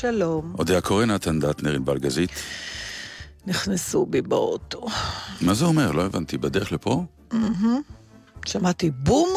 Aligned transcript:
שלום, 0.00 0.54
אודיה 0.58 0.80
קורן, 0.80 1.10
נתן 1.10 1.40
דטנר, 1.40 1.74
ענבל 1.74 1.98
גזית. 1.98 2.30
נכנסו 3.46 4.06
בי 4.06 4.22
באוטו. 4.22 4.86
מה 5.40 5.54
זה 5.54 5.64
אומר? 5.64 5.92
לא 5.92 6.06
הבנתי. 6.06 6.38
בדרך 6.38 6.72
לפה? 6.72 7.04
שמעתי 8.46 8.90
בום, 8.90 9.28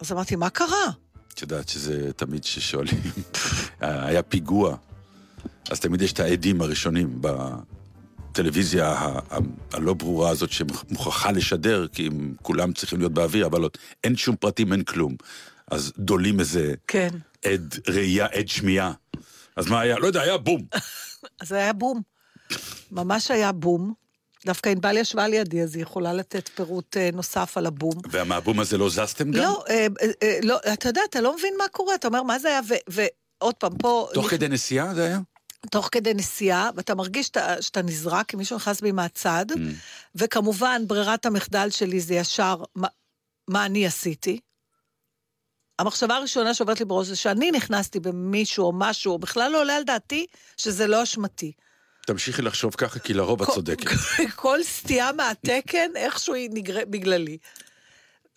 אז 0.00 0.12
אמרתי, 0.12 0.36
מה 0.36 0.50
קרה? 0.50 0.86
את 1.34 1.42
יודעת 1.42 1.68
שזה 1.68 2.12
תמיד 2.12 2.44
ששואלים. 2.44 3.00
היה 3.80 4.22
פיגוע, 4.22 4.76
אז 5.70 5.80
תמיד 5.80 6.02
יש 6.02 6.12
את 6.12 6.20
העדים 6.20 6.60
הראשונים 6.60 7.20
בטלוויזיה 7.20 8.88
ה- 8.92 9.18
ה- 9.30 9.38
הלא 9.72 9.94
ברורה 9.94 10.30
הזאת 10.30 10.50
שמוכרחה 10.52 11.30
לשדר, 11.32 11.86
כי 11.88 12.06
הם 12.06 12.34
כולם 12.42 12.72
צריכים 12.72 12.98
להיות 12.98 13.12
באוויר, 13.12 13.46
אבל 13.46 13.62
עוד 13.62 13.72
אין 14.04 14.16
שום 14.16 14.36
פרטים, 14.36 14.72
אין 14.72 14.82
כלום. 14.84 15.16
אז 15.70 15.92
דולים 15.98 16.40
איזה 16.40 16.74
כן. 16.86 17.08
עד 17.44 17.74
ראייה, 17.88 18.26
עד 18.26 18.48
שמיעה. 18.48 18.92
אז 19.56 19.66
מה 19.66 19.80
היה? 19.80 19.98
לא 19.98 20.06
יודע, 20.06 20.20
היה 20.22 20.36
בום. 20.38 20.62
אז 21.40 21.52
היה 21.52 21.72
בום. 21.72 22.02
ממש 22.90 23.30
היה 23.30 23.52
בום. 23.52 23.92
דווקא 24.46 24.68
ענבל 24.68 24.96
ישבה 24.96 25.28
לידי, 25.28 25.62
אז 25.62 25.74
היא 25.74 25.82
יכולה 25.82 26.12
לתת 26.12 26.48
פירוט 26.48 26.96
אה, 26.96 27.10
נוסף 27.12 27.56
על 27.56 27.66
הבום. 27.66 27.92
ומהבום 28.12 28.60
הזה 28.60 28.78
לא 28.78 28.90
זזתם 28.90 29.30
גם? 29.30 29.38
לא, 29.42 29.64
אה, 29.68 29.86
אה, 30.02 30.06
אה, 30.22 30.38
לא, 30.42 30.58
אתה 30.72 30.88
יודע, 30.88 31.00
אתה 31.10 31.20
לא 31.20 31.36
מבין 31.36 31.54
מה 31.58 31.68
קורה, 31.68 31.94
אתה 31.94 32.08
אומר, 32.08 32.22
מה 32.22 32.38
זה 32.38 32.48
היה, 32.48 32.60
ועוד 32.88 33.54
פעם, 33.54 33.78
פה... 33.78 34.08
תוך 34.14 34.26
נכ- 34.26 34.30
כדי 34.30 34.48
נסיעה 34.48 34.94
זה 34.94 35.04
היה? 35.04 35.18
תוך 35.70 35.88
כדי 35.92 36.14
נסיעה, 36.14 36.70
ואתה 36.76 36.94
מרגיש 36.94 37.26
שאתה, 37.26 37.62
שאתה 37.62 37.82
נזרק, 37.82 38.26
כי 38.28 38.36
מישהו 38.36 38.56
נכנס 38.56 38.80
בי 38.80 38.92
מהצד, 38.92 39.46
Mm. 39.50 39.56
וכמובן, 40.14 40.82
ברירת 40.86 41.26
המחדל 41.26 41.70
שלי 41.70 42.00
זה 42.00 42.14
ישר, 42.14 42.56
מה, 42.74 42.88
מה 43.48 43.66
אני 43.66 43.86
עשיתי. 43.86 44.40
המחשבה 45.78 46.16
הראשונה 46.16 46.54
שעוברת 46.54 46.80
לי 46.80 46.84
בראש 46.84 47.06
זה 47.06 47.16
שאני 47.16 47.50
נכנסתי 47.50 48.00
במישהו 48.00 48.64
או 48.64 48.72
משהו, 48.74 49.18
בכלל 49.18 49.52
לא 49.52 49.60
עולה 49.60 49.76
על 49.76 49.82
דעתי 49.84 50.26
שזה 50.56 50.86
לא 50.86 51.02
אשמתי. 51.02 51.52
תמשיכי 52.06 52.42
לחשוב 52.42 52.74
ככה, 52.74 52.98
כי 52.98 53.14
לרוב 53.14 53.42
את 53.42 53.48
צודקת. 53.50 53.90
כל 54.36 54.62
סטייה 54.62 55.12
מהתקן, 55.12 55.90
איכשהו 55.96 56.34
היא 56.34 56.50
נגרמת 56.52 56.88
בגללי. 56.88 57.38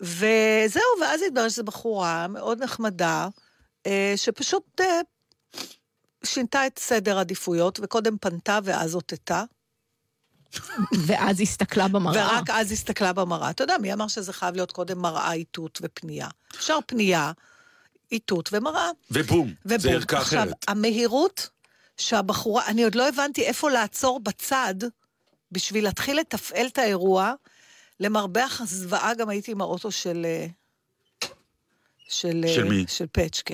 וזהו, 0.02 0.84
ואז 1.02 1.22
התברר 1.28 1.50
שזו 1.50 1.64
בחורה 1.64 2.28
מאוד 2.28 2.64
נחמדה, 2.64 3.28
אה, 3.88 4.14
שפשוט 4.16 4.82
אה, 4.82 5.02
שינתה 6.24 6.68
את 6.68 6.80
סדר 6.80 7.18
העדיפויות, 7.18 7.80
וקודם 7.84 8.18
פנתה 8.18 8.60
ואז 8.64 8.96
אותתה, 8.96 9.44
ואז 11.06 11.42
הסתכלה 11.42 11.88
במראה. 11.88 12.28
ורק 12.28 12.50
אז 12.50 12.72
הסתכלה 12.72 13.14
במראה. 13.14 13.50
אתה 13.50 13.64
יודע, 13.64 13.78
מי 13.78 13.94
אמר 13.94 14.08
שזה 14.08 14.34
חייב 14.34 14.56
להיות 14.56 14.72
קודם 14.72 15.00
מראה, 15.00 15.34
איתות 15.34 15.80
ופנייה? 15.82 16.28
אפשר 16.56 16.78
פנייה, 16.86 17.32
איתות 18.12 18.50
ומראה. 18.54 18.90
ובום, 19.12 19.54
זה 19.66 19.76
ובום. 19.76 19.94
ערכה 19.94 20.18
עכשיו, 20.18 20.44
אחרת. 20.44 20.56
המהירות 20.68 21.50
שהבחורה, 21.98 22.66
אני 22.68 22.84
עוד 22.84 22.96
לא 22.96 23.08
הבנתי 23.08 23.42
איפה 23.42 23.70
לעצור 23.70 24.20
בצד 24.20 24.76
בשביל 25.52 25.84
להתחיל 25.84 26.20
לתפעל 26.20 26.68
את 26.68 26.78
האירוע. 26.78 27.34
למרבה 28.00 28.46
הזוועה 28.60 29.14
גם 29.14 29.30
הייתי 29.30 29.52
עם 29.52 29.62
האוטו 29.62 29.92
של... 29.92 30.26
אה, 32.12 32.16
של, 32.16 32.44
של 32.48 32.64
אה, 32.64 32.70
מי? 32.70 32.86
של 32.88 33.06
פצ'קה. 33.12 33.54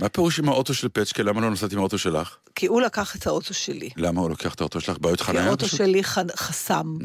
מה 0.00 0.08
פירוש 0.08 0.38
עם 0.38 0.48
האוטו 0.48 0.74
של 0.74 0.88
פצ'קה? 0.88 1.22
למה 1.22 1.40
לא 1.40 1.50
נסעת 1.50 1.72
עם 1.72 1.78
האוטו 1.78 1.98
שלך? 1.98 2.36
כי 2.54 2.66
הוא 2.66 2.80
לקח 2.80 3.16
את 3.16 3.26
האוטו 3.26 3.54
שלי. 3.54 3.90
למה 3.96 4.20
הוא 4.20 4.30
לוקח 4.30 4.54
את 4.54 4.60
האוטו 4.60 4.80
שלך? 4.80 4.98
בעיות 4.98 5.20
כי 5.20 5.26
חניה? 5.26 5.44
האוטו 5.46 5.66
פשוט? 5.66 5.78
שלי 5.78 6.04
חסם. 6.36 6.96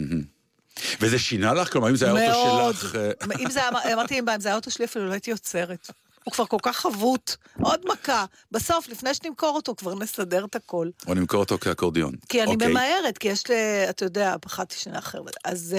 וזה 1.02 1.20
שינה 1.20 1.54
לך? 1.54 1.72
כלומר, 1.72 1.90
אם 1.90 1.96
זה 1.96 2.14
היה. 2.14 2.34
האוטו 2.34 2.80
שלך... 2.80 2.96
אה, 2.96 3.12
אם 3.40 3.50
זה 3.50 3.60
היה, 3.60 3.94
אמרתי, 3.94 4.20
אם 4.20 4.26
זה 4.40 4.48
היה 4.48 4.54
האוטו 4.54 4.72
שלי, 4.72 4.86
אפילו 4.86 5.08
לא 5.08 5.12
הייתי 5.12 5.32
עוצרת. 5.32 5.90
הוא 6.24 6.34
כבר 6.34 6.46
כל 6.46 6.58
כך 6.62 6.78
חבוט. 6.78 7.36
עוד 7.62 7.82
מכה. 7.86 8.26
בסוף, 8.52 8.88
לפני 8.90 9.14
שנמכור 9.14 9.56
אותו, 9.56 9.76
כבר 9.76 9.96
נסדר 9.96 10.46
את 10.46 10.56
הכל. 10.56 10.90
או 11.08 11.14
נמכור 11.14 11.40
אותו 11.40 11.58
כאקורדיון. 11.58 12.14
כי 12.30 12.44
אני 12.44 12.54
אוקיי. 12.54 12.68
ממהרת, 12.68 13.18
כי 13.18 13.28
יש 13.28 13.48
לי, 13.50 13.56
אתה 13.90 14.06
יודע, 14.06 14.36
פחדתי 14.42 14.76
שינה 14.76 15.00
אחרת. 15.00 15.36
אז... 15.46 15.76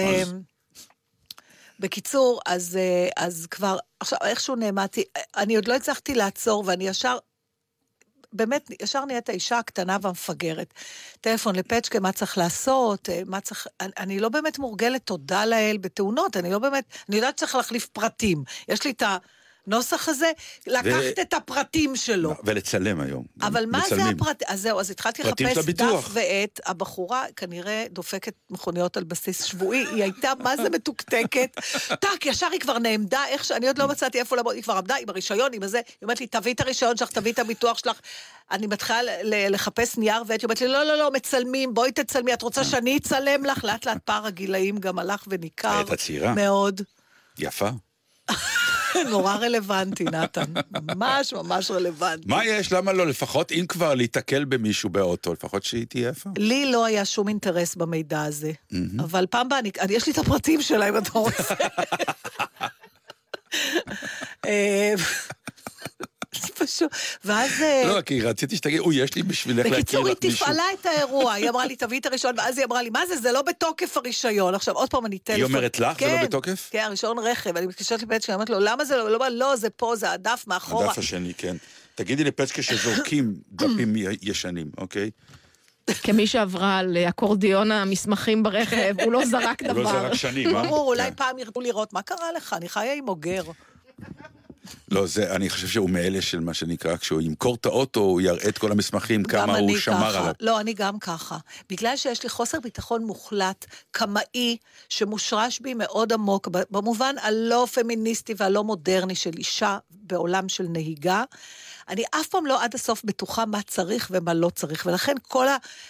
בקיצור, 1.81 2.39
אז, 2.45 2.77
אה, 2.77 3.09
אז 3.17 3.47
כבר, 3.51 3.77
עכשיו, 3.99 4.19
איכשהו 4.23 4.55
נעמדתי, 4.55 5.03
אני 5.37 5.55
עוד 5.55 5.67
לא 5.67 5.73
הצלחתי 5.73 6.15
לעצור, 6.15 6.63
ואני 6.67 6.87
ישר, 6.87 7.17
באמת, 8.33 8.69
ישר 8.81 9.05
נהיית 9.05 9.29
האישה 9.29 9.57
הקטנה 9.57 9.97
והמפגרת. 10.01 10.73
טלפון 11.21 11.55
לפצ'קה, 11.55 11.99
מה 11.99 12.11
צריך 12.11 12.37
לעשות, 12.37 13.09
אה, 13.09 13.21
מה 13.25 13.41
צריך... 13.41 13.67
אני, 13.81 13.91
אני 13.97 14.19
לא 14.19 14.29
באמת 14.29 14.59
מורגלת, 14.59 15.01
תודה 15.05 15.45
לאל, 15.45 15.77
בתאונות, 15.81 16.37
אני 16.37 16.51
לא 16.51 16.59
באמת... 16.59 16.85
אני 17.09 17.15
יודעת 17.15 17.37
שצריך 17.37 17.55
להחליף 17.55 17.87
פרטים. 17.87 18.43
יש 18.67 18.83
לי 18.85 18.91
את 18.91 19.03
הנוסח 19.67 20.09
הזה, 20.09 20.31
לקחת 20.67 21.19
את 21.21 21.33
הפרטים 21.33 21.95
שלו. 21.95 22.35
ולצלם 22.43 23.01
היום. 23.01 23.23
אבל 23.41 23.65
מה 23.65 23.79
זה 23.89 23.95
מצלמים. 23.95 24.15
הפרט... 24.15 24.43
אז 24.47 24.61
זהו, 24.61 24.79
אז 24.79 24.91
התחלתי 24.91 25.23
לחפש. 25.23 25.65
דף 25.69 26.07
ועט. 26.09 26.59
הבחורה 26.65 27.25
כנראה 27.35 27.85
דופקת 27.89 28.33
מכוניות 28.49 28.97
על 28.97 29.03
בסיס 29.03 29.43
שבועי, 29.43 29.85
היא 29.87 30.03
הייתה 30.03 30.31
מה 30.39 30.57
זה 30.57 30.69
מתוקתקת. 30.69 31.57
טאק, 32.01 32.25
ישר 32.25 32.47
היא 32.51 32.59
כבר 32.59 32.77
נעמדה, 32.79 33.27
איך 33.27 33.43
ש... 33.43 33.51
אני 33.51 33.67
עוד 33.67 33.77
לא 33.77 33.87
מצאתי 33.87 34.19
איפה 34.19 34.35
לעמוד, 34.35 34.55
היא 34.55 34.63
כבר 34.63 34.77
עמדה 34.77 34.95
עם 34.95 35.09
הרישיון, 35.09 35.53
עם 35.53 35.63
הזה, 35.63 35.77
היא 35.77 35.95
אומרת 36.03 36.19
לי, 36.19 36.27
תביאי 36.27 36.53
את 36.53 36.61
הרישיון 36.61 36.97
שלך, 36.97 37.09
תביאי 37.11 37.33
את 37.33 37.39
הביטוח 37.39 37.77
שלך. 37.77 37.99
אני 38.51 38.67
מתחילה 38.67 38.99
לחפש 39.49 39.97
נייר 39.97 40.23
ועט, 40.27 40.41
היא 40.41 40.45
אומרת 40.45 40.61
לי, 40.61 40.67
לא, 40.67 40.83
לא, 40.83 40.97
לא, 40.97 41.11
מצלמים, 41.11 41.73
בואי 41.73 41.91
תצלמי, 41.91 42.33
את 42.33 42.41
רוצה 42.41 42.63
שאני 42.63 42.97
אצלם 42.97 43.45
לך? 43.45 43.63
לאט 43.63 43.85
לאט 43.85 43.97
פער 44.05 44.25
הגילאים 44.25 44.77
גם 44.77 44.99
הלך 44.99 45.23
וניכר. 45.27 45.77
הייתה 45.77 45.95
צעירה. 45.95 46.33
מאוד. 46.33 46.81
יפה. 47.39 47.69
נורא 49.11 49.35
רלוונטי, 49.35 50.03
נתן. 50.03 50.43
ממש 50.81 51.33
ממש 51.33 51.71
רלוונטי. 51.71 52.23
מה 52.27 52.45
יש? 52.45 52.71
למה 52.73 52.93
לא? 52.93 53.07
לפחות 53.07 53.51
אם 53.51 53.65
כבר 53.69 53.93
להיתקל 53.95 54.45
במישהו 54.45 54.89
באוטו, 54.89 55.33
לפחות 55.33 55.63
שהיא 55.63 55.85
תהיה 55.89 56.09
יפה. 56.09 56.29
לי 56.37 56.71
לא 56.71 56.85
היה 56.85 57.05
שום 57.05 57.27
אינטרס 57.27 57.75
במידע 57.75 58.21
הזה, 58.23 58.51
אבל 58.99 59.25
פעם 59.29 59.47
אני- 59.59 59.71
יש 59.89 60.05
לי 60.07 60.13
את 60.13 60.17
הפרטים 60.17 60.61
שלה 60.61 60.89
אם 60.89 60.97
אתה 60.97 61.09
רוצה. 61.13 61.53
זה 66.35 66.47
פשוט, 66.65 66.91
ואז... 67.25 67.61
אה, 67.61 67.83
לא, 67.87 68.01
כי 68.01 68.21
רציתי 68.21 68.55
שתגיד, 68.55 68.79
אוי, 68.79 68.95
יש 68.95 69.15
לי 69.15 69.23
בשבילך 69.23 69.65
להכיר 69.65 69.79
בקיצור, 69.79 70.07
היא 70.07 70.15
לך 70.15 70.23
מישהו. 70.23 70.45
תפעלה 70.45 70.63
את 70.81 70.85
האירוע, 70.85 71.33
היא 71.33 71.49
אמרה 71.49 71.65
לי, 71.65 71.75
תביאי 71.75 71.99
את 71.99 72.05
הרישיון, 72.05 72.33
ואז 72.37 72.57
היא 72.57 72.65
אמרה 72.65 72.81
לי, 72.81 72.89
מה 72.89 73.05
זה, 73.05 73.17
זה 73.17 73.31
לא 73.31 73.41
בתוקף 73.41 73.97
הרישיון. 73.97 74.55
עכשיו, 74.55 74.75
עוד 74.75 74.89
פעם, 74.89 75.05
אני 75.05 75.19
טלפון. 75.19 75.43
אומרת 75.43 75.79
לך, 75.79 75.99
זה 75.99 76.05
לא 76.05 76.17
כן, 76.17 76.23
בתוקף? 76.23 76.69
כן, 76.71 76.83
הרישיון 76.85 77.19
רכב. 77.19 77.57
אני 77.57 77.67
מתקשרת 77.67 78.01
לבית 78.01 78.23
שלי, 78.23 78.33
אומרת 78.33 78.49
לו, 78.49 78.59
למה 78.59 78.85
זה 78.85 78.97
לא, 78.97 79.11
לא, 79.11 79.27
לא, 79.27 79.55
זה 79.55 79.69
פה, 79.69 79.95
זה 79.95 80.11
הדף 80.11 80.43
מאחורה. 80.47 80.85
הדף 80.85 80.97
השני, 80.97 81.33
כן. 81.37 81.55
תגידי 81.95 82.23
לפלסקה 82.23 82.61
שזורקים 82.61 83.33
דפים 83.51 83.93
ישנים, 84.21 84.71
אוקיי? 84.77 85.11
כמי 86.03 86.27
שעברה 86.27 86.77
על 86.77 86.97
אקורדיון 86.97 87.71
המסמכים 87.71 88.43
ברכב, 88.43 88.95
הוא 89.03 89.11
לא 89.11 89.25
זרק 89.31 89.61
הוא 89.61 89.67
לא 89.67 89.73
דבר. 89.73 89.91
זרק 89.91 90.13
שנים, 90.13 90.55
אה? 90.55 90.63
ברור, 90.63 90.87
אולי 90.87 91.03
כן. 91.03 91.15
פעם 91.15 91.37
ירצו 91.39 91.61
לראות 91.61 91.93
מה 91.93 92.01
קרה 92.01 92.31
לך, 92.37 92.53
אני 92.57 92.69
חיה 92.69 92.93
עם 92.93 93.07
אוגר. 93.07 93.43
לא, 94.91 95.05
זה, 95.07 95.35
אני 95.35 95.49
חושב 95.49 95.67
שהוא 95.67 95.89
מאלה 95.89 96.21
של 96.21 96.39
מה 96.39 96.53
שנקרא, 96.53 96.97
כשהוא 96.97 97.21
ימכור 97.21 97.55
את 97.55 97.65
האוטו, 97.65 97.99
הוא 97.99 98.21
יראה 98.21 98.49
את 98.49 98.57
כל 98.57 98.71
המסמכים, 98.71 99.23
כמה 99.23 99.57
הוא 99.57 99.69
אני 99.69 99.79
שמר 99.79 99.95
ככה. 99.95 100.19
עליו. 100.19 100.33
לא, 100.39 100.59
אני 100.59 100.73
גם 100.73 100.99
ככה. 100.99 101.37
בגלל 101.69 101.97
שיש 101.97 102.23
לי 102.23 102.29
חוסר 102.29 102.59
ביטחון 102.59 103.03
מוחלט, 103.03 103.65
קמאי, 103.91 104.57
שמושרש 104.89 105.59
בי 105.59 105.73
מאוד 105.73 106.13
עמוק, 106.13 106.47
במובן 106.47 107.15
הלא 107.21 107.67
פמיניסטי 107.73 108.33
והלא 108.37 108.63
מודרני 108.63 109.15
של 109.15 109.31
אישה 109.37 109.77
בעולם 109.91 110.49
של 110.49 110.65
נהיגה, 110.69 111.23
אני 111.89 112.03
אף 112.11 112.27
פעם 112.27 112.45
לא 112.45 112.63
עד 112.63 112.75
הסוף 112.75 113.01
בטוחה 113.03 113.45
מה 113.45 113.61
צריך 113.61 114.07
ומה 114.11 114.33
לא 114.33 114.49
צריך, 114.49 114.85
ולכן 114.85 115.13
כל 115.27 115.45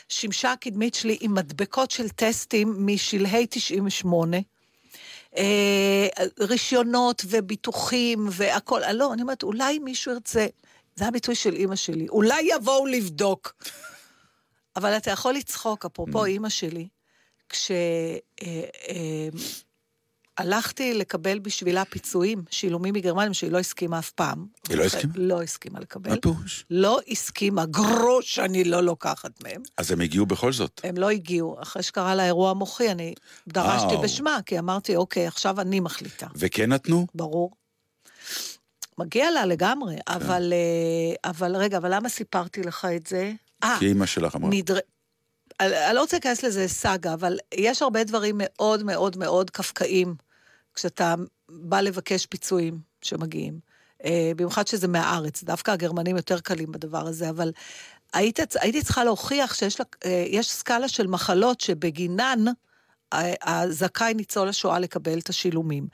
השמשה 0.09 0.51
הקדמית 0.51 0.95
שלי 0.95 1.17
עם 1.21 1.33
מדבקות 1.33 1.91
של 1.91 2.09
טסטים 2.09 2.75
משלהי 2.79 3.47
98, 3.49 4.37
אה, 5.37 6.07
רישיונות 6.39 7.21
וביטוחים 7.27 8.27
והכול. 8.31 8.83
אה, 8.83 8.93
לא, 8.93 9.13
אני 9.13 9.21
אומרת, 9.21 9.43
אולי 9.43 9.79
מישהו 9.79 10.11
ירצה, 10.11 10.47
זה 10.95 11.07
הביטוי 11.07 11.35
של 11.35 11.53
אימא 11.53 11.75
שלי, 11.75 12.09
אולי 12.09 12.41
יבואו 12.41 12.85
לבדוק. 12.85 13.53
אבל 14.75 14.97
אתה 14.97 15.11
יכול 15.11 15.33
לצחוק, 15.33 15.85
אפרופו 15.85 16.25
אימא 16.25 16.49
שלי, 16.49 16.87
כשהלכתי 20.41 20.93
לקבל 20.93 21.39
בשבילה 21.39 21.85
פיצויים, 21.85 22.43
שילומים 22.49 22.93
מגרמניה, 22.93 23.33
שהיא 23.33 23.51
לא 23.51 23.59
הסכימה 23.59 23.99
אף 23.99 24.11
פעם. 24.11 24.45
היא 24.69 24.77
לא 24.77 24.83
הסכימה? 24.83 25.13
לא 25.15 25.41
הסכימה 25.41 25.79
לקבל. 25.79 26.11
מה 26.11 26.17
פירוש? 26.21 26.65
לא 26.69 26.99
הסכימה, 27.07 27.65
גרוש 27.65 28.39
אני 28.39 28.63
לא 28.63 28.83
לוקחת 28.83 29.43
מהם. 29.43 29.61
אז 29.77 29.91
הם 29.91 30.01
הגיעו 30.01 30.25
בכל 30.25 30.53
זאת. 30.53 30.81
הם 30.83 30.97
לא 30.97 31.09
הגיעו. 31.09 31.61
אחרי 31.61 31.83
שקרה 31.83 32.15
לה 32.15 32.25
אירוע 32.25 32.53
מוחי, 32.53 32.91
אני 32.91 33.13
דרשתי 33.47 33.85
וואו. 33.85 34.01
בשמה, 34.01 34.39
כי 34.45 34.59
אמרתי, 34.59 34.95
אוקיי, 34.95 35.27
עכשיו 35.27 35.61
אני 35.61 35.79
מחליטה. 35.79 36.27
וכן 36.35 36.73
נתנו? 36.73 37.07
ברור. 37.15 37.51
מגיע 38.97 39.31
לה 39.31 39.45
לגמרי, 39.45 39.95
כן. 39.95 40.13
אבל, 40.13 40.53
אה, 40.53 41.29
אבל 41.31 41.55
רגע, 41.55 41.77
אבל 41.77 41.95
למה 41.95 42.09
סיפרתי 42.09 42.61
לך 42.61 42.87
את 42.95 43.07
זה? 43.07 43.31
אה, 43.63 43.75
כי 43.79 43.87
אימא 43.87 44.05
שלך 44.05 44.35
אמרה. 44.35 44.49
נדר... 44.53 44.77
אני 45.59 45.95
לא 45.95 46.01
רוצה 46.01 46.15
להיכנס 46.17 46.43
לזה 46.43 46.67
סאגה, 46.67 47.13
אבל 47.13 47.37
יש 47.53 47.81
הרבה 47.81 48.03
דברים 48.03 48.35
מאוד 48.37 48.83
מאוד 48.83 49.17
מאוד 49.17 49.49
קפקאים 49.49 50.15
כשאתה 50.75 51.15
בא 51.49 51.81
לבקש 51.81 52.25
פיצויים 52.25 52.79
שמגיעים. 53.01 53.59
אה, 54.05 54.31
במיוחד 54.35 54.67
שזה 54.67 54.87
מהארץ, 54.87 55.43
דווקא 55.43 55.71
הגרמנים 55.71 56.15
יותר 56.15 56.39
קלים 56.39 56.71
בדבר 56.71 57.07
הזה, 57.07 57.29
אבל 57.29 57.51
היית, 58.13 58.39
הייתי 58.61 58.83
צריכה 58.83 59.03
להוכיח 59.03 59.53
שיש 59.53 59.79
לה, 59.79 59.85
אה, 60.05 60.43
סקאלה 60.43 60.87
של 60.87 61.07
מחלות 61.07 61.61
שבגינן 61.61 62.45
ה- 63.11 63.61
הזכאי 63.61 64.13
ניצול 64.13 64.49
השואה 64.49 64.79
לקבל 64.79 65.19
את 65.19 65.29
השילומים. 65.29 65.87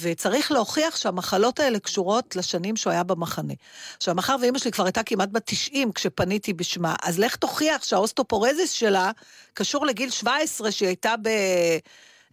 וצריך 0.00 0.52
להוכיח 0.52 0.96
שהמחלות 0.96 1.60
האלה 1.60 1.78
קשורות 1.78 2.36
לשנים 2.36 2.76
שהוא 2.76 2.90
היה 2.90 3.02
במחנה. 3.02 3.54
עכשיו, 3.96 4.14
מאחר 4.14 4.36
ואימא 4.40 4.58
שלי 4.58 4.70
כבר 4.72 4.84
הייתה 4.84 5.02
כמעט 5.02 5.28
בת 5.32 5.42
90 5.46 5.92
כשפניתי 5.92 6.52
בשמה, 6.52 6.94
אז 7.02 7.18
לך 7.18 7.36
תוכיח 7.36 7.84
שהאוסטאופורוזיס 7.84 8.70
שלה 8.70 9.10
קשור 9.54 9.86
לגיל 9.86 10.10
17 10.10 10.70
שהיא 10.70 10.86
הייתה 10.86 11.14
ב... 11.22 11.28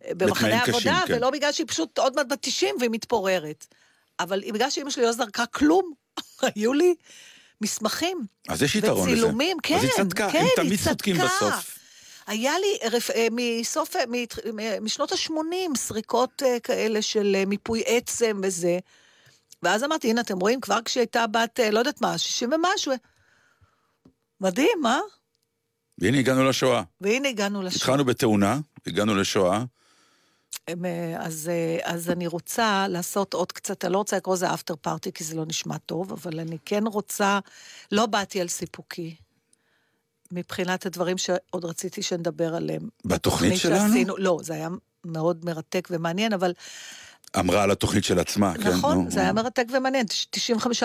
במחנה 0.10 0.48
בתנאים 0.48 0.62
קשים, 0.62 0.92
עבודה, 0.92 1.04
כן. 1.08 1.14
ולא 1.18 1.30
בגלל 1.30 1.52
שהיא 1.52 1.68
פשוט 1.68 1.98
עוד 2.00 2.16
מעט 2.16 2.28
בת 2.30 2.38
90 2.42 2.76
והיא 2.80 2.90
מתפוררת. 2.92 3.68
אבל 4.20 4.44
בגלל 4.54 4.70
שאימא 4.70 4.90
שלי 4.90 5.04
לא 5.04 5.12
זרקה 5.12 5.46
כלום, 5.46 5.94
היו 6.56 6.74
לי 6.74 6.96
מסמכים. 7.62 8.26
אז 8.50 8.64
יש 8.64 8.76
יתרון 8.76 9.10
לזה. 9.10 9.18
וצילומים, 9.18 9.58
כן, 9.64 9.76
אז 9.76 9.84
היא 9.84 9.92
צדקה, 9.92 10.32
כן, 10.32 10.40
הם 10.40 10.48
תמיד 10.56 10.80
צודקים. 10.84 11.16
בסוף. 11.18 11.78
היה 12.28 12.54
לי 12.60 12.90
רפ... 12.92 13.10
אה, 13.10 13.28
מסוף, 13.32 13.96
אה, 13.96 14.04
מ- 14.08 14.84
משנות 14.86 15.12
ה-80 15.12 15.78
סריקות 15.78 16.44
אה, 16.46 16.60
כאלה 16.60 17.02
של 17.02 17.36
אה, 17.40 17.46
מיפוי 17.46 17.84
עצם 17.86 18.42
וזה. 18.44 18.80
ואז 19.64 19.84
אמרתי, 19.84 20.10
הנה, 20.10 20.22
אתם 20.22 20.40
רואים, 20.40 20.62
כבר 20.62 20.80
כשהיא 20.86 21.02
הייתה 21.02 21.28
בת, 21.28 21.60
אה, 21.60 21.72
לא 21.72 21.80
יודעת 21.80 22.02
מה, 22.02 22.18
60 22.18 22.50
ומשהו. 22.54 22.94
מדהים, 24.42 24.86
אה? 24.86 25.00
והנה 25.98 26.18
הגענו 26.20 26.44
לשואה. 26.50 26.84
והנה 27.02 27.30
הגענו 27.30 27.62
לשואה. 27.62 27.78
התחלנו 27.78 28.06
בתאונה, 28.06 28.60
הגענו 28.88 29.16
לשואה. 29.16 29.64
אה, 30.70 31.16
אז, 31.20 31.50
אה, 31.50 31.94
אז 31.94 32.10
אני 32.10 32.28
רוצה 32.28 32.86
לעשות 32.90 33.34
עוד 33.34 33.52
קצת, 33.52 33.86
אני 33.86 33.94
לא 33.94 33.98
רוצה 33.98 34.18
לקרוא 34.18 34.36
לזה 34.36 34.54
אפטר 34.54 34.76
פארטי, 34.82 35.12
כי 35.12 35.24
זה 35.24 35.36
לא 35.36 35.46
נשמע 35.46 35.78
טוב, 35.78 36.12
אבל 36.12 36.40
אני 36.40 36.58
כן 36.66 36.88
רוצה, 36.88 37.40
לא 37.92 38.06
באתי 38.06 38.42
על 38.42 38.48
סיפוקי, 38.48 39.16
מבחינת 40.32 40.86
הדברים 40.86 41.18
שעוד 41.18 41.66
רציתי 41.66 42.02
שנדבר 42.02 42.56
עליהם. 42.56 42.90
בתוכנית 43.06 43.58
שלנו? 43.58 43.88
שעשינו, 43.88 44.18
לא, 44.18 44.40
זה 44.44 44.54
היה 44.54 44.70
מאוד 45.06 45.46
מרתק 45.46 45.88
ומעניין, 45.92 46.34
אבל 46.34 46.54
אמרה 47.40 47.64
על 47.64 47.72
התוכנית 47.72 48.04
של 48.04 48.20
עצמה, 48.20 48.54
כן? 48.64 48.70
נכון, 48.70 49.10
זה 49.10 49.20
היה 49.20 49.32
נו. 49.32 49.36
מרתק 49.42 49.66
ומעניין, 49.78 50.06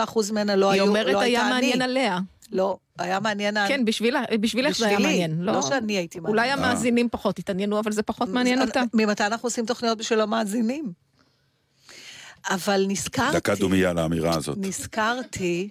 95% 0.05 0.33
ממנה 0.33 0.57
לא 0.57 0.71
היא 0.71 0.81
היו, 0.83 0.89
אומרת, 0.89 1.13
לא 1.13 1.21
היה 1.21 1.41
הייתה 1.41 1.55
מעניין 1.55 1.83
אני. 1.83 1.85
עליה. 1.91 2.19
לא, 2.53 2.77
היה 2.99 3.21
מעניין... 3.21 3.57
כן, 3.69 3.85
בשבילה- 3.85 4.23
בשבילך 4.41 4.77
זה 4.79 4.87
היה 4.89 4.99
מעניין. 4.99 5.41
לא 5.41 5.63
שאני 5.63 5.97
הייתי 5.97 6.21
מעניין. 6.21 6.39
אולי 6.39 6.51
המאזינים 6.51 7.09
פחות 7.09 7.39
התעניינו, 7.39 7.79
אבל 7.81 7.93
זה 7.93 8.03
פחות 8.03 8.29
מעניין 8.29 8.63
אותה. 8.63 8.83
ממתי 8.95 9.27
אנחנו 9.27 9.47
עושים 9.47 9.67
תוכניות 9.67 9.99
בשביל 9.99 10.21
המאזינים? 10.21 10.93
אבל 12.51 12.85
נזכרתי... 12.89 13.37
דקה 13.37 13.55
דומייה 13.55 13.93
לאמירה 13.93 14.35
הזאת. 14.37 14.59
נזכרתי 14.61 15.69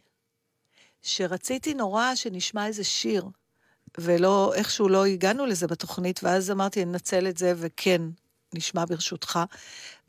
שרציתי 1.01 1.73
נורא 1.73 2.15
שנשמע 2.15 2.67
איזה 2.67 2.83
שיר, 2.83 3.25
ולא, 3.97 4.53
איכשהו 4.55 4.89
לא 4.89 5.05
הגענו 5.05 5.45
לזה 5.45 5.67
בתוכנית, 5.67 6.19
ואז 6.23 6.51
אמרתי, 6.51 6.83
אני 6.83 6.91
אנצל 6.91 7.27
את 7.27 7.37
זה, 7.37 7.53
וכן, 7.57 8.01
נשמע 8.57 8.85
ברשותך. 8.85 9.39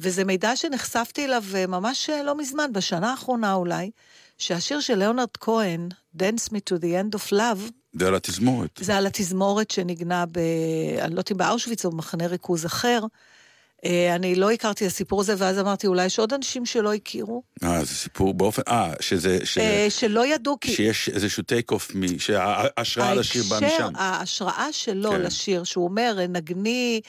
וזה 0.00 0.25
מידע 0.25 0.56
שנחשפתי 0.56 1.25
אליו 1.25 1.44
אה, 1.54 1.66
ממש 1.66 2.10
אה, 2.10 2.22
לא 2.22 2.38
מזמן, 2.38 2.72
בשנה 2.72 3.10
האחרונה 3.10 3.54
אולי, 3.54 3.90
שהשיר 4.38 4.81
של 4.81 4.94
ליאונרד 4.94 5.37
כהן, 5.40 5.88
Dance 6.19 6.48
Me 6.48 6.58
to 6.70 6.81
the 6.81 7.14
End 7.14 7.19
of 7.19 7.32
Love, 7.32 7.70
זה 7.98 8.06
על 8.06 8.14
התזמורת. 8.14 8.81
זה 8.82 8.96
על 8.96 9.06
התזמורת 9.06 9.70
שנגנה 9.70 10.25
ב... 10.26 10.38
אני 11.00 11.14
לא 11.14 11.20
יודעת 11.20 11.32
אם 11.32 11.37
באושוויץ 11.37 11.84
או 11.84 11.90
במחנה 11.90 12.26
ריכוז 12.26 12.66
אחר. 12.66 13.00
אה, 13.84 14.14
אני 14.14 14.34
לא 14.34 14.50
הכרתי 14.50 14.87
את 14.87 14.90
הסיפור 14.90 15.20
הזה, 15.20 15.34
ואז 15.38 15.58
אמרתי, 15.58 15.87
אולי 15.87 16.04
יש 16.04 16.19
עוד 16.19 16.32
אנשים 16.32 16.66
שלא 16.66 16.94
הכירו, 16.94 17.43
אה, 17.64 17.84
זה 17.84 17.94
סיפור 17.94 18.34
באופן... 18.34 18.62
אה, 18.69 18.93
שזה... 19.00 19.38
ש... 19.44 19.58
אה, 19.58 19.87
שלא 19.88 20.26
ידעו, 20.26 20.56
כי... 20.60 20.75
שיש 20.75 21.08
איזשהו 21.08 21.43
טייק 21.43 21.70
אוף, 21.70 21.94
מ... 21.94 22.19
שההשראה 22.19 23.15
לשיר 23.15 23.43
באה 23.50 23.60
משם. 23.60 23.93
ההשראה 23.94 24.69
שלו 24.72 25.10
כן. 25.10 25.20
לשיר, 25.22 25.65
שהוא 25.65 25.84
אומר, 25.84 26.19
נגני, 26.29 27.00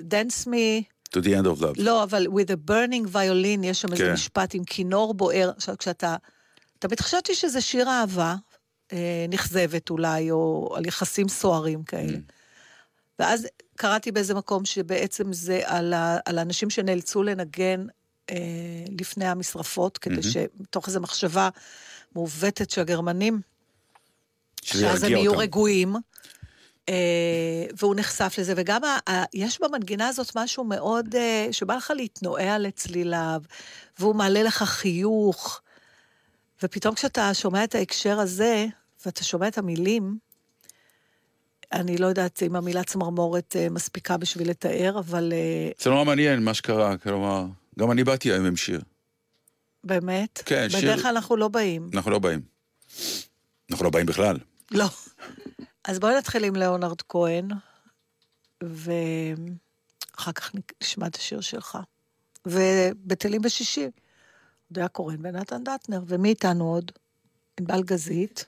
dance 0.00 0.46
me, 0.46 0.84
To 1.10 1.20
the 1.20 1.34
end 1.34 1.46
of 1.46 1.60
love. 1.60 1.74
לא, 1.76 2.02
אבל 2.02 2.26
with 2.26 2.50
a 2.50 2.70
burning 2.70 3.12
violin, 3.12 3.64
יש 3.66 3.80
שם 3.80 3.92
איזה 3.92 4.04
כן. 4.04 4.12
משפט 4.12 4.54
עם 4.54 4.64
כינור 4.64 5.14
בוער. 5.14 5.50
עכשיו, 5.56 5.78
כשאתה... 5.78 6.16
תמיד 6.78 7.00
חשבתי 7.00 7.34
שזה 7.34 7.60
שיר 7.60 7.88
אהבה, 7.88 8.34
אה, 8.92 9.26
נכזבת 9.28 9.90
אולי, 9.90 10.30
או 10.30 10.72
על 10.76 10.86
יחסים 10.86 11.28
סוערים 11.28 11.82
כאלה. 11.82 12.16
Mm. 12.16 12.32
ואז 13.18 13.46
קראתי 13.76 14.12
באיזה 14.12 14.34
מקום 14.34 14.64
שבעצם 14.64 15.32
זה 15.32 15.60
על, 15.64 15.92
ה, 15.92 16.18
על 16.24 16.38
האנשים 16.38 16.70
שנאלצו 16.70 17.22
לנגן 17.22 17.86
אה, 18.30 18.36
לפני 19.00 19.26
המשרפות, 19.26 19.98
כדי 19.98 20.22
שמתוך 20.22 20.88
איזו 20.88 21.00
מחשבה 21.00 21.48
מעוותת 22.14 22.70
של 22.70 22.80
הגרמנים, 22.80 23.40
שאז 24.62 25.02
הם 25.04 25.12
יהיו. 25.12 25.38
רגועים. 25.38 25.96
אה, 26.88 26.94
והוא 27.78 27.94
נחשף 27.94 28.34
לזה, 28.38 28.52
וגם 28.56 28.84
ה, 28.84 28.98
ה, 29.10 29.24
יש 29.34 29.60
במנגינה 29.60 30.08
הזאת 30.08 30.36
משהו 30.36 30.64
מאוד, 30.64 31.14
אה, 31.14 31.48
שבא 31.52 31.74
לך 31.76 31.92
להתנועע 31.96 32.58
לצליליו, 32.58 33.42
והוא 33.98 34.14
מעלה 34.14 34.42
לך 34.42 34.62
חיוך, 34.62 35.60
ופתאום 36.62 36.94
כשאתה 36.94 37.34
שומע 37.34 37.64
את 37.64 37.74
ההקשר 37.74 38.20
הזה, 38.20 38.66
ואתה 39.06 39.24
שומע 39.24 39.48
את 39.48 39.58
המילים, 39.58 40.18
אני 41.72 41.98
לא 41.98 42.06
יודעת 42.06 42.42
אם 42.42 42.56
המילה 42.56 42.84
צמרמורת 42.84 43.56
אה, 43.58 43.68
מספיקה 43.70 44.16
בשביל 44.16 44.50
לתאר, 44.50 44.98
אבל 44.98 45.32
זה 45.82 45.90
נורא 45.90 46.04
מעניין 46.04 46.42
מה 46.42 46.54
שקרה, 46.54 46.96
כלומר, 46.96 47.44
גם 47.78 47.90
אני 47.90 48.04
באתי 48.04 48.32
היום 48.32 48.46
עם 48.46 48.56
שיר. 48.56 48.80
באמת, 49.84 50.42
כן, 50.44 50.66
שיר- 50.70 50.80
בדרך 50.80 51.02
כלל 51.02 51.14
אנחנו 51.16 51.36
לא 51.36 51.48
באים. 51.48 51.90
אנחנו 51.94 52.10
לא 52.10 52.18
באים. 52.18 52.40
אנחנו 53.70 53.84
לא 53.84 53.90
באים 53.90 54.06
בכלל. 54.06 54.36
לא. 54.70 54.86
אז 55.88 55.98
בואי 55.98 56.18
נתחיל 56.18 56.44
עם 56.44 56.56
ליאונרד 56.56 57.02
כהן, 57.08 57.48
ואחר 58.62 60.32
כך 60.32 60.52
נשמע 60.82 61.06
את 61.06 61.16
השיר 61.16 61.40
שלך. 61.40 61.78
ובטלים 62.46 63.42
בשישי, 63.42 63.90
אודיה 64.70 64.88
קורן 64.88 65.26
ונתן 65.26 65.64
דטנר, 65.64 66.00
ומי 66.06 66.28
איתנו 66.28 66.64
עוד? 66.74 66.92
ענבל 67.60 67.82
גזית. 67.82 68.44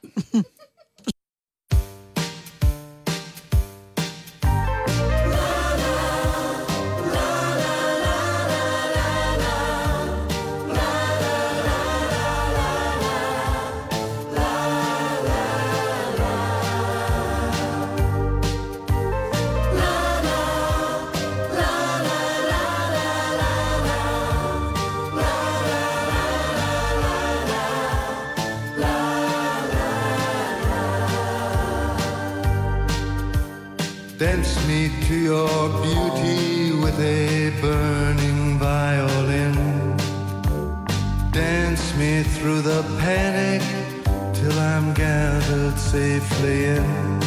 Gathered 45.51 45.79
safely 45.79 46.65
in. 46.67 47.21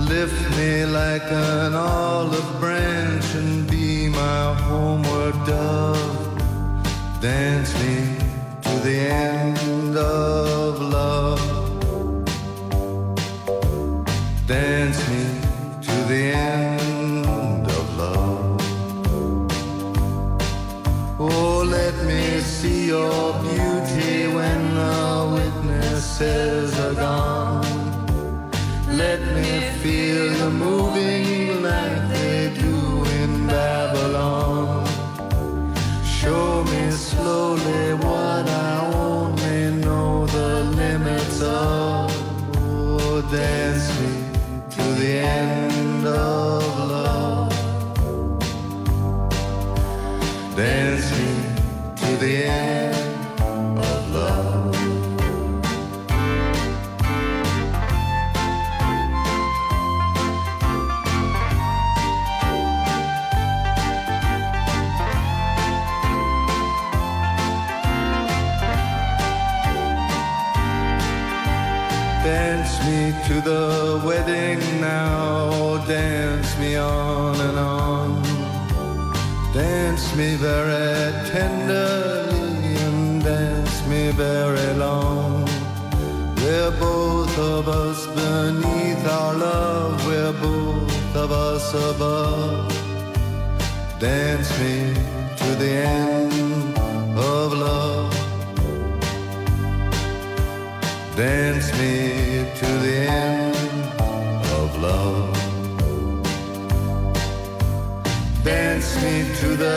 Lift 0.00 0.56
me 0.56 0.84
like 0.84 1.22
an 1.30 1.74
olive 1.74 2.60
branch 2.60 3.34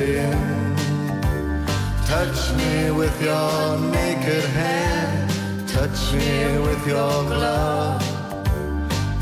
safely 0.00 0.18
in. 0.18 0.76
Touch 2.06 2.52
me 2.56 2.90
with 2.90 3.22
your 3.22 3.78
naked 3.78 4.44
hand, 4.44 5.68
touch 5.68 6.12
me 6.12 6.58
with 6.58 6.86
your 6.86 7.24
glove. 7.24 8.02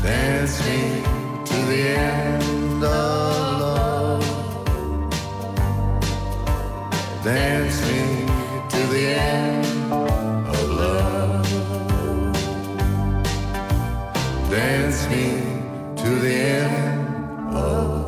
Dance 0.01 0.59
me 0.65 1.03
to 1.45 1.57
the 1.71 1.81
end 1.89 2.83
of 2.83 3.59
love. 3.63 4.25
Dance 7.23 7.81
me 7.87 8.25
to 8.73 8.81
the 8.93 9.05
end 9.07 9.65
of 9.93 10.69
love. 10.81 11.47
Dance 14.49 15.09
me 15.09 15.25
to 16.01 16.09
the 16.25 16.33
end 16.33 17.55
of 17.55 17.98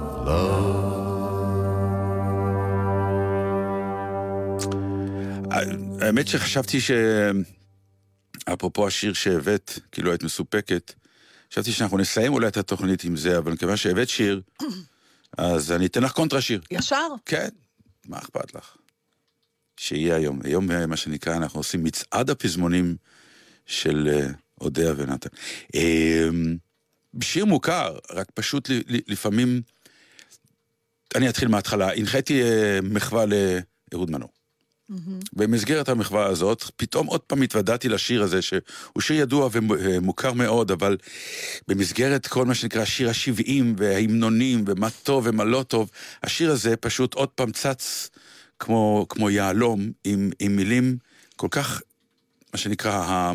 האמת 6.12 6.28
שחשבתי 6.28 6.82
ש... 6.82 6.92
אפרופו 8.54 8.88
השיר 8.88 9.14
שהבאת, 9.14 9.80
כאילו 9.92 10.12
היית 10.12 10.24
מסופקת, 10.24 10.94
חשבתי 11.52 11.72
שאנחנו 11.72 11.98
נסיים 11.98 12.34
אולי 12.34 12.48
את 12.48 12.58
התוכנית 12.58 13.04
עם 13.04 13.16
זה, 13.16 13.38
אבל 13.38 13.52
מכיוון 13.52 13.78
שהבאת 13.78 14.10
שיר, 14.10 14.42
אז 15.38 15.72
אני 15.72 15.86
אתן 15.86 16.04
לך 16.04 16.12
קונטרה 16.12 16.42
שיר. 16.42 16.62
ישר? 16.72 17.08
כן, 17.26 17.50
מה 18.08 18.18
אכפת 18.18 18.56
לך? 18.56 18.78
שיהיה 19.78 20.16
היום. 20.16 20.40
היום, 20.44 20.72
אה, 20.72 20.88
מה 20.88 20.98
שנקרא, 20.98 21.36
אנחנו 21.36 21.60
עושים 21.60 21.84
מצעד 21.84 22.30
הפזמונים 22.30 22.96
של 23.66 24.10
אה, 24.14 24.28
אודיה 24.62 24.94
ונתן. 24.98 25.30
אה, 25.76 26.30
שיר 27.22 27.46
מוכר, 27.46 27.98
רק 28.10 28.28
פשוט 28.34 28.70
לפעמים... 28.88 29.62
אני 31.16 31.30
אתחיל 31.30 31.48
מההתחלה. 31.48 31.94
הנחיתי 31.94 32.42
מחווה 32.84 33.26
לאהוד 33.92 34.12
מנור. 34.12 34.41
במסגרת 35.34 35.90
המחווה 35.90 36.26
הזאת, 36.26 36.64
פתאום 36.76 37.08
עוד 37.08 37.22
פעם 37.22 37.42
התוודעתי 37.42 37.90
לשיר 37.90 38.24
הזה, 38.24 38.42
שהוא 38.42 39.02
שיר 39.02 39.16
ידוע 39.22 39.50
ומוכר 39.52 40.34
מאוד, 40.34 40.72
אבל 40.72 40.98
במסגרת 41.68 42.28
כל 42.28 42.46
מה 42.46 42.56
שנקרא 42.56 42.86
שיר 42.86 43.10
השבעים 43.10 43.76
וההמנונים 43.78 44.64
ומה 44.68 44.90
טוב 44.90 45.24
ומה 45.28 45.44
לא 45.44 45.64
טוב, 45.64 45.90
השיר 46.24 46.52
הזה 46.52 46.78
פשוט 46.78 47.14
עוד 47.14 47.30
פעם 47.30 47.52
צץ 47.52 48.10
כמו, 48.60 49.06
כמו 49.10 49.30
יהלום, 49.30 49.92
עם, 50.04 50.32
עם 50.40 50.56
מילים 50.56 50.98
כל 51.36 51.48
כך, 51.52 51.82
מה 52.54 52.60
שנקרא, 52.60 53.34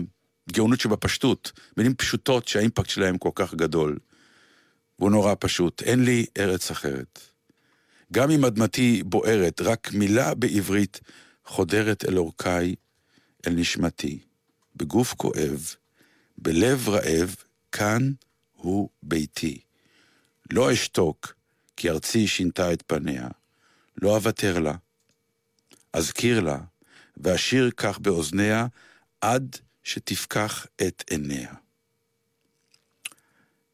הגאונות 0.50 0.80
שבפשטות, 0.80 1.52
מילים 1.76 1.94
פשוטות 1.94 2.48
שהאימפקט 2.48 2.88
שלהם 2.88 3.18
כל 3.18 3.30
כך 3.34 3.54
גדול. 3.54 3.98
והוא 4.98 5.10
נורא 5.10 5.34
פשוט, 5.38 5.82
אין 5.82 6.04
לי 6.04 6.26
ארץ 6.38 6.70
אחרת. 6.70 7.20
גם 8.12 8.30
אם 8.30 8.44
אדמתי 8.44 9.02
בוערת, 9.06 9.60
רק 9.60 9.90
מילה 9.92 10.34
בעברית 10.34 11.00
חודרת 11.46 12.04
אל 12.04 12.18
אורכי, 12.18 12.74
אל 13.46 13.52
נשמתי, 13.52 14.18
בגוף 14.76 15.14
כואב, 15.14 15.74
בלב 16.38 16.88
רעב, 16.88 17.36
כאן 17.72 18.12
הוא 18.52 18.88
ביתי. 19.02 19.60
לא 20.50 20.72
אשתוק, 20.72 21.34
כי 21.76 21.90
ארצי 21.90 22.26
שינתה 22.26 22.72
את 22.72 22.82
פניה. 22.86 23.28
לא 24.02 24.16
אוותר 24.16 24.58
לה. 24.58 24.74
אזכיר 25.92 26.40
לה, 26.40 26.58
ואשיר 27.16 27.70
כך 27.76 27.98
באוזניה, 27.98 28.66
עד 29.20 29.56
שתפקח 29.84 30.66
את 30.86 31.04
עיניה. 31.10 31.54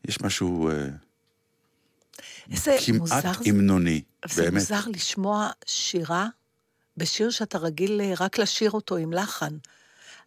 יש 0.05 0.21
משהו 0.21 0.71
אה, 0.71 0.89
כמעט 2.87 3.09
זה. 3.09 3.51
המנוני, 3.51 4.03
זה 4.29 4.43
באמת. 4.43 4.55
מוזר 4.55 4.89
לשמוע 4.89 5.51
שירה 5.67 6.29
בשיר 6.97 7.31
שאתה 7.31 7.59
רגיל 7.59 8.01
אה, 8.01 8.13
רק 8.21 8.39
לשיר 8.39 8.71
אותו 8.71 8.97
עם 8.97 9.13
לחן. 9.13 9.57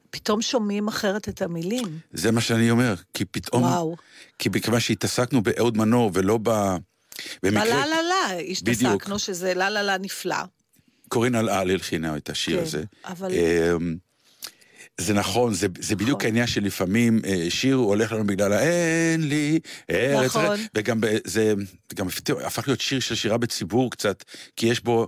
פתאום 0.10 0.41
שומעים 0.41 0.88
אחרת 0.88 1.29
את 1.29 1.41
המילים. 1.41 2.00
זה 2.13 2.31
מה 2.31 2.41
שאני 2.41 2.72
אומר, 2.72 2.93
כי 3.13 3.25
פתאום... 3.25 3.63
וואו. 3.63 3.95
כי 4.39 4.50
מכיוון 4.50 4.79
שהתעסקנו 4.79 5.43
באהוד 5.43 5.77
מנור 5.77 6.12
ולא 6.13 6.39
ב... 6.43 6.75
במקרה, 7.43 7.63
בלה 7.65 7.86
לה 7.86 8.01
לה, 8.01 8.36
בדיוק. 8.38 8.51
השתסקנו 8.51 9.19
שזה 9.19 9.53
לה 9.53 9.69
לה 9.69 9.84
לה 9.84 9.98
נפלא. 9.98 10.36
קורין 11.10 11.36
אלעל 11.36 11.72
הלחינה 11.72 12.17
את 12.17 12.29
השיר 12.29 12.57
כן, 12.57 12.63
הזה. 12.63 12.84
אבל- 13.05 13.31
אמ, 13.31 13.95
זה 14.98 15.13
נכון, 15.13 15.53
זה, 15.53 15.67
זה 15.79 15.95
בדיוק 15.95 16.19
נכון. 16.19 16.25
העניין 16.25 16.48
שלפעמים 16.48 17.22
אה, 17.25 17.45
שיר 17.50 17.75
הולך 17.75 18.12
לנו 18.12 18.27
בגלל 18.27 18.53
האין 18.53 19.27
לי 19.27 19.60
ארץ, 19.89 20.25
נכון. 20.25 20.45
אחרת", 20.45 20.60
וגם 20.75 21.00
זה 21.24 21.53
גם 21.95 22.07
הפך 22.45 22.67
להיות 22.67 22.81
שיר 22.81 23.00
של 23.00 23.15
שירה 23.15 23.38
בציבור 23.38 23.91
קצת, 23.91 24.24
כי 24.55 24.65
יש 24.67 24.84
בו... 24.84 25.07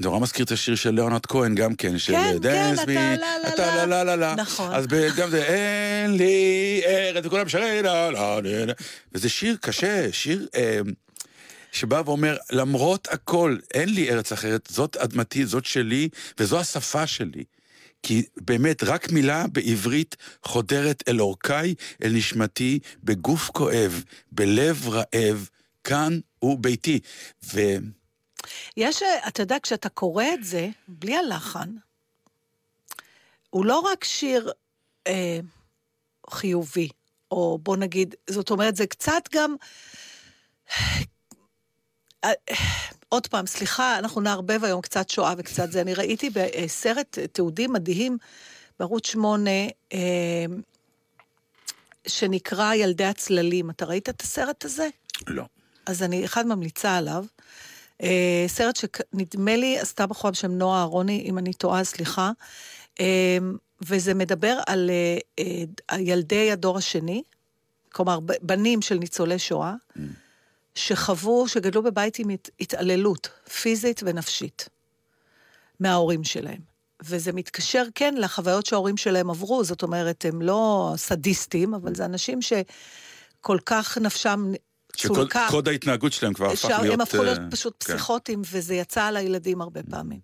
נורא 0.00 0.18
מזכיר 0.18 0.44
את 0.44 0.50
השיר 0.50 0.74
של 0.74 0.90
ליאונרד 0.90 1.26
כהן 1.26 1.54
גם 1.54 1.74
כן, 1.74 1.98
של 1.98 2.12
כן, 2.12 2.38
דנס 2.38 2.78
כן, 2.78 2.82
אתה 2.82 2.92
לה, 2.92 3.38
לה, 3.38 3.48
אתה 3.48 3.76
לה. 3.76 3.86
לה 3.86 4.04
לה 4.04 4.16
לה. 4.16 4.34
נכון. 4.34 4.74
אז 4.74 4.86
גם 5.16 5.30
זה 5.30 5.44
אין 5.44 6.16
לי 6.16 6.82
ארץ, 6.86 7.26
וכולם 7.26 7.48
שרים 7.48 7.84
לה 7.84 8.10
לה 8.10 8.40
לה 8.40 8.64
לה. 8.66 8.72
וזה 9.12 9.28
שיר 9.28 9.56
קשה, 9.60 10.12
שיר 10.12 10.48
אה, 10.54 10.80
שבא 11.72 12.02
ואומר, 12.06 12.36
למרות 12.52 13.08
הכל, 13.10 13.56
אין 13.74 13.88
לי 13.88 14.10
ארץ 14.10 14.32
אחרת, 14.32 14.68
זאת 14.70 14.96
אדמתי, 14.96 15.46
זאת 15.46 15.64
שלי, 15.64 16.08
וזו 16.38 16.60
השפה 16.60 17.06
שלי. 17.06 17.44
כי 18.02 18.22
באמת, 18.36 18.82
רק 18.82 19.12
מילה 19.12 19.44
בעברית 19.52 20.16
חודרת 20.42 21.02
אל 21.08 21.20
אורכי, 21.20 21.74
אל 22.04 22.12
נשמתי, 22.12 22.78
בגוף 23.04 23.50
כואב, 23.50 24.04
בלב 24.32 24.88
רעב, 24.88 25.48
כאן 25.84 26.18
הוא 26.38 26.58
ביתי. 26.58 27.00
ו... 27.54 27.60
יש, 28.76 29.02
אתה 29.28 29.42
יודע, 29.42 29.56
כשאתה 29.62 29.88
קורא 29.88 30.24
את 30.34 30.44
זה, 30.44 30.68
בלי 30.88 31.16
הלחן, 31.16 31.70
הוא 33.50 33.64
לא 33.64 33.78
רק 33.78 34.04
שיר 34.04 34.52
אה, 35.06 35.38
חיובי, 36.30 36.88
או 37.30 37.58
בוא 37.62 37.76
נגיד, 37.76 38.14
זאת 38.30 38.50
אומרת, 38.50 38.76
זה 38.76 38.86
קצת 38.86 39.22
גם... 39.32 39.56
אה, 42.24 42.32
עוד 43.08 43.26
פעם, 43.26 43.46
סליחה, 43.46 43.98
אנחנו 43.98 44.20
נערבב 44.20 44.64
היום 44.64 44.80
קצת 44.80 45.10
שואה 45.10 45.34
וקצת 45.38 45.72
זה. 45.72 45.80
אני 45.80 45.94
ראיתי 45.94 46.30
בסרט 46.30 47.18
תיעודי 47.18 47.66
מדהים 47.66 48.18
בערוץ 48.78 49.06
8, 49.06 49.50
אה, 49.92 49.98
שנקרא 52.06 52.74
ילדי 52.74 53.04
הצללים. 53.04 53.70
אתה 53.70 53.84
ראית 53.84 54.08
את 54.08 54.20
הסרט 54.20 54.64
הזה? 54.64 54.88
לא. 55.26 55.44
אז 55.86 56.02
אני 56.02 56.24
אחד 56.24 56.46
ממליצה 56.46 56.96
עליו. 56.96 57.24
אה, 58.02 58.44
סרט 58.48 58.76
שנדמה 58.76 59.56
לי 59.56 59.78
עשתה 59.78 60.06
בחורה 60.06 60.30
בשם 60.30 60.50
נועה 60.52 60.80
אהרוני, 60.80 61.24
אם 61.28 61.38
אני 61.38 61.52
טועה, 61.52 61.84
סליחה. 61.84 62.30
אה, 63.00 63.38
וזה 63.82 64.14
מדבר 64.14 64.58
על 64.66 64.90
אה, 64.90 65.18
אה, 65.92 66.00
ילדי 66.00 66.52
הדור 66.52 66.78
השני, 66.78 67.22
כלומר, 67.92 68.18
בנים 68.42 68.82
של 68.82 68.94
ניצולי 68.98 69.38
שואה, 69.38 69.74
שחוו, 70.74 71.48
שגדלו 71.48 71.82
בבית 71.82 72.18
עם 72.18 72.30
הת- 72.30 72.50
התעללות 72.60 73.28
פיזית 73.62 74.00
ונפשית 74.04 74.68
מההורים 75.80 76.24
שלהם. 76.24 76.70
וזה 77.02 77.32
מתקשר, 77.32 77.84
כן, 77.94 78.14
לחוויות 78.18 78.66
שההורים 78.66 78.96
שלהם 78.96 79.30
עברו, 79.30 79.64
זאת 79.64 79.82
אומרת, 79.82 80.24
הם 80.28 80.42
לא 80.42 80.92
סדיסטים, 80.96 81.74
אבל 81.74 81.94
זה 81.94 82.04
אנשים 82.04 82.38
שכל 82.42 83.58
כך 83.66 83.98
נפשם. 83.98 84.52
שקוד 84.96 85.68
ההתנהגות 85.68 86.12
שלהם 86.12 86.32
כבר 86.32 86.46
הפך 86.46 86.64
להיות... 86.64 86.82
שהם 86.86 87.00
הפכו 87.00 87.22
להיות 87.22 87.38
אה, 87.38 87.50
פשוט 87.50 87.84
כן. 87.84 87.94
פסיכוטיים, 87.94 88.42
וזה 88.50 88.74
יצא 88.74 89.04
על 89.04 89.16
הילדים 89.16 89.60
הרבה 89.60 89.80
פעמים. 89.90 90.20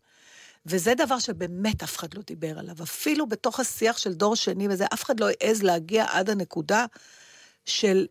וזה 0.67 0.95
דבר 0.95 1.19
שבאמת 1.19 1.83
אף 1.83 1.97
אחד 1.97 2.15
לא 2.15 2.23
דיבר 2.27 2.59
עליו. 2.59 2.75
אפילו 2.83 3.27
בתוך 3.27 3.61
השיח 3.61 3.99
של 3.99 4.13
דור 4.13 4.37
שני 4.37 4.69
וזה, 4.71 4.87
אף 4.95 5.05
אחד 5.05 5.21
לא 5.21 5.29
העז 5.29 5.63
להגיע 5.63 6.07
עד 6.09 6.31
הנקודה 6.31 6.87
של... 7.65 8.07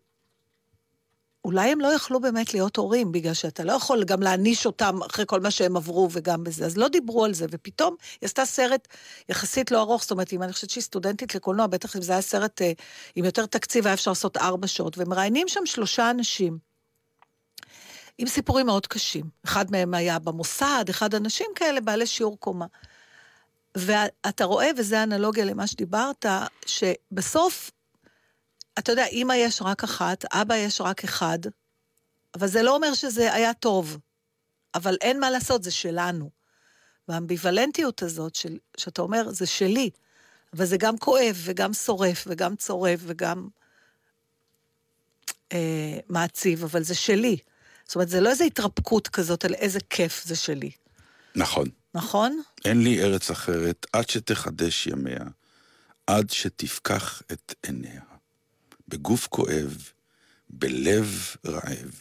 אולי 1.45 1.71
הם 1.71 1.79
לא 1.79 1.87
יכלו 1.87 2.19
באמת 2.19 2.53
להיות 2.53 2.77
הורים, 2.77 3.11
בגלל 3.11 3.33
שאתה 3.33 3.63
לא 3.63 3.73
יכול 3.73 4.03
גם 4.03 4.21
להעניש 4.21 4.65
אותם 4.65 5.03
אחרי 5.03 5.25
כל 5.27 5.39
מה 5.39 5.51
שהם 5.51 5.77
עברו 5.77 6.09
וגם 6.11 6.43
בזה. 6.43 6.65
אז 6.65 6.77
לא 6.77 6.87
דיברו 6.87 7.25
על 7.25 7.33
זה, 7.33 7.45
ופתאום 7.51 7.95
היא 8.21 8.27
עשתה 8.27 8.45
סרט 8.45 8.87
יחסית 9.29 9.71
לא 9.71 9.81
ארוך, 9.81 10.01
זאת 10.01 10.11
אומרת, 10.11 10.33
אם 10.33 10.43
אני 10.43 10.53
חושבת 10.53 10.69
שהיא 10.69 10.83
סטודנטית 10.83 11.35
לקולנוע, 11.35 11.67
בטח 11.67 11.95
אם 11.95 12.01
זה 12.01 12.11
היה 12.11 12.21
סרט 12.21 12.61
אה, 12.61 12.71
עם 13.15 13.25
יותר 13.25 13.45
תקציב, 13.45 13.85
היה 13.85 13.93
אפשר 13.93 14.11
לעשות 14.11 14.37
ארבע 14.37 14.67
שעות, 14.67 14.97
ומראיינים 14.97 15.47
שם 15.47 15.65
שלושה 15.65 16.11
אנשים. 16.11 16.57
עם 18.17 18.27
סיפורים 18.27 18.65
מאוד 18.65 18.87
קשים. 18.87 19.25
אחד 19.45 19.71
מהם 19.71 19.93
היה 19.93 20.19
במוסד, 20.19 20.85
אחד 20.89 21.15
אנשים 21.15 21.47
כאלה 21.55 21.81
בעלי 21.81 22.05
שיעור 22.05 22.39
קומה. 22.39 22.65
ואתה 23.77 24.45
רואה, 24.45 24.69
וזו 24.77 24.95
אנלוגיה 25.03 25.45
למה 25.45 25.67
שדיברת, 25.67 26.25
שבסוף, 26.65 27.71
אתה 28.79 28.91
יודע, 28.91 29.05
אמא 29.05 29.33
יש 29.33 29.61
רק 29.61 29.83
אחת, 29.83 30.25
אבא 30.33 30.55
יש 30.55 30.81
רק 30.81 31.03
אחד, 31.03 31.39
אבל 32.35 32.47
זה 32.47 32.63
לא 32.63 32.75
אומר 32.75 32.93
שזה 32.93 33.33
היה 33.33 33.53
טוב. 33.53 33.97
אבל 34.75 34.97
אין 35.01 35.19
מה 35.19 35.29
לעשות, 35.29 35.63
זה 35.63 35.71
שלנו. 35.71 36.29
והאמביוולנטיות 37.07 38.03
הזאת, 38.03 38.35
של, 38.35 38.57
שאתה 38.77 39.01
אומר, 39.01 39.29
זה 39.29 39.45
שלי, 39.45 39.89
אבל 40.53 40.65
זה 40.65 40.77
גם 40.77 40.97
כואב, 40.97 41.41
וגם 41.43 41.73
שורף, 41.73 42.23
וגם 42.27 42.55
צורב, 42.55 43.03
וגם 43.05 43.47
אה, 45.53 45.99
מעציב, 46.09 46.63
אבל 46.63 46.83
זה 46.83 46.95
שלי. 46.95 47.37
זאת 47.85 47.95
אומרת, 47.95 48.09
זה 48.09 48.21
לא 48.21 48.29
איזו 48.29 48.43
התרפקות 48.43 49.07
כזאת 49.07 49.45
על 49.45 49.53
איזה 49.53 49.79
כיף 49.89 50.23
זה 50.25 50.35
שלי, 50.35 50.71
נכון. 51.35 51.67
נכון? 51.93 52.41
אין 52.65 52.83
לי 52.83 53.03
ארץ 53.03 53.31
אחרת 53.31 53.85
עד 53.93 54.09
שתחדש 54.09 54.87
ימיה, 54.87 55.23
עד 56.07 56.29
שתפקח 56.29 57.21
את 57.31 57.55
עיניה. 57.65 58.14
בגוף 58.87 59.27
כואב, 59.27 59.89
בלב 60.49 61.35
רעב, 61.45 61.93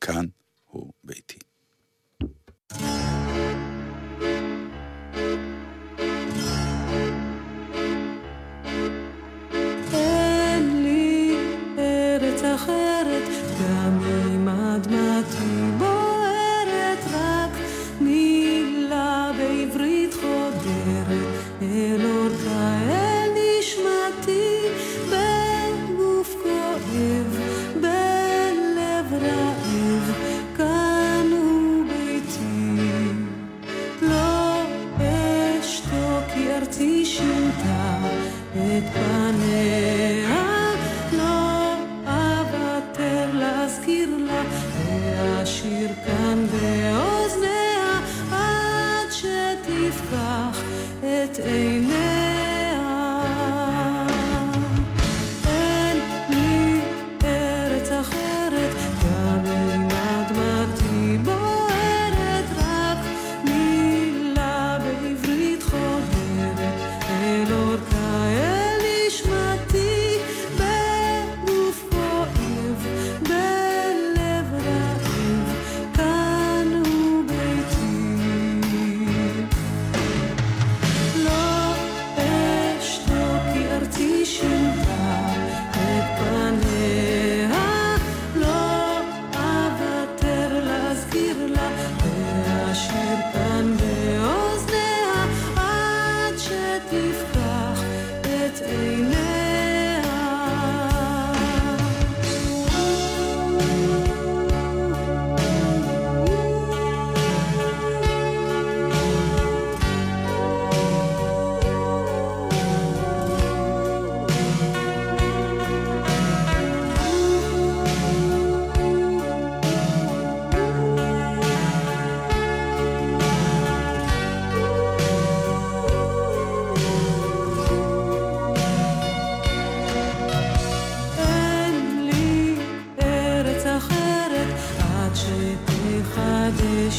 כאן 0.00 0.26
הוא 0.64 0.92
ביתי. 1.04 1.38
אין 2.70 3.67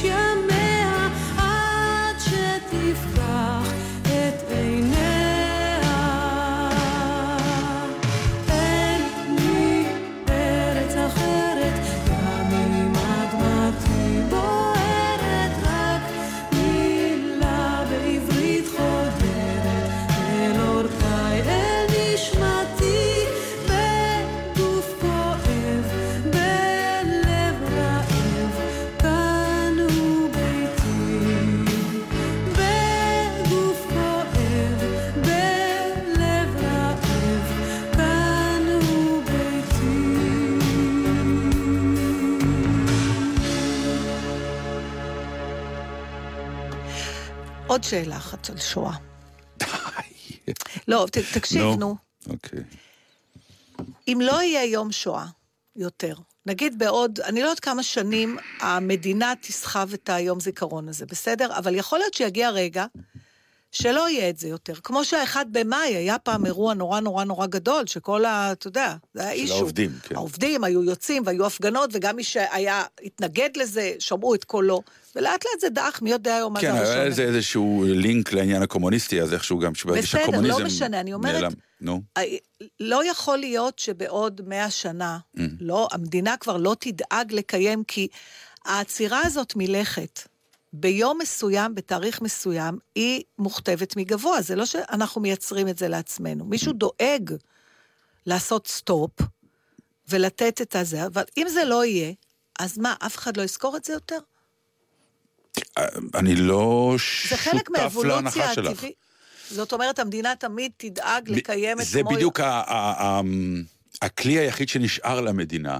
חודש 0.01 0.48
עוד 47.69 47.83
שאלה 47.83 48.17
אחת 48.17 48.49
על 48.49 48.57
שואה. 48.59 48.93
לא, 50.87 51.05
ת- 51.11 51.17
תקשיב, 51.33 51.61
נו. 51.61 51.75
נו. 51.75 51.95
אוקיי. 52.29 52.59
אם 54.07 54.19
לא 54.23 54.41
יהיה 54.41 54.65
יום 54.65 54.91
שואה 54.91 55.25
יותר, 55.75 56.13
נגיד 56.45 56.79
בעוד, 56.79 57.19
אני 57.19 57.39
לא 57.41 57.45
יודעת 57.45 57.59
כמה 57.59 57.83
שנים 57.83 58.37
המדינה 58.59 59.33
תסחב 59.41 59.89
את 59.93 60.09
היום 60.09 60.39
זיכרון 60.39 60.89
הזה, 60.89 61.05
בסדר? 61.05 61.57
אבל 61.57 61.75
יכול 61.75 61.99
להיות 61.99 62.13
שיגיע 62.13 62.49
רגע 62.49 62.85
שלא 63.71 64.09
יהיה 64.09 64.29
את 64.29 64.37
זה 64.37 64.47
יותר. 64.47 64.73
כמו 64.83 65.05
שהאחד 65.05 65.45
במאי 65.51 65.95
היה 65.95 66.19
פעם 66.19 66.45
אירוע 66.45 66.73
נורא 66.73 66.99
נורא 66.99 67.23
נורא 67.23 67.45
גדול, 67.47 67.87
שכל 67.87 68.25
ה... 68.25 68.51
אתה 68.51 68.67
יודע, 68.67 68.95
זה 69.13 69.21
היה 69.21 69.31
אישו. 69.31 69.53
העובדים, 69.53 69.91
כן. 70.03 70.15
העובדים 70.15 70.63
היו 70.63 70.83
יוצאים 70.83 71.23
והיו 71.25 71.45
הפגנות, 71.45 71.89
וגם 71.93 72.15
מי 72.15 72.23
שהיה, 72.23 72.83
התנגד 73.03 73.49
לזה, 73.55 73.93
שמעו 73.99 74.35
את 74.35 74.43
קולו. 74.43 74.81
ולאט 75.15 75.45
לאט 75.45 75.59
זה 75.59 75.69
דעך, 75.69 76.01
מי 76.01 76.11
יודע 76.11 76.35
היום 76.35 76.53
מה 76.53 76.59
זה 76.59 76.65
כן, 76.67 76.75
הראשון. 76.75 76.93
היה 76.95 77.03
איזה 77.05 77.23
איזשהו 77.23 77.83
לינק 77.87 78.33
לעניין 78.33 78.61
הקומוניסטי, 78.61 79.21
אז 79.21 79.33
איכשהו 79.33 79.59
גם 79.59 79.75
שברגע 79.75 80.01
בסדר, 80.01 80.19
לא 80.19 80.25
שהקומוניזם 80.25 80.65
משנה, 80.65 80.99
אני 80.99 81.13
אומרת- 81.13 81.33
נעלם. 81.35 81.51
נו. 81.81 82.01
לא 82.79 83.05
יכול 83.11 83.37
להיות 83.37 83.79
שבעוד 83.79 84.41
מאה 84.47 84.71
שנה, 84.71 85.19
Mm. 85.37 85.39
לא, 85.59 85.87
המדינה 85.91 86.37
כבר 86.37 86.57
לא 86.57 86.75
תדאג 86.79 87.33
לקיים, 87.33 87.83
כי 87.83 88.07
העצירה 88.65 89.21
הזאת 89.25 89.53
מלכת, 89.55 90.19
ביום 90.73 91.17
מסוים, 91.21 91.75
בתאריך 91.75 92.21
מסוים, 92.21 92.77
היא 92.95 93.23
מוכתבת 93.37 93.95
מגבוה. 93.97 94.41
זה 94.41 94.55
לא 94.55 94.65
שאנחנו 94.65 95.21
מייצרים 95.21 95.67
את 95.67 95.77
זה 95.77 95.87
לעצמנו. 95.87 96.45
מישהו 96.45 96.73
דואג 96.73 97.33
לעשות 98.25 98.67
stop 98.67 99.11
ולתת 100.09 100.61
את 100.61 100.75
הזה, 100.75 101.05
אבל 101.05 101.23
אם 101.37 101.47
זה 101.49 101.65
לא 101.65 101.85
יהיה, 101.85 102.13
אז 102.59 102.77
מה, 102.77 102.95
אף 102.99 103.17
אחד 103.17 103.37
לא 103.37 103.41
יזכור 103.43 103.77
את 103.77 103.85
זה 103.85 103.93
יותר? 103.93 104.17
אני 106.15 106.35
לא 106.35 106.95
זה 107.29 107.37
חלק 107.37 107.69
שותף 107.77 107.95
להנחה 108.03 108.53
שלך. 108.53 108.85
זאת 109.51 109.73
אומרת, 109.73 109.99
המדינה 109.99 110.35
תמיד 110.35 110.71
תדאג 110.77 111.29
לקיים 111.29 111.81
את 111.81 111.85
זה 111.85 112.01
כמו... 112.01 112.11
בדיוק 112.11 112.39
ה- 112.39 112.45
ה- 112.45 113.03
ה- 113.03 113.21
הכלי 114.01 114.39
היחיד 114.39 114.69
שנשאר 114.69 115.21
למדינה. 115.21 115.77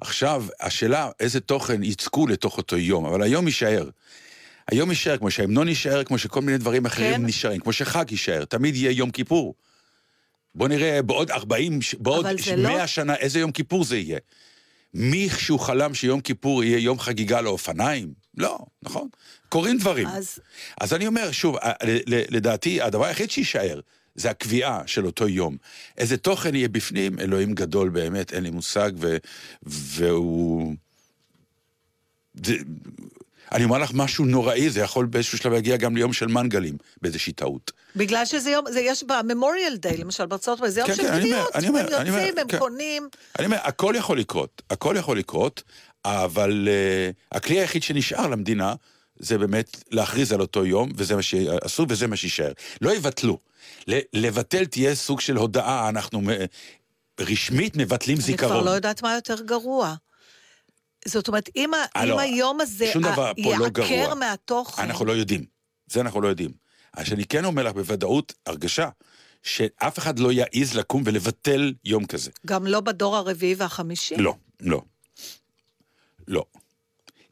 עכשיו, 0.00 0.44
השאלה 0.60 1.10
איזה 1.20 1.40
תוכן 1.40 1.82
יצקו 1.82 2.26
לתוך 2.26 2.56
אותו 2.58 2.76
יום, 2.76 3.06
אבל 3.06 3.22
היום 3.22 3.46
יישאר. 3.46 3.88
היום 4.70 4.90
יישאר, 4.90 5.16
כמו 5.18 5.30
שההמנון 5.30 5.68
יישאר, 5.68 6.04
כמו 6.04 6.18
שכל 6.18 6.40
מיני 6.42 6.58
דברים 6.58 6.86
אחרים 6.86 7.14
כן. 7.14 7.26
נשארים, 7.26 7.60
כמו 7.60 7.72
שחג 7.72 8.10
יישאר, 8.10 8.44
תמיד 8.44 8.76
יהיה 8.76 8.90
יום 8.90 9.10
כיפור. 9.10 9.54
בוא 10.54 10.68
נראה 10.68 11.02
בעוד 11.02 11.30
40, 11.30 11.82
ש- 11.82 11.94
בעוד 11.94 12.26
אבל 12.26 12.36
זה 12.38 12.56
100 12.56 12.78
לא- 12.78 12.86
שנה, 12.86 13.14
איזה 13.14 13.38
יום 13.38 13.52
כיפור 13.52 13.84
זה 13.84 13.96
יהיה. 13.96 14.18
מישהו 14.94 15.58
חלם 15.58 15.94
שיום 15.94 16.20
כיפור 16.20 16.64
יהיה 16.64 16.78
יום 16.78 16.98
חגיגה 16.98 17.40
לאופניים? 17.40 18.25
לא, 18.36 18.58
נכון? 18.82 19.08
קורים 19.48 19.78
דברים. 19.78 20.06
אז 20.06 20.38
אז 20.80 20.94
אני 20.94 21.06
אומר, 21.06 21.30
שוב, 21.32 21.56
לדעתי, 22.06 22.82
הדבר 22.82 23.04
היחיד 23.04 23.30
שיישאר, 23.30 23.80
זה 24.14 24.30
הקביעה 24.30 24.82
של 24.86 25.06
אותו 25.06 25.28
יום. 25.28 25.56
איזה 25.98 26.16
תוכן 26.16 26.54
יהיה 26.54 26.68
בפנים, 26.68 27.20
אלוהים 27.20 27.54
גדול 27.54 27.88
באמת, 27.88 28.32
אין 28.32 28.42
לי 28.42 28.50
מושג, 28.50 28.90
ו, 28.96 29.16
והוא... 29.62 30.74
זה, 32.44 32.56
אני 33.52 33.64
אומר 33.64 33.78
לך 33.78 33.90
משהו 33.94 34.24
נוראי, 34.24 34.70
זה 34.70 34.80
יכול 34.80 35.06
באיזשהו 35.06 35.38
שלב 35.38 35.52
להגיע 35.52 35.76
גם 35.76 35.96
ליום 35.96 36.12
של 36.12 36.26
מנגלים, 36.26 36.76
באיזושהי 37.02 37.32
טעות. 37.32 37.72
בגלל 37.96 38.24
שזה 38.24 38.50
יום, 38.50 38.64
זה 38.72 38.80
יש 38.80 39.04
בממוריאל 39.04 39.76
דיי, 39.76 39.96
למשל, 39.96 40.26
בארצות 40.26 40.58
הברית, 40.58 40.72
זה 40.72 40.80
יום 40.80 40.88
כן, 40.88 40.94
של 40.94 41.02
כן, 41.02 41.12
אני 41.12 41.24
אומר, 41.28 41.36
קניות. 41.36 41.54
אני 41.54 41.68
אומר, 41.68 41.96
הם 41.96 42.06
יוצאים, 42.06 42.38
הם 42.38 42.48
כן. 42.48 42.58
קונים. 42.58 43.08
אני 43.38 43.46
אומר, 43.46 43.58
הכל 43.62 43.94
יכול 43.96 44.18
לקרות, 44.18 44.62
הכל 44.70 44.94
יכול 44.98 45.18
לקרות, 45.18 45.62
אבל 46.06 46.68
uh, 46.68 47.36
הכלי 47.36 47.60
היחיד 47.60 47.82
שנשאר 47.82 48.26
למדינה, 48.26 48.74
זה 49.18 49.38
באמת 49.38 49.84
להכריז 49.90 50.32
על 50.32 50.40
אותו 50.40 50.66
יום, 50.66 50.92
וזה 50.96 51.16
מה 51.16 51.22
שעשו 51.22 51.86
וזה 51.88 52.06
מה 52.06 52.16
שיישאר. 52.16 52.52
לא 52.80 52.94
יבטלו. 52.96 53.38
לבטל 54.12 54.64
תהיה 54.64 54.94
סוג 54.94 55.20
של 55.20 55.36
הודעה, 55.36 55.88
אנחנו 55.88 56.20
רשמית 57.20 57.76
מבטלים 57.76 58.16
אני 58.16 58.24
זיכרון. 58.24 58.52
כבר 58.52 58.62
לא 58.62 58.70
יודעת 58.70 59.02
מה 59.02 59.14
יותר 59.14 59.42
גרוע. 59.42 59.94
זאת 61.08 61.28
אומרת, 61.28 61.48
אם, 61.56 61.70
לא, 62.04 62.20
היום 62.20 62.60
הזה 62.60 62.92
לא 62.94 63.08
יעקר 63.36 63.68
גרוע. 63.68 64.14
מהתוכן, 64.14 64.82
אנחנו 64.82 65.04
לא 65.04 65.12
יודעים. 65.12 65.44
זה 65.86 66.00
אנחנו 66.00 66.20
לא 66.20 66.28
יודעים. 66.28 66.50
אז 66.92 67.06
שאני 67.06 67.24
כן 67.24 67.44
אומר 67.44 67.62
לך 67.62 67.72
בוודאות, 67.72 68.32
הרגשה, 68.46 68.88
שאף 69.42 69.98
אחד 69.98 70.18
לא 70.18 70.32
יעז 70.32 70.74
לקום 70.74 71.02
ולבטל 71.06 71.74
יום 71.84 72.06
כזה. 72.06 72.30
גם 72.46 72.66
לא 72.66 72.80
בדור 72.80 73.16
הרביעי 73.16 73.54
והחמישי. 73.54 74.16
לא, 74.16 74.34
לא. 74.60 74.82
לא. 76.28 76.44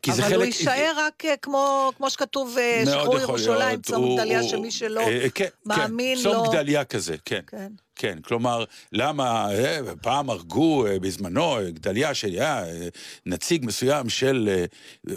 כי 0.02 0.12
זה 0.12 0.22
אבל 0.22 0.28
חלק... 0.30 0.36
הוא 0.36 0.44
יישאר 0.44 0.92
רק 0.96 1.24
אה, 1.24 1.36
כמו, 1.36 1.92
כמו 1.96 2.10
שכתוב, 2.10 2.58
אה, 2.58 2.82
שחרור 2.86 3.18
ירושלים. 3.20 3.82
צום 3.82 4.02
הוא- 4.04 4.18
גדליה, 4.18 4.42
שמי 4.42 4.70
שלא 4.70 5.00
אה, 5.00 5.26
כן, 5.34 5.48
מאמין 5.66 6.18
כן. 6.18 6.24
לו... 6.24 6.32
צום 6.32 6.46
גדליה 6.48 6.84
כזה, 6.84 7.16
כן. 7.24 7.40
כן. 7.46 7.72
כן, 7.96 8.18
כלומר, 8.24 8.64
למה, 8.92 9.54
אה, 9.54 9.78
פעם 10.02 10.30
הרגו 10.30 10.86
אה, 10.86 10.98
בזמנו 10.98 11.56
אה, 11.58 11.70
גדליה 11.70 12.14
שהיה 12.14 12.64
אה, 12.66 12.88
נציג 13.26 13.66
מסוים 13.66 14.08
של... 14.08 14.48
אה, 15.08 15.14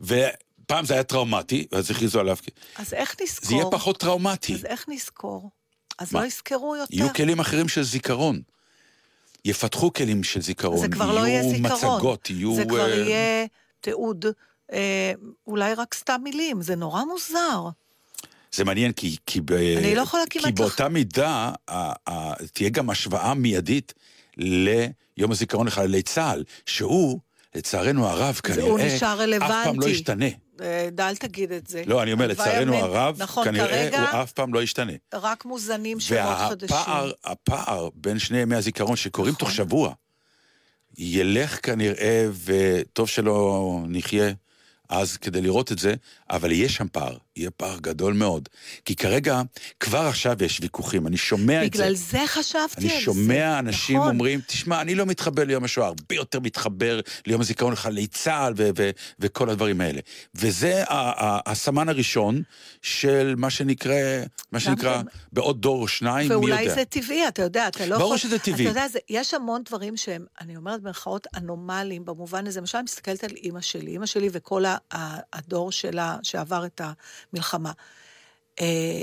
ופעם 0.00 0.84
זה 0.84 0.94
היה 0.94 1.02
טראומטי, 1.02 1.66
ואז 1.72 1.90
הכריזו 1.90 2.20
עליו, 2.20 2.36
אז 2.76 2.94
איך 2.94 3.16
נזכור? 3.22 3.48
זה 3.48 3.54
יהיה 3.54 3.64
פחות 3.70 4.00
טראומטי. 4.00 4.54
אז 4.54 4.64
איך 4.64 4.84
נזכור? 4.88 5.50
אז 5.98 6.12
מה? 6.12 6.20
לא 6.20 6.26
יזכרו 6.26 6.76
יותר. 6.76 6.94
יהיו 6.94 7.14
כלים 7.14 7.40
אחרים 7.40 7.68
של 7.68 7.82
זיכרון. 7.82 8.40
יפתחו 9.48 9.92
כלים 9.92 10.24
של 10.24 10.40
זיכרון, 10.40 10.78
זה 10.78 10.88
כבר 10.88 11.14
לא 11.14 11.26
יהיה 11.26 11.42
יהיו 11.42 11.50
זיכרון. 11.50 11.96
מצגות, 11.96 12.30
יהיו... 12.30 12.54
זה 12.54 12.64
כבר 12.64 12.90
אה, 12.92 12.96
יהיה 12.96 13.46
תיעוד, 13.80 14.26
אה, 14.72 15.12
אולי 15.46 15.74
רק 15.74 15.94
סתם 15.94 16.20
מילים, 16.24 16.62
זה 16.62 16.76
נורא 16.76 17.04
מוזר. 17.04 17.68
זה 18.52 18.64
מעניין, 18.64 18.92
כי, 18.92 19.16
כי, 19.26 19.40
ב, 19.40 19.52
אני 19.52 19.94
לא 19.94 20.04
כי 20.30 20.38
באותה 20.54 20.88
מידה 20.88 21.52
ה, 21.70 21.92
ה, 22.10 22.32
תהיה 22.52 22.70
גם 22.70 22.90
השוואה 22.90 23.34
מיידית 23.34 23.94
ליום 24.36 25.30
הזיכרון 25.30 25.66
לחללי 25.66 26.02
צה"ל, 26.02 26.44
שהוא, 26.66 27.20
לצערנו 27.54 28.06
הרב, 28.06 28.34
כנראה, 28.34 28.96
אף 29.36 29.64
פעם 29.64 29.80
לא. 29.80 29.88
ישתנה. 29.88 30.26
אה, 30.60 30.88
אל 30.98 31.16
תגיד 31.16 31.52
את 31.52 31.66
זה. 31.66 31.82
לא, 31.86 32.02
אני 32.02 32.12
אומר, 32.12 32.26
לצערנו. 32.26 32.74
הרב, 32.76 33.22
נכון, 33.22 33.44
כנראה 33.44 33.68
כרגע 33.68 34.10
הוא 34.10 34.22
אף 34.22 34.32
פעם 34.32 34.54
לא 34.54 34.62
ישתנה. 34.62 34.92
רק 35.14 35.44
מוזנים 35.44 36.00
שמות 36.00 36.38
חדשים. 36.48 36.76
והפער, 36.76 37.12
הפער 37.24 37.88
בין 37.94 38.18
שני 38.18 38.38
ימי 38.38 38.56
הזיכרון 38.56 38.96
שקורים 38.96 39.32
נכון. 39.32 39.46
תוך 39.46 39.56
שבוע, 39.56 39.92
ילך 40.98 41.58
כנראה, 41.62 42.28
וטוב 42.44 43.08
שלא 43.08 43.80
נחיה 43.88 44.32
אז 44.88 45.16
כדי 45.16 45.40
לראות 45.40 45.72
את 45.72 45.78
זה, 45.78 45.94
אבל 46.30 46.52
יהיה 46.52 46.68
שם 46.68 46.86
פער, 46.92 47.16
יהיה 47.38 47.50
פער 47.50 47.78
גדול 47.80 48.12
מאוד. 48.14 48.48
כי 48.84 48.96
כרגע, 48.96 49.42
כבר 49.80 49.98
עכשיו 50.06 50.36
יש 50.44 50.60
ויכוחים, 50.60 51.06
אני 51.06 51.16
שומע 51.16 51.64
את 51.64 51.74
זה. 51.74 51.82
בגלל 51.82 51.94
זה 51.94 52.18
חשבתי 52.26 52.60
על 52.76 52.88
זה. 52.88 52.94
אני 52.94 53.00
שומע 53.00 53.58
אנשים 53.58 53.96
נכון. 53.96 54.08
אומרים, 54.10 54.40
תשמע, 54.46 54.80
אני 54.80 54.94
לא 54.94 55.06
מתחבר 55.06 55.44
ליום 55.44 55.64
השואה, 55.64 55.86
הרבה 55.86 56.14
יותר 56.14 56.40
מתחבר 56.40 57.00
ליום 57.26 57.40
הזיכרון 57.40 57.72
לחללי 57.72 58.06
צה"ל 58.06 58.52
ו- 58.56 58.68
ו- 58.78 58.90
וכל 59.18 59.50
הדברים 59.50 59.80
האלה. 59.80 60.00
וזה 60.34 60.84
ה- 60.88 61.24
ה- 61.24 61.40
הסמן 61.50 61.88
הראשון 61.88 62.42
של 62.82 63.34
מה 63.38 63.50
שנקרא, 63.50 63.94
מה 64.52 64.60
שנקרא, 64.60 65.02
בעוד 65.32 65.60
דור 65.62 65.82
או 65.82 65.88
שניים, 65.88 66.28
מי 66.28 66.34
יודע. 66.34 66.46
ואולי 66.46 66.70
זה 66.70 66.84
טבעי, 66.84 67.28
אתה 67.28 67.42
יודע, 67.42 67.68
אתה 67.68 67.86
לא 67.86 67.94
יכול... 67.94 67.98
ברור 67.98 68.16
שזה 68.16 68.38
טבעי. 68.38 68.62
אתה 68.64 68.70
יודע, 68.70 68.88
זה, 68.88 68.98
יש 69.08 69.34
המון 69.34 69.62
דברים 69.68 69.96
שהם, 69.96 70.24
אני 70.40 70.56
אומרת 70.56 70.82
במרכאות, 70.82 71.26
אנומליים 71.36 72.04
במובן 72.04 72.46
הזה. 72.46 72.60
למשל, 72.60 72.78
אני 72.78 72.84
מסתכלת 72.84 73.24
על 73.24 73.30
אימא 73.30 73.60
שלי, 73.60 73.90
אימא 73.90 74.06
שלי 74.06 74.28
וכל 74.32 74.64
ה- 74.64 74.76
ה- 74.94 75.16
הדור 75.32 75.72
שלה 75.72 76.16
שעבר 76.22 76.66
את 76.66 76.80
המלחמה. 76.80 76.98
אה, 78.60 79.02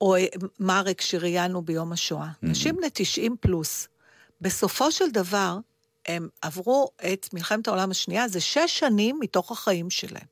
או 0.00 0.14
מרק 0.60 1.00
שראיינו 1.00 1.62
ביום 1.62 1.92
השואה. 1.92 2.26
Mm-hmm. 2.26 2.46
נשים 2.46 2.76
בני 2.76 2.86
90 2.92 3.36
פלוס. 3.40 3.88
בסופו 4.40 4.92
של 4.92 5.10
דבר, 5.10 5.58
הם 6.06 6.28
עברו 6.42 6.88
את 7.12 7.28
מלחמת 7.32 7.68
העולם 7.68 7.90
השנייה, 7.90 8.28
זה 8.28 8.40
שש 8.40 8.78
שנים 8.78 9.18
מתוך 9.20 9.52
החיים 9.52 9.90
שלהם. 9.90 10.26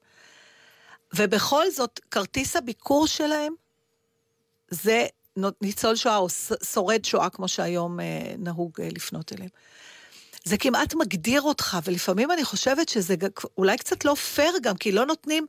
ובכל 1.16 1.70
זאת, 1.70 2.00
כרטיס 2.10 2.56
הביקור 2.56 3.06
שלהם 3.06 3.54
זה 4.70 5.06
ניצול 5.60 5.96
שואה 5.96 6.16
או 6.16 6.26
שורד 6.64 7.04
שואה, 7.04 7.30
כמו 7.30 7.48
שהיום 7.48 8.00
אה, 8.00 8.34
נהוג 8.38 8.80
אה, 8.80 8.88
לפנות 8.94 9.32
אליהם. 9.32 9.50
זה 10.50 10.58
כמעט 10.58 10.94
מגדיר 10.94 11.42
אותך, 11.42 11.78
ולפעמים 11.84 12.30
אני 12.30 12.44
חושבת 12.44 12.88
שזה 12.88 13.14
אולי 13.58 13.76
קצת 13.76 14.04
לא 14.04 14.14
פייר 14.14 14.52
גם, 14.62 14.76
כי 14.76 14.92
לא 14.92 15.06
נותנים... 15.06 15.46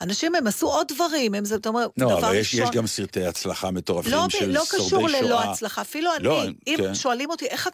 אנשים, 0.00 0.34
הם 0.34 0.46
עשו 0.46 0.66
עוד 0.66 0.88
דברים, 0.88 1.34
הם 1.34 1.44
זה, 1.44 1.54
אתה 1.54 1.68
אומר, 1.68 1.86
לא, 1.98 2.06
דבר 2.06 2.18
אבל 2.18 2.34
יש, 2.34 2.54
יש 2.54 2.60
ראשון... 2.60 2.74
גם 2.74 2.86
סרטי 2.86 3.26
הצלחה 3.26 3.70
מטורפים 3.70 4.12
לא, 4.12 4.26
של 4.28 4.50
לא 4.50 4.64
שורדי 4.64 4.84
קשור 4.86 5.08
שואה. 5.08 5.22
ללא 5.22 5.42
הצלחה. 5.42 5.80
אפילו 5.80 6.10
לא, 6.20 6.42
אני, 6.42 6.54
אם 6.66 6.76
כן. 6.78 6.94
שואלים 6.94 7.30
אותי, 7.30 7.46
איך 7.46 7.66
את... 7.66 7.72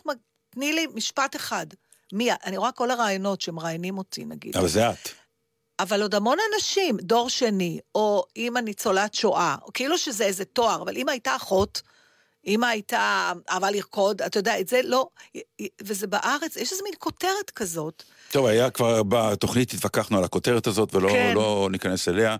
תני 0.50 0.72
לי 0.72 0.86
משפט 0.94 1.36
אחד. 1.36 1.66
מי? 2.12 2.28
אני 2.44 2.56
רואה 2.56 2.72
כל 2.72 2.90
הרעיונות 2.90 3.40
שמראיינים 3.40 3.98
אותי, 3.98 4.24
נגיד. 4.24 4.56
אבל 4.56 4.68
זה 4.68 4.90
את. 4.90 5.08
אבל 5.80 6.02
עוד 6.02 6.14
המון 6.14 6.38
אנשים, 6.54 6.96
דור 7.00 7.30
שני, 7.30 7.78
או 7.94 8.24
אימא 8.36 8.58
ניצולת 8.58 9.14
שואה, 9.14 9.56
או 9.62 9.72
כאילו 9.74 9.98
שזה 9.98 10.24
איזה 10.24 10.44
תואר, 10.44 10.82
אבל 10.82 10.96
אימא 10.96 11.10
הייתה 11.10 11.36
אחות, 11.36 11.82
אימא 12.48 12.66
הייתה 12.66 13.32
אהבה 13.50 13.70
לרקוד, 13.70 14.22
אתה 14.22 14.38
יודע, 14.38 14.60
את 14.60 14.68
זה 14.68 14.80
לא... 14.84 15.08
וזה 15.82 16.06
בארץ, 16.06 16.56
יש 16.56 16.72
איזה 16.72 16.82
מין 16.84 16.94
כותרת 16.98 17.50
כזאת. 17.54 18.02
טוב, 18.32 18.46
היה 18.46 18.70
כבר 18.70 19.02
בתוכנית, 19.02 19.72
התווכחנו 19.74 20.18
על 20.18 20.24
הכותרת 20.24 20.66
הזאת, 20.66 20.94
ולא 20.94 21.08
כן. 21.08 21.32
לא 21.34 21.68
ניכנס 21.72 22.08
אליה. 22.08 22.36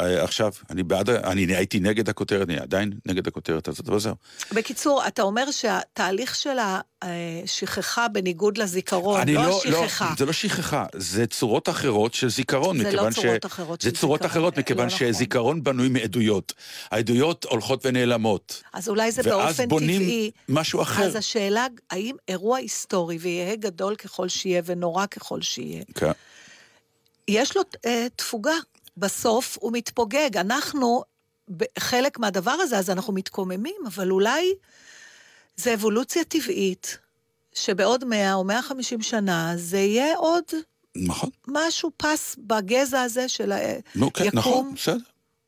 אה, 0.00 0.24
עכשיו, 0.24 0.52
אני 0.70 0.82
בעד, 0.82 1.10
אני 1.10 1.56
הייתי 1.56 1.80
נגד 1.80 2.08
הכותרת, 2.08 2.48
אני 2.48 2.58
עדיין 2.58 2.92
נגד 3.06 3.26
הכותרת 3.28 3.68
הזאת, 3.68 3.88
אבל 3.88 3.98
זהו. 3.98 4.14
בקיצור, 4.52 5.06
אתה 5.06 5.22
אומר 5.22 5.50
שהתהליך 5.50 6.34
של 6.34 6.56
השכחה 7.02 8.08
בניגוד 8.08 8.58
לזיכרון, 8.58 9.20
אני 9.20 9.34
לא 9.34 9.58
השכחה. 9.58 10.14
זה 10.18 10.26
לא 10.26 10.32
שכחה, 10.32 10.84
זה 10.94 11.26
צורות 11.26 11.68
אחרות 11.68 12.14
של 12.14 12.28
זיכרון, 12.28 12.78
זה 12.78 12.82
לא 12.82 12.88
מכיוון 12.90 13.12
צורות 13.12 13.46
אחרות 13.46 13.80
זה 13.80 13.90
של 13.90 13.96
צורות 13.96 14.22
זיכרון, 14.22 14.30
אחרות, 14.30 14.58
מכיוון 14.58 14.88
לא 14.88 14.94
נכון. 14.94 15.12
שזיכרון 15.12 15.62
בנוי 15.62 15.88
מעדויות. 15.88 16.52
העדויות 16.90 17.44
הולכות 17.44 17.86
ונעלמות. 17.86 18.62
אז 18.72 18.88
אולי 18.88 19.12
זה 19.12 19.22
ואז 19.24 19.32
באופן 19.32 19.68
בונים 19.68 20.02
טבעי. 20.02 20.30
משהו 20.48 20.82
אחר. 20.82 21.04
אז 21.04 21.16
השאלה, 21.16 21.66
האם 21.90 22.16
אירוע 22.28 22.58
היסטורי, 22.58 23.18
ויהא 23.20 23.56
גדול 23.56 23.96
ככל 23.96 24.28
שיהיה 24.28 24.62
ונורא 24.64 25.06
ככל 25.06 25.42
שיהיה, 25.42 25.82
כן. 25.94 26.12
יש 27.28 27.56
לו 27.56 27.62
אה, 27.86 28.06
תפוגה. 28.16 28.54
בסוף 28.96 29.58
הוא 29.60 29.72
מתפוגג. 29.72 30.36
אנחנו 30.36 31.02
חלק 31.78 32.18
מהדבר 32.18 32.50
הזה, 32.50 32.78
אז 32.78 32.90
אנחנו 32.90 33.12
מתקוממים, 33.12 33.80
אבל 33.86 34.10
אולי 34.10 34.54
זה 35.56 35.74
אבולוציה 35.74 36.24
טבעית, 36.24 36.98
שבעוד 37.54 38.04
100 38.04 38.34
או 38.34 38.44
150 38.44 39.02
שנה 39.02 39.52
זה 39.56 39.78
יהיה 39.78 40.16
עוד 40.16 40.44
נכון. 40.96 41.30
משהו, 41.48 41.90
פס 41.96 42.36
בגזע 42.38 43.02
הזה 43.02 43.28
של 43.28 43.52
ה... 43.52 43.58
נו, 43.94 44.12
כן. 44.12 44.28
נכון, 44.32 44.74
בסדר. 44.74 44.96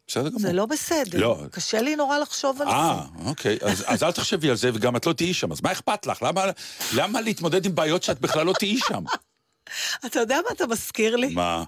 בסדר 0.09 0.29
גמור. 0.29 0.41
זה 0.41 0.53
לא 0.53 0.67
בסדר. 0.67 1.19
לא. 1.19 1.43
קשה 1.51 1.81
לי 1.81 1.97
נורא 1.97 2.19
לחשוב 2.19 2.63
על 2.63 2.69
אה, 2.69 3.01
זה. 3.23 3.29
אוקיי, 3.29 3.59
אז, 3.63 3.85
אז 3.87 4.03
אל 4.03 4.13
תחשבי 4.13 4.51
על 4.51 4.57
זה, 4.57 4.71
וגם 4.75 4.97
את 4.97 5.07
לא 5.07 5.13
תהיי 5.13 5.35
שם, 5.35 5.53
אז 5.53 5.61
מה 5.63 5.73
אכפת 5.73 6.07
לך? 6.07 6.23
למה, 6.23 6.45
למה 6.95 7.21
להתמודד 7.21 7.67
עם 7.67 7.75
בעיות 7.75 8.03
שאת 8.03 8.21
בכלל 8.21 8.47
לא 8.47 8.53
תהיי 8.59 8.79
שם? 8.79 9.05
אתה 10.07 10.21
יודע 10.21 10.37
מה 10.47 10.51
אתה 10.53 10.67
מזכיר 10.67 11.17
לי? 11.17 11.35
מה? 11.35 11.65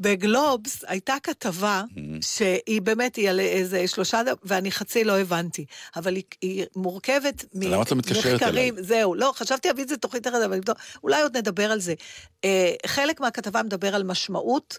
בגלובס 0.00 0.84
הייתה 0.86 1.14
כתבה 1.22 1.82
שהיא 2.20 2.82
באמת, 2.82 3.16
היא 3.16 3.30
על 3.30 3.40
איזה 3.40 3.88
שלושה, 3.88 4.20
ואני 4.42 4.72
חצי 4.72 5.04
לא 5.04 5.18
הבנתי, 5.18 5.64
אבל 5.96 6.14
היא, 6.14 6.24
היא 6.42 6.64
מורכבת 6.76 7.44
למה 7.54 7.82
את 7.82 7.90
לא 7.90 7.96
מתקשרת 7.96 8.42
ממחקרים, 8.42 8.74
זהו, 8.78 9.14
לא, 9.14 9.32
חשבתי 9.36 9.68
להביא 9.68 9.84
את 9.84 9.88
זה 9.88 9.96
תוכנית 9.96 10.26
אחרת, 10.26 10.44
אבל 10.44 10.60
לא, 10.68 10.74
אולי 11.02 11.22
עוד 11.22 11.36
נדבר 11.36 11.72
על 11.72 11.80
זה. 11.80 11.94
אה, 12.44 12.72
חלק 12.86 13.20
מהכתבה 13.20 13.62
מדבר 13.62 13.94
על 13.94 14.02
משמעות. 14.02 14.78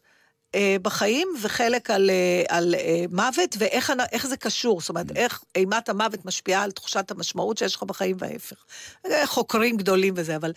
אה, 0.55 0.75
בחיים, 0.81 1.27
וחלק 1.41 1.89
על, 1.91 2.09
אה, 2.09 2.43
על 2.57 2.75
אה, 2.75 3.05
מוות, 3.11 3.55
ואיך 3.57 4.27
זה 4.27 4.37
קשור, 4.37 4.81
זאת 4.81 4.89
אומרת, 4.89 5.11
איך 5.15 5.43
אימת 5.55 5.89
המוות 5.89 6.25
משפיעה 6.25 6.63
על 6.63 6.71
תחושת 6.71 7.11
המשמעות 7.11 7.57
שיש 7.57 7.75
לך 7.75 7.83
בחיים 7.83 8.15
וההפך. 8.19 8.65
חוקרים 9.25 9.77
גדולים 9.77 10.13
וזה, 10.17 10.35
אבל 10.35 10.53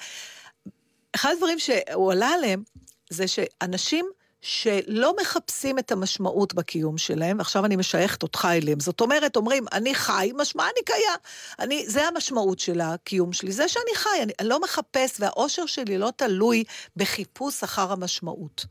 אחד 1.14 1.30
הדברים 1.32 1.58
שהוא 1.58 2.12
עלה 2.12 2.28
עליהם, 2.28 2.62
זה 3.10 3.24
שאנשים 3.28 4.06
שלא 4.40 5.14
מחפשים 5.20 5.78
את 5.78 5.92
המשמעות 5.92 6.54
בקיום 6.54 6.98
שלהם, 6.98 7.40
עכשיו 7.40 7.64
אני 7.64 7.76
משייכת 7.76 8.22
אותך 8.22 8.48
אליהם, 8.50 8.80
זאת 8.80 9.00
אומרת, 9.00 9.36
אומרים, 9.36 9.64
אני 9.72 9.94
חי, 9.94 10.32
משמע 10.36 10.64
אני 10.64 10.84
קיים. 10.84 11.18
אני, 11.58 11.84
זה 11.88 12.08
המשמעות 12.08 12.58
של 12.58 12.80
הקיום 12.80 13.32
שלי, 13.32 13.52
זה 13.52 13.68
שאני 13.68 13.94
חי, 13.94 14.22
אני, 14.22 14.32
אני 14.40 14.48
לא 14.48 14.60
מחפש, 14.60 15.16
והאושר 15.20 15.66
שלי 15.66 15.98
לא 15.98 16.12
תלוי 16.16 16.64
בחיפוש 16.96 17.62
אחר 17.62 17.92
המשמעות. 17.92 18.66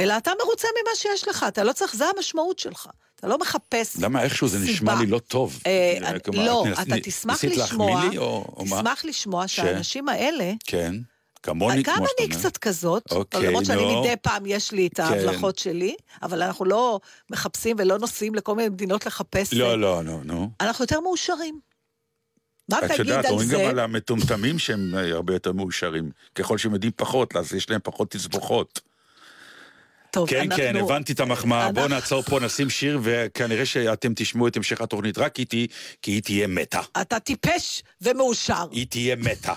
אלא 0.00 0.16
אתה 0.16 0.30
מרוצה 0.42 0.68
ממה 0.82 0.96
שיש 0.96 1.28
לך, 1.28 1.44
אתה 1.48 1.64
לא 1.64 1.72
צריך, 1.72 1.96
זה 1.96 2.04
המשמעות 2.16 2.58
שלך. 2.58 2.88
אתה 3.16 3.26
לא 3.26 3.38
מחפש 3.38 3.96
למה 3.98 4.22
איכשהו 4.22 4.48
זה 4.48 4.58
נשמע 4.58 4.92
סיבה. 4.92 5.04
לי 5.04 5.06
לא 5.06 5.18
טוב? 5.18 5.60
אה, 5.66 6.18
כלומר, 6.24 6.46
לא, 6.46 6.64
אתה 6.82 6.94
תשמח 7.02 7.44
לשמוע, 7.44 8.04
לי, 8.10 8.18
או, 8.18 8.44
או? 8.56 8.64
תשמח 8.64 9.04
לשמוע 9.04 9.48
שהאנשים 9.48 10.08
האלה, 10.08 10.52
כן, 10.64 10.94
כמוני, 11.42 11.82
גם 11.82 11.96
כמו 11.96 12.06
שאתה 12.06 12.22
אני 12.22 12.32
אומר. 12.32 12.38
קצת 12.40 12.56
כזאת, 12.56 13.02
אוקיי, 13.10 13.46
למרות 13.46 13.64
שאני. 13.64 14.00
מדי 14.00 14.14
פעם 14.22 14.42
יש 14.46 14.72
לי 14.72 14.86
את 14.86 14.98
ההבלחות 14.98 15.58
שלי, 15.58 15.94
אבל 16.22 16.42
אנחנו 16.42 16.64
לא 16.64 17.00
מחפשים 17.30 17.76
ולא 17.78 17.98
נוסעים 17.98 18.34
לכל 18.34 18.54
מיני 18.54 18.68
מדינות 18.68 19.06
לחפש. 19.06 19.52
לא, 19.54 19.80
לא, 19.80 20.02
נו, 20.02 20.20
נו. 20.24 20.50
אנחנו 20.60 20.82
יותר 20.82 21.00
מאושרים. 21.00 21.60
מה 22.70 22.78
את 22.78 22.84
תגיד 22.84 22.98
יודעת, 23.00 23.24
על 23.24 23.30
אומרים 23.30 23.48
גם 23.48 23.56
זה? 23.58 23.68
על 23.68 23.78
המטומטמים 23.78 24.58
שהם 24.58 24.94
אה, 24.94 25.10
הרבה 25.14 25.32
יותר 25.32 25.52
מאושרים. 25.52 26.10
ככל 26.34 26.58
שהם 26.58 26.72
יודעים 26.74 26.92
פחות, 26.96 27.36
אז 27.36 27.54
יש 27.54 27.70
להם 27.70 27.80
פחות 27.82 28.10
תסבוכות. 28.10 28.80
טוב, 30.10 30.28
כן, 30.28 30.40
אנחנו- 30.40 30.56
כן, 30.56 30.76
הבנתי 30.76 31.12
את 31.12 31.20
המחמאה. 31.20 31.72
בואו 31.72 31.84
אנחנו- 31.84 31.94
נעצור 32.00 32.22
פה, 32.22 32.40
נשים 32.40 32.70
שיר, 32.70 33.00
וכנראה 33.02 33.66
שאתם 33.66 34.12
תשמעו 34.16 34.48
את 34.48 34.56
המשך 34.56 34.80
התוכנית 34.80 35.18
רק 35.18 35.38
איתי, 35.38 35.66
כי 36.02 36.10
היא 36.10 36.22
תהיה 36.22 36.46
מתה. 36.46 36.80
אתה 37.00 37.18
טיפש 37.20 37.82
ומאושר. 38.02 38.66
היא 38.70 38.86
תהיה 38.86 39.16
מתה. 39.16 39.54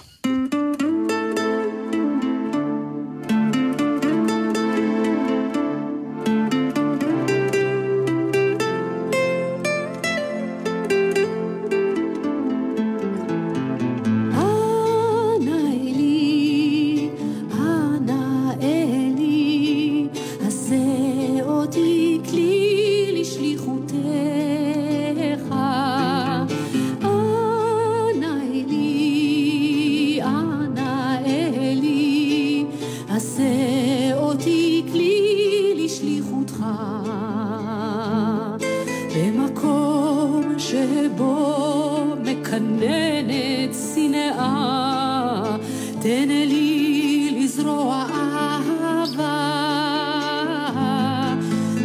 מקננת 42.99 43.75
שנאה, 43.95 45.57
תן 46.01 46.27
לי 46.27 47.37
לזרוע 47.39 48.05
אהבה. 48.11 49.59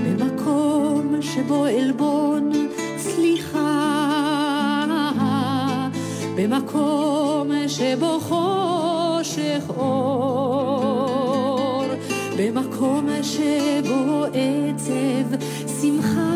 במקום 0.05 1.17
שבו 1.21 1.65
עלבון 1.65 2.51
סליחה, 2.99 3.61
במקום 6.37 7.51
שבו 7.69 8.21
חושך 8.21 9.63
אור, 9.77 10.65
במקום 12.39 13.09
שבו 13.23 14.25
עצב 14.25 15.37
שמחה, 15.81 16.35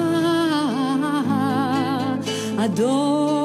אדון 2.57 3.38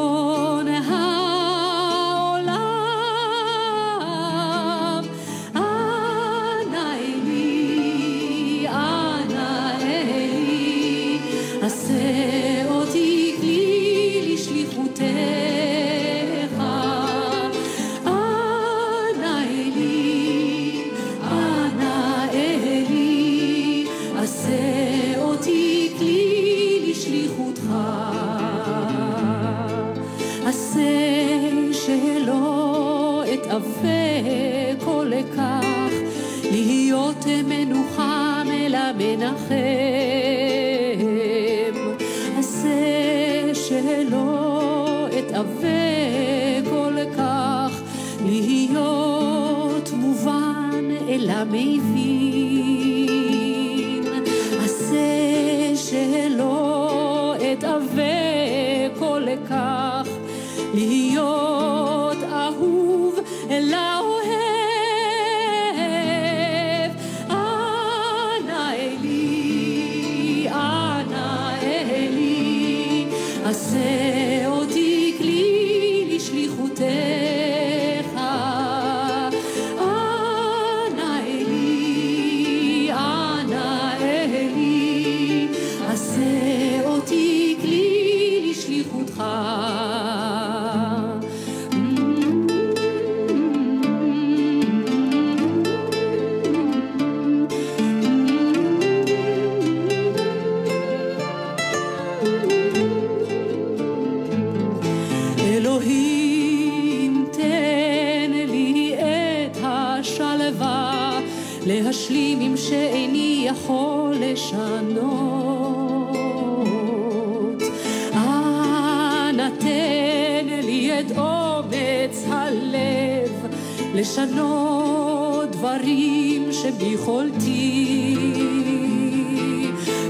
לשנות 124.04 125.52
דברים 125.52 126.52
שביכולתי. 126.52 128.16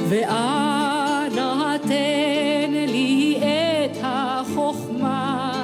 ואנא 0.10 1.78
תן 1.78 2.72
לי 2.72 3.38
את 3.38 3.98
החוכמה 4.04 5.64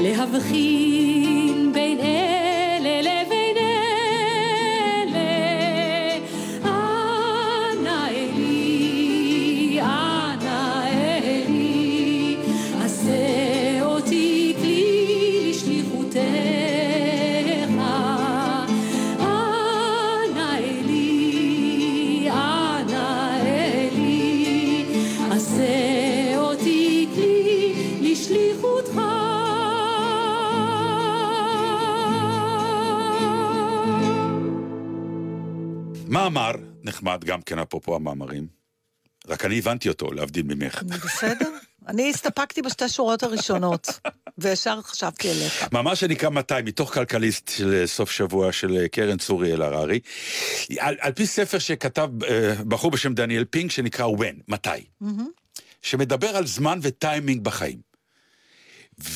להבחין 0.00 0.89
נחמד 37.10 37.24
גם 37.24 37.42
כן, 37.42 37.58
אפרופו 37.58 37.96
המאמרים. 37.96 38.46
רק 39.28 39.44
אני 39.44 39.58
הבנתי 39.58 39.88
אותו, 39.88 40.12
להבדיל 40.12 40.42
ממך. 40.42 40.82
בסדר? 40.82 41.50
אני 41.88 42.10
הסתפקתי 42.10 42.62
בשתי 42.62 42.88
שורות 42.88 43.22
הראשונות, 43.22 44.00
וישר 44.38 44.82
חשבתי 44.82 45.30
אליך. 45.30 45.72
מאמר 45.72 45.94
שנקרא 45.94 46.28
200, 46.28 46.64
מתוך 46.64 46.94
כלכליסט 46.94 47.50
של 47.56 47.86
סוף 47.86 48.10
שבוע 48.10 48.52
של 48.52 48.86
קרן 48.86 49.18
צורי 49.18 49.52
אלהררי, 49.52 50.00
על, 50.78 50.96
על 51.00 51.12
פי 51.12 51.26
ספר 51.26 51.58
שכתב 51.58 52.08
אה, 52.24 52.54
בחור 52.68 52.90
בשם 52.90 53.14
דניאל 53.14 53.44
פינק, 53.44 53.70
שנקרא 53.70 54.06
When, 54.06 54.42
מתי, 54.48 54.84
שמדבר 55.82 56.36
על 56.36 56.46
זמן 56.46 56.78
וטיימינג 56.82 57.44
בחיים. 57.44 57.90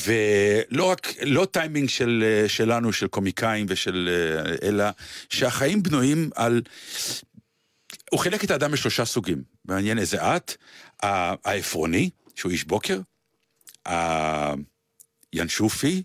ולא 0.05 0.85
רק, 0.85 1.13
לא 1.21 1.47
טיימינג 1.51 1.89
של, 1.89 2.23
אה, 2.25 2.49
שלנו, 2.49 2.93
של 2.93 3.07
קומיקאים 3.07 3.65
ושל... 3.69 4.09
אה, 4.11 4.67
אלא 4.67 4.85
שהחיים 5.29 5.83
בנויים 5.83 6.29
על... 6.35 6.61
הוא 8.11 8.19
חילק 8.19 8.43
את 8.43 8.51
האדם 8.51 8.73
לשלושה 8.73 9.05
סוגים. 9.05 9.43
מעניין 9.65 9.99
איזה 9.99 10.37
את, 10.37 10.55
העפרוני, 11.03 12.09
שהוא 12.35 12.51
איש 12.51 12.63
בוקר, 12.63 12.99
הינשופי, 15.33 16.03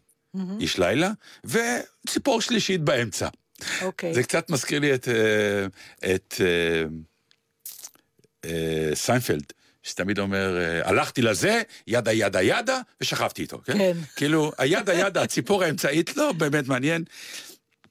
איש 0.61 0.79
לילה, 0.79 1.11
וציפור 1.45 2.41
שלישית 2.41 2.81
באמצע. 2.81 3.29
אוקיי. 3.83 4.15
זה 4.15 4.23
קצת 4.23 4.51
מזכיר 4.51 4.79
לי 4.79 4.95
את, 4.95 5.09
אה, 5.09 5.67
את 6.15 6.35
אה, 6.41 6.85
אה, 8.45 8.91
סיינפלד, 8.95 9.53
שתמיד 9.83 10.19
אומר, 10.19 10.81
הלכתי 10.85 11.23
לזה, 11.23 11.63
yada 11.87 12.13
yada 12.13 12.43
yada, 12.43 12.81
ושכבתי 13.01 13.43
איתו, 13.43 13.61
כן? 13.65 13.79
כן. 13.79 13.97
כאילו, 14.17 14.53
ה 14.59 14.66
yada 14.66 14.95
yada, 14.95 15.23
הציפור 15.27 15.65
האמצעית, 15.65 16.17
לא 16.17 16.33
באמת 16.33 16.69
מעניין, 16.69 17.05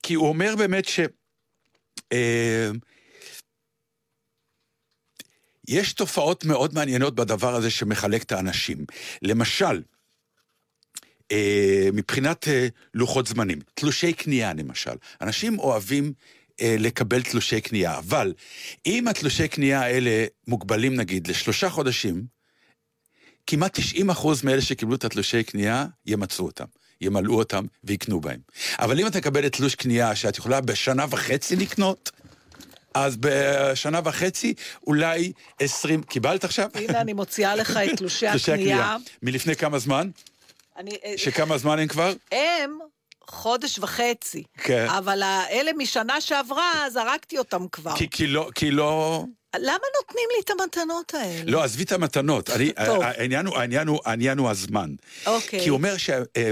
כי 0.04 0.14
הוא 0.14 0.28
אומר 0.28 0.56
באמת 0.56 0.86
ש... 0.86 1.00
אה, 2.12 2.70
יש 5.70 5.94
תופעות 5.94 6.46
מאוד 6.46 6.74
מעניינות 6.74 7.16
בדבר 7.16 7.56
הזה 7.56 7.70
שמחלק 7.70 8.24
את 8.24 8.32
האנשים. 8.32 8.78
למשל, 9.22 9.82
אה, 11.32 11.90
מבחינת 11.94 12.48
אה, 12.48 12.68
לוחות 12.94 13.28
זמנים, 13.28 13.60
תלושי 13.74 14.14
קנייה 14.14 14.54
למשל. 14.54 14.92
אנשים 15.22 15.60
אוהבים 15.60 16.14
אה, 16.62 16.76
לקבל 16.80 17.22
תלושי 17.22 17.62
קנייה, 17.62 17.98
אבל 17.98 18.34
אם 18.86 19.08
התלושי 19.08 19.48
קנייה 19.48 19.82
האלה 19.82 20.26
מוגבלים 20.48 20.96
נגיד 20.96 21.28
לשלושה 21.28 21.70
חודשים, 21.70 22.26
כמעט 23.48 23.80
90 23.80 24.10
אחוז 24.10 24.44
מאלה 24.44 24.62
שקיבלו 24.62 24.96
את 24.96 25.06
התלושי 25.06 25.44
קנייה 25.44 25.86
ימצאו 26.06 26.46
אותם. 26.46 26.66
ימלאו 27.02 27.34
אותם 27.34 27.66
ויקנו 27.84 28.22
בהם. 28.22 28.40
אבל 28.80 29.00
אם 29.00 29.08
את 29.08 29.16
מקבלת 29.16 29.56
תלוש 29.56 29.76
קנייה 29.76 30.16
שאת 30.16 30.38
יכולה 30.38 30.62
בשנה 30.62 31.06
וחצי 31.10 31.56
לקנות, 31.56 32.12
אז 32.94 33.18
בשנה 33.20 34.00
וחצי 34.04 34.54
אולי 34.88 35.32
20, 35.60 36.04
קיבלת 36.04 36.44
עכשיו? 36.44 36.70
הנה, 36.74 37.02
אני 37.02 37.14
מוציאה 37.14 37.56
לך 37.56 37.78
את 37.78 37.98
תלושי 37.98 38.28
הקנייה. 38.28 38.98
מלפני 39.24 39.56
כמה 39.56 39.80
זמן? 39.80 40.10
אני- 40.78 40.98
אה, 41.06 41.14
שכמה 41.18 41.58
זמן 41.58 41.80
הם 41.80 41.88
כבר? 41.88 42.14
הם 42.32 42.80
חודש 43.28 43.80
וחצי. 43.80 44.44
כן. 44.58 44.88
אבל 44.90 45.22
האלה 45.24 45.72
משנה 45.78 46.22
שעברה, 46.22 46.72
זרקתי 46.90 47.38
אותם 47.38 47.68
כבר. 47.72 47.96
כי, 47.96 48.10
כי 48.10 48.28
לא, 48.28 48.50
כי 48.56 48.72
לא... 48.72 49.24
למה 49.56 49.86
נותנים 49.98 50.30
לי 50.36 50.42
את 50.44 50.50
המתנות 50.50 51.14
האלה? 51.14 51.52
לא, 51.52 51.64
עזבי 51.64 51.84
את 51.84 51.92
המתנות. 51.92 52.50
אני. 52.50 52.72
העניין, 52.78 53.46
הוא, 53.46 53.58
העניין, 53.58 53.88
הוא, 53.88 54.00
העניין 54.06 54.38
הוא 54.38 54.50
הזמן. 54.50 54.90
אוקיי. 55.26 55.60
כי 55.60 55.70
הוא 55.70 55.78
אומר 55.78 55.98
ש... 55.98 56.10
אה, 56.10 56.52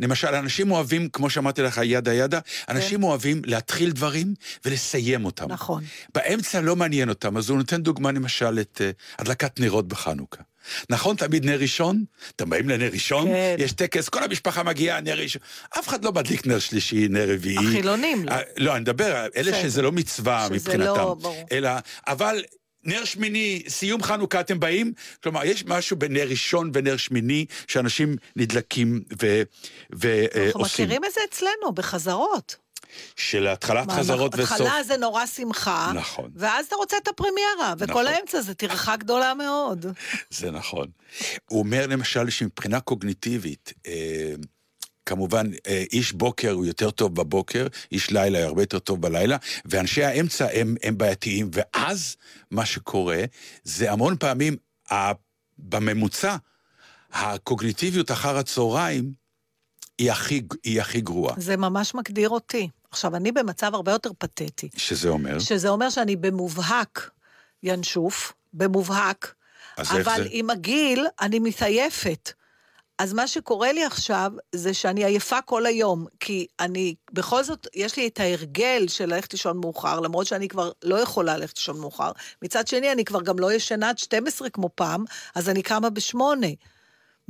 למשל, 0.00 0.34
אנשים 0.34 0.70
אוהבים, 0.70 1.08
כמו 1.08 1.30
שאמרתי 1.30 1.62
לך, 1.62 1.80
ידה 1.84 2.14
ידה, 2.14 2.38
אנשים 2.68 3.02
אוהבים 3.02 3.42
להתחיל 3.44 3.90
דברים 3.90 4.34
ולסיים 4.64 5.24
אותם. 5.24 5.46
כן. 5.46 5.52
נכון. 5.52 5.84
באמצע 6.14 6.60
לא 6.60 6.76
מעניין 6.76 7.08
אותם, 7.08 7.36
אז 7.36 7.50
הוא 7.50 7.58
נותן 7.58 7.82
דוגמה 7.82 8.12
למשל 8.12 8.58
את 8.60 8.80
אה, 8.84 8.90
הדלקת 9.18 9.60
נרות 9.60 9.88
בחנוכה. 9.88 10.42
נכון, 10.90 11.16
תמיד 11.16 11.44
נר 11.44 11.58
ראשון? 11.60 12.04
אתם 12.36 12.50
באים 12.50 12.68
לנר 12.68 12.88
ראשון? 12.92 13.26
כן. 13.26 13.56
יש 13.58 13.72
טקס, 13.72 14.08
כל 14.08 14.22
המשפחה 14.22 14.62
מגיעה, 14.62 15.00
נר 15.00 15.18
ראשון. 15.18 15.42
אף 15.78 15.88
אחד 15.88 16.04
לא 16.04 16.12
מדליק 16.12 16.46
נר 16.46 16.58
שלישי, 16.58 17.08
נר 17.08 17.32
רביעי. 17.32 17.68
החילונים 17.68 18.24
לא. 18.24 18.32
אה, 18.32 18.40
לא, 18.56 18.72
אני 18.72 18.80
מדבר, 18.80 19.26
אלה 19.36 19.52
בסדר. 19.52 19.62
שזה 19.62 19.82
לא 19.82 19.92
מצווה 19.92 20.44
שזה 20.44 20.54
מבחינתם. 20.54 20.84
לא, 20.84 21.16
ברור. 21.20 21.46
אלא, 21.52 21.70
אבל 22.06 22.42
נר 22.84 23.04
שמיני, 23.04 23.62
סיום 23.68 24.02
חנוכה 24.02 24.40
אתם 24.40 24.60
באים? 24.60 24.92
כלומר, 25.22 25.44
יש 25.44 25.64
משהו 25.66 25.96
בנר 25.96 26.28
ראשון 26.28 26.70
ונר 26.74 26.96
שמיני, 26.96 27.46
שאנשים 27.68 28.16
נדלקים 28.36 29.02
ועושים. 29.90 30.42
אנחנו 30.46 30.60
מכירים 30.60 31.04
את 31.04 31.12
זה 31.12 31.20
אצלנו, 31.30 31.72
בחזרות. 31.74 32.56
של 33.16 33.46
התחלת 33.46 33.86
מה, 33.86 33.94
חזרות 33.96 34.34
וסוף. 34.34 34.52
התחלה 34.52 34.82
זה 34.82 34.96
נורא 34.96 35.26
שמחה. 35.26 35.92
נכון. 35.94 36.30
ואז 36.36 36.66
אתה 36.66 36.76
רוצה 36.76 36.96
את 37.02 37.08
הפרמיירה, 37.08 37.74
וכל 37.78 37.86
נכון. 37.92 38.06
האמצע 38.06 38.40
זה 38.40 38.54
טרחה 38.54 38.96
גדולה 38.96 39.34
מאוד. 39.34 39.86
זה 40.38 40.50
נכון. 40.50 40.86
הוא 41.50 41.58
אומר 41.58 41.86
למשל 41.86 42.30
שמבחינה 42.30 42.80
קוגניטיבית, 42.80 43.72
אה, 43.86 44.32
כמובן, 45.06 45.46
אה, 45.66 45.84
איש 45.92 46.12
בוקר 46.12 46.50
הוא 46.52 46.64
יותר 46.64 46.90
טוב 46.90 47.14
בבוקר, 47.14 47.66
איש 47.92 48.10
לילה 48.10 48.38
הוא 48.38 48.46
הרבה 48.46 48.62
יותר 48.62 48.78
טוב 48.78 49.00
בלילה, 49.02 49.36
ואנשי 49.64 50.04
האמצע 50.04 50.46
הם, 50.52 50.74
הם 50.82 50.98
בעייתיים, 50.98 51.50
ואז 51.52 52.16
מה 52.50 52.66
שקורה 52.66 53.22
זה 53.64 53.92
המון 53.92 54.16
פעמים, 54.16 54.56
ה- 54.92 55.12
בממוצע, 55.58 56.36
הקוגניטיביות 57.12 58.10
אחר 58.10 58.36
הצהריים 58.38 59.12
היא 59.98 60.12
הכי, 60.12 60.42
היא 60.64 60.80
הכי 60.80 61.00
גרועה. 61.00 61.34
זה 61.38 61.56
ממש 61.56 61.94
מגדיר 61.94 62.28
אותי. 62.28 62.68
עכשיו, 62.92 63.16
אני 63.16 63.32
במצב 63.32 63.74
הרבה 63.74 63.92
יותר 63.92 64.10
פתטי. 64.18 64.68
שזה 64.76 65.08
אומר, 65.08 65.38
שזה 65.38 65.68
אומר 65.68 65.90
שאני 65.90 66.16
במובהק 66.16 67.10
ינשוף, 67.62 68.32
במובהק, 68.52 69.34
אבל 69.78 70.02
זה? 70.04 70.26
עם 70.30 70.50
הגיל 70.50 71.06
אני 71.20 71.38
מתעייפת. 71.38 72.32
אז 72.98 73.12
מה 73.12 73.26
שקורה 73.26 73.72
לי 73.72 73.84
עכשיו, 73.84 74.32
זה 74.52 74.74
שאני 74.74 75.04
עייפה 75.04 75.40
כל 75.42 75.66
היום, 75.66 76.06
כי 76.20 76.46
אני, 76.60 76.94
בכל 77.12 77.44
זאת, 77.44 77.66
יש 77.74 77.96
לי 77.96 78.06
את 78.06 78.20
ההרגל 78.20 78.88
של 78.88 79.06
ללכת 79.06 79.32
לישון 79.32 79.58
מאוחר, 79.58 80.00
למרות 80.00 80.26
שאני 80.26 80.48
כבר 80.48 80.70
לא 80.84 80.96
יכולה 80.96 81.36
ללכת 81.36 81.56
לישון 81.56 81.80
מאוחר. 81.80 82.12
מצד 82.42 82.68
שני, 82.68 82.92
אני 82.92 83.04
כבר 83.04 83.22
גם 83.22 83.38
לא 83.38 83.52
ישנה 83.52 83.88
עד 83.88 83.98
12 83.98 84.50
כמו 84.50 84.70
פעם, 84.74 85.04
אז 85.34 85.48
אני 85.48 85.62
קמה 85.62 85.90
בשמונה. 85.90 86.46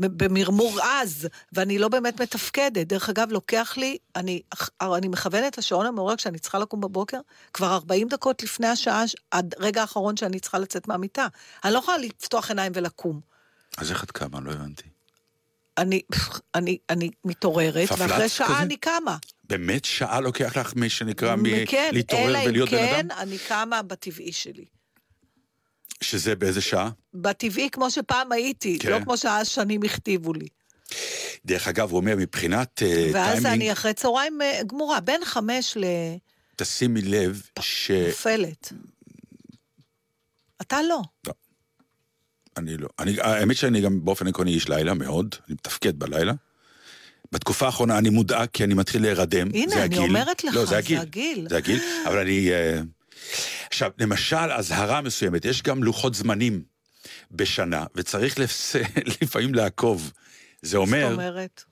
במרמור 0.09 0.81
עז, 0.81 1.29
ואני 1.53 1.79
לא 1.79 1.89
באמת 1.89 2.23
מתפקדת. 2.23 2.87
דרך 2.87 3.09
אגב, 3.09 3.33
לוקח 3.33 3.75
לי, 3.77 3.99
אני, 4.17 4.43
אני 4.83 5.09
מכוונת 5.09 5.59
לשעון 5.59 5.87
המעורר 5.87 6.17
כשאני 6.17 6.39
צריכה 6.39 6.59
לקום 6.59 6.81
בבוקר, 6.81 7.21
כבר 7.53 7.75
40 7.75 8.09
דקות 8.09 8.43
לפני 8.43 8.67
השעה, 8.67 9.05
עד 9.31 9.55
רגע 9.59 9.81
האחרון 9.81 10.17
שאני 10.17 10.41
צריכה 10.41 10.59
לצאת 10.59 10.89
מהמיטה. 10.89 11.27
אני 11.65 11.73
לא 11.73 11.79
יכולה 11.79 11.99
לפתוח 11.99 12.49
עיניים 12.49 12.73
ולקום. 12.75 13.21
אז 13.79 13.91
איך 13.91 14.05
את 14.05 14.11
קמה? 14.11 14.41
לא 14.41 14.51
הבנתי. 14.51 14.85
אני, 15.79 16.03
אני, 16.55 16.79
אני 16.91 17.11
מתעוררת, 17.25 17.89
ואחרי 17.99 18.29
שעה 18.29 18.49
כזה? 18.49 18.59
אני 18.59 18.77
קמה. 18.77 19.17
באמת 19.45 19.85
שעה 19.85 20.21
לוקח 20.21 20.57
לך 20.57 20.75
מי 20.77 20.89
שנקרא 20.91 21.37
מ- 21.37 21.67
כן, 21.67 21.91
להתעורר 21.93 22.35
ולהיות 22.47 22.71
בן 22.71 22.77
כן, 22.77 22.95
אדם? 23.11 23.19
אני 23.19 23.39
קמה 23.49 23.83
בטבעי 23.83 24.33
שלי. 24.33 24.65
שזה 26.03 26.35
באיזה 26.35 26.61
שעה? 26.61 26.91
בטבעי 27.15 27.71
כמו 27.71 27.91
שפעם 27.91 28.33
הייתי, 28.33 28.79
כן. 28.79 28.91
לא 28.91 29.01
כמו 29.01 29.17
שהשנים 29.17 29.83
הכתיבו 29.83 30.33
לי. 30.33 30.47
דרך 31.45 31.69
אגב, 31.69 31.91
הוא 31.91 31.97
אומר, 31.97 32.15
מבחינת 32.17 32.83
אה, 32.83 33.11
ואז 33.13 33.33
טיימינג, 33.33 33.47
אני 33.47 33.73
אחרי 33.73 33.95
צהריים 33.95 34.43
אה, 34.43 34.61
גמורה, 34.67 35.01
בין 35.01 35.25
חמש 35.25 35.77
תשימי 36.57 37.03
לב 37.03 37.43
ש... 37.61 37.91
לנופלת. 37.91 38.73
אתה 40.61 40.83
לא. 40.83 41.03
אני 42.57 42.77
לא. 42.77 42.89
אני, 42.99 43.17
האמת 43.21 43.57
שאני 43.57 43.81
גם 43.81 44.05
באופן 44.05 44.27
עקרוני 44.27 44.51
איש 44.51 44.69
לילה 44.69 44.95
מאוד, 44.95 45.35
אני 45.47 45.55
מתפקד 45.55 45.99
בלילה. 45.99 46.33
בתקופה 47.33 47.67
האחרונה 47.67 47.99
אני 47.99 48.11
מודאג 48.11 48.49
כי 48.53 48.65
אני 48.65 48.75
מתחיל 48.75 49.03
להירדם. 49.03 49.49
הנה, 49.55 49.75
אני 49.75 49.83
הגיל. 49.83 49.99
אומרת 49.99 50.45
לך, 50.45 50.55
לא, 50.55 50.61
זה 50.65 50.67
זה 50.67 50.79
הגיל. 50.79 50.99
הגיל. 50.99 51.47
זה 51.49 51.57
הגיל, 51.57 51.81
אבל 52.07 52.19
אני... 52.19 52.53
אה, 52.53 52.81
עכשיו, 53.67 53.91
למשל, 53.99 54.37
אזהרה 54.53 55.01
מסוימת, 55.01 55.45
יש 55.45 55.63
גם 55.63 55.83
לוחות 55.83 56.15
זמנים 56.15 56.63
בשנה, 57.31 57.85
וצריך 57.95 58.39
לפס... 58.39 58.77
לפעמים 59.23 59.55
לעקוב. 59.55 60.13
זה 60.63 60.69
זאת 60.71 60.77
אומר, 60.77 61.13
אומרת, 61.13 61.65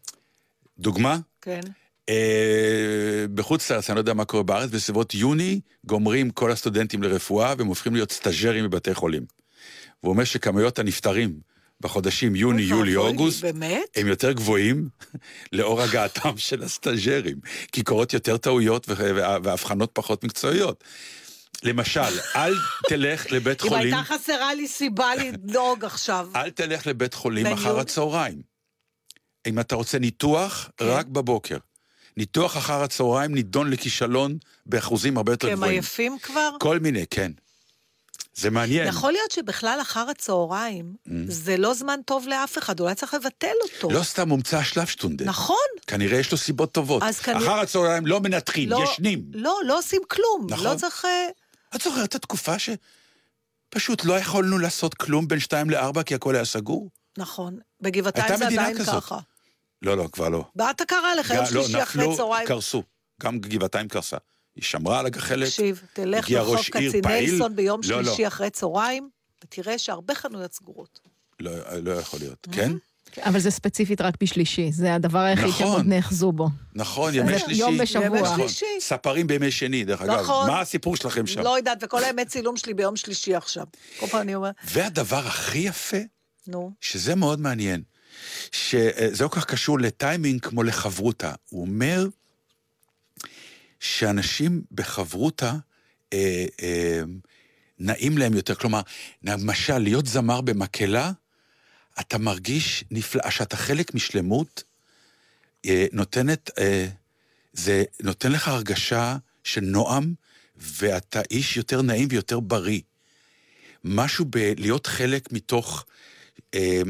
דוגמה, 0.79 1.19
כן. 1.43 1.61
אה, 2.09 3.25
בחוץ 3.35 3.71
לארץ, 3.71 3.91
אני 3.91 3.95
לא 3.97 4.01
יודע 4.01 4.15
מה 4.15 4.25
קורה 4.25 4.43
בארץ, 4.43 4.71
בסביבות 4.71 5.15
יוני 5.15 5.61
גומרים 5.87 6.31
כל 6.31 6.53
הסטודנטים 6.53 7.03
לרפואה 7.03 7.55
והם 7.59 7.67
הופכים 7.67 7.95
להיות 7.95 8.13
סטאג'רים 8.13 8.65
בבתי 8.65 8.95
חולים. 8.95 9.23
והוא 10.03 10.13
אומר 10.13 10.25
שכמויות 10.25 10.79
הנפטרים 10.79 11.41
בחודשים 11.81 12.37
יוני, 12.37 12.63
יולי, 12.63 12.97
אוגוסט, 12.97 13.43
באמת? 13.43 13.85
הם 13.97 14.07
יותר 14.07 14.33
גבוהים 14.33 14.89
לאור 15.53 15.83
הגעתם 15.83 16.37
של 16.37 16.63
הסטאג'רים, 16.63 17.37
כי 17.73 17.83
קורות 17.83 18.13
יותר 18.13 18.37
טעויות 18.37 18.89
ו- 18.89 18.95
וה- 18.97 19.39
והבחנות 19.43 19.91
פחות 19.93 20.25
מקצועיות. 20.25 20.85
למשל, 21.63 22.01
אל 22.37 22.55
תלך 22.89 23.33
לבית 23.33 23.63
אם 23.65 23.69
חולים, 23.69 23.95
הייתה 23.95 24.15
חסרה 24.15 24.55
לי 24.55 24.69
סיבה 24.69 25.15
לדאוג 25.15 25.85
עכשיו. 25.85 26.29
אל 26.37 26.51
תלך 26.51 26.87
לבית 26.87 27.15
חולים 27.15 27.47
אחר 27.47 27.79
הצהריים. 27.79 28.43
אם 29.47 29.61
אתה 29.61 29.75
רוצה 29.75 29.99
ניתוח, 29.99 30.71
כן. 30.77 30.85
רק 30.85 31.07
בבוקר. 31.07 31.59
ניתוח 32.17 32.57
אחר 32.57 32.83
הצהריים 32.83 33.35
נידון 33.35 33.71
לכישלון 33.71 34.39
באחוזים 34.67 35.17
הרבה 35.17 35.33
יותר 35.33 35.47
כי 35.47 35.53
הם 35.53 35.59
גבוהים. 35.59 35.75
עייפים 35.75 36.19
כבר? 36.23 36.51
כל 36.61 36.79
מיני, 36.79 37.07
כן. 37.11 37.33
זה 38.35 38.51
מעניין. 38.51 38.89
יכול 38.89 39.13
להיות 39.13 39.31
שבכלל 39.31 39.79
אחר 39.83 40.07
הצהריים 40.11 40.95
זה 41.27 41.57
לא 41.57 41.75
זמן 41.75 42.01
טוב 42.07 42.29
לאף 42.29 42.59
אחד, 42.59 42.81
אולי 42.81 42.95
צריך 42.95 43.15
לבטל 43.15 43.53
אותו. 43.63 43.91
לא 43.91 44.03
סתם 44.03 44.29
הומצא 44.29 44.59
השלפשטונדה. 44.59 45.25
נכון. 45.25 45.57
כנראה 45.87 46.19
יש 46.19 46.33
לו 46.33 46.39
סיבות 46.39 46.73
טובות. 46.73 47.03
אז 47.03 47.19
כנראה- 47.21 47.43
אחר 47.43 47.59
הצהריים 47.61 48.07
לא 48.07 48.21
מנתחים, 48.21 48.69
לא, 48.69 48.85
ישנים. 48.93 49.23
לא, 49.35 49.59
לא 49.65 49.79
עושים 49.79 50.01
כלום. 50.09 50.47
נכון. 50.51 50.67
לא 50.67 50.75
צריך... 50.75 51.07
את 51.77 51.81
זוכרת 51.81 52.09
את 52.09 52.15
התקופה 52.15 52.55
שפשוט 52.59 54.05
לא 54.05 54.19
יכולנו 54.19 54.59
לעשות 54.59 54.95
כלום 54.95 55.29
בין 55.29 55.41
שתיים 55.41 55.71
לארבע 55.71 56.03
כי 56.03 56.15
הכל 56.15 56.35
היה 56.35 56.45
סגור? 56.45 56.91
נכון. 57.19 57.59
בגבעתיים 57.81 58.37
זה 58.37 58.47
עדיין 58.47 58.79
כזאת. 58.79 59.05
ככה. 59.05 59.19
לא, 59.83 59.97
לא, 59.97 60.09
כבר 60.13 60.29
לא. 60.29 60.45
מה 60.57 60.71
קרה 60.87 61.15
לך? 61.15 61.31
יום 61.31 61.39
לא, 61.39 61.47
שלישי 61.47 61.83
אחרי 61.83 62.03
נפלו, 62.03 62.17
צהריים. 62.17 62.47
קרסו. 62.49 62.83
גם 63.23 63.39
גבעתיים 63.39 63.89
קרסה. 63.89 64.17
היא 64.57 64.65
שמרה 64.65 65.01
על 65.01 65.07
הגחלת. 65.07 65.49
תקשיב, 65.49 65.83
תלך 65.93 66.27
פעיל. 66.73 67.01
כצנלסון 67.01 67.57
ביום 67.57 67.81
לא, 67.89 68.03
לא. 68.03 68.05
שלישי 68.05 68.27
אחרי 68.27 68.51
צהריים, 68.51 69.11
ותראה 69.45 69.79
שהרבה 69.79 70.15
חנויות 70.15 70.53
סגורות. 70.53 71.01
לא, 71.41 71.53
לא 71.83 71.91
יכול 71.91 72.21
להיות, 72.21 72.47
אה? 72.49 72.55
כן? 72.57 72.73
אבל 73.19 73.41
זה 73.41 73.51
ספציפית 73.51 74.01
רק 74.01 74.15
בשלישי, 74.21 74.73
זה 74.73 74.95
הדבר 74.95 75.19
היחיד 75.19 75.45
נכון. 75.45 75.67
שעוד 75.67 75.87
נאחזו 75.87 76.33
בו. 76.33 76.49
נכון, 76.75 77.15
ימי 77.15 77.39
שלישי. 77.39 77.61
יום 77.61 77.79
בשבוע. 77.79 78.07
ימי 78.07 78.21
נכון. 78.21 78.39
שלישי. 78.39 78.67
ספרים 78.81 79.27
בימי 79.27 79.51
שני, 79.51 79.85
דרך 79.85 80.03
אגב. 80.03 80.21
נכון. 80.21 80.51
מה 80.51 80.61
הסיפור 80.61 80.97
שלכם 80.97 81.27
שם? 81.27 81.41
לא 81.41 81.57
יודעת, 81.57 81.79
וכל 81.83 82.05
האמת 82.05 82.29
צילום 82.29 82.57
שלי 82.57 82.75
ביום 82.75 82.97
שלישי 82.97 83.35
עכשיו. 83.35 83.65
כל 84.01 84.07
פעם 84.07 84.21
אני 84.21 84.35
אומרת, 84.35 84.55
והדבר 84.65 85.27
הכי 85.27 85.59
יפה, 85.59 85.97
נו, 86.47 86.73
שזה 86.81 87.15
מאוד 87.15 87.41
מעניין, 87.41 87.83
שזה 88.53 89.25
לא 89.25 89.29
כל 89.29 89.41
כך 89.41 89.47
קשור 89.47 89.79
לטיימינג 89.79 90.43
כמו 90.43 90.63
לחברותה. 90.63 91.33
הוא 91.49 91.61
אומר 91.61 92.07
שאנשים 93.81 94.63
בחברותה, 94.73 95.55
אה, 96.13 96.45
אה, 96.63 97.03
נעים 97.79 98.19
להם 98.19 98.35
יותר. 98.35 98.55
כלומר, 98.55 98.81
למשל, 99.23 99.79
להיות 99.79 100.07
זמר 100.07 100.41
במקהלה, 100.41 101.13
אתה 102.01 102.19
מרגיש 102.19 102.85
נפלא, 102.91 103.31
שאתה 103.31 103.57
חלק 103.57 103.95
משלמות, 103.95 104.65
אה, 105.67 105.87
נותנת, 105.93 106.51
אה, 106.59 106.89
זה 107.53 107.85
נותן 108.03 108.33
לך 108.33 108.49
הרגשה 108.49 109.17
של 109.45 109.61
נועם, 109.61 110.15
ואתה 110.57 111.21
איש 111.31 111.57
יותר 111.57 111.83
נעים 111.83 112.09
ויותר 112.11 112.41
בריא. 112.41 112.81
משהו 113.85 114.25
בלהיות 114.25 114.87
חלק 114.87 115.33
מתוך... 115.33 115.85
אה, 116.55 116.83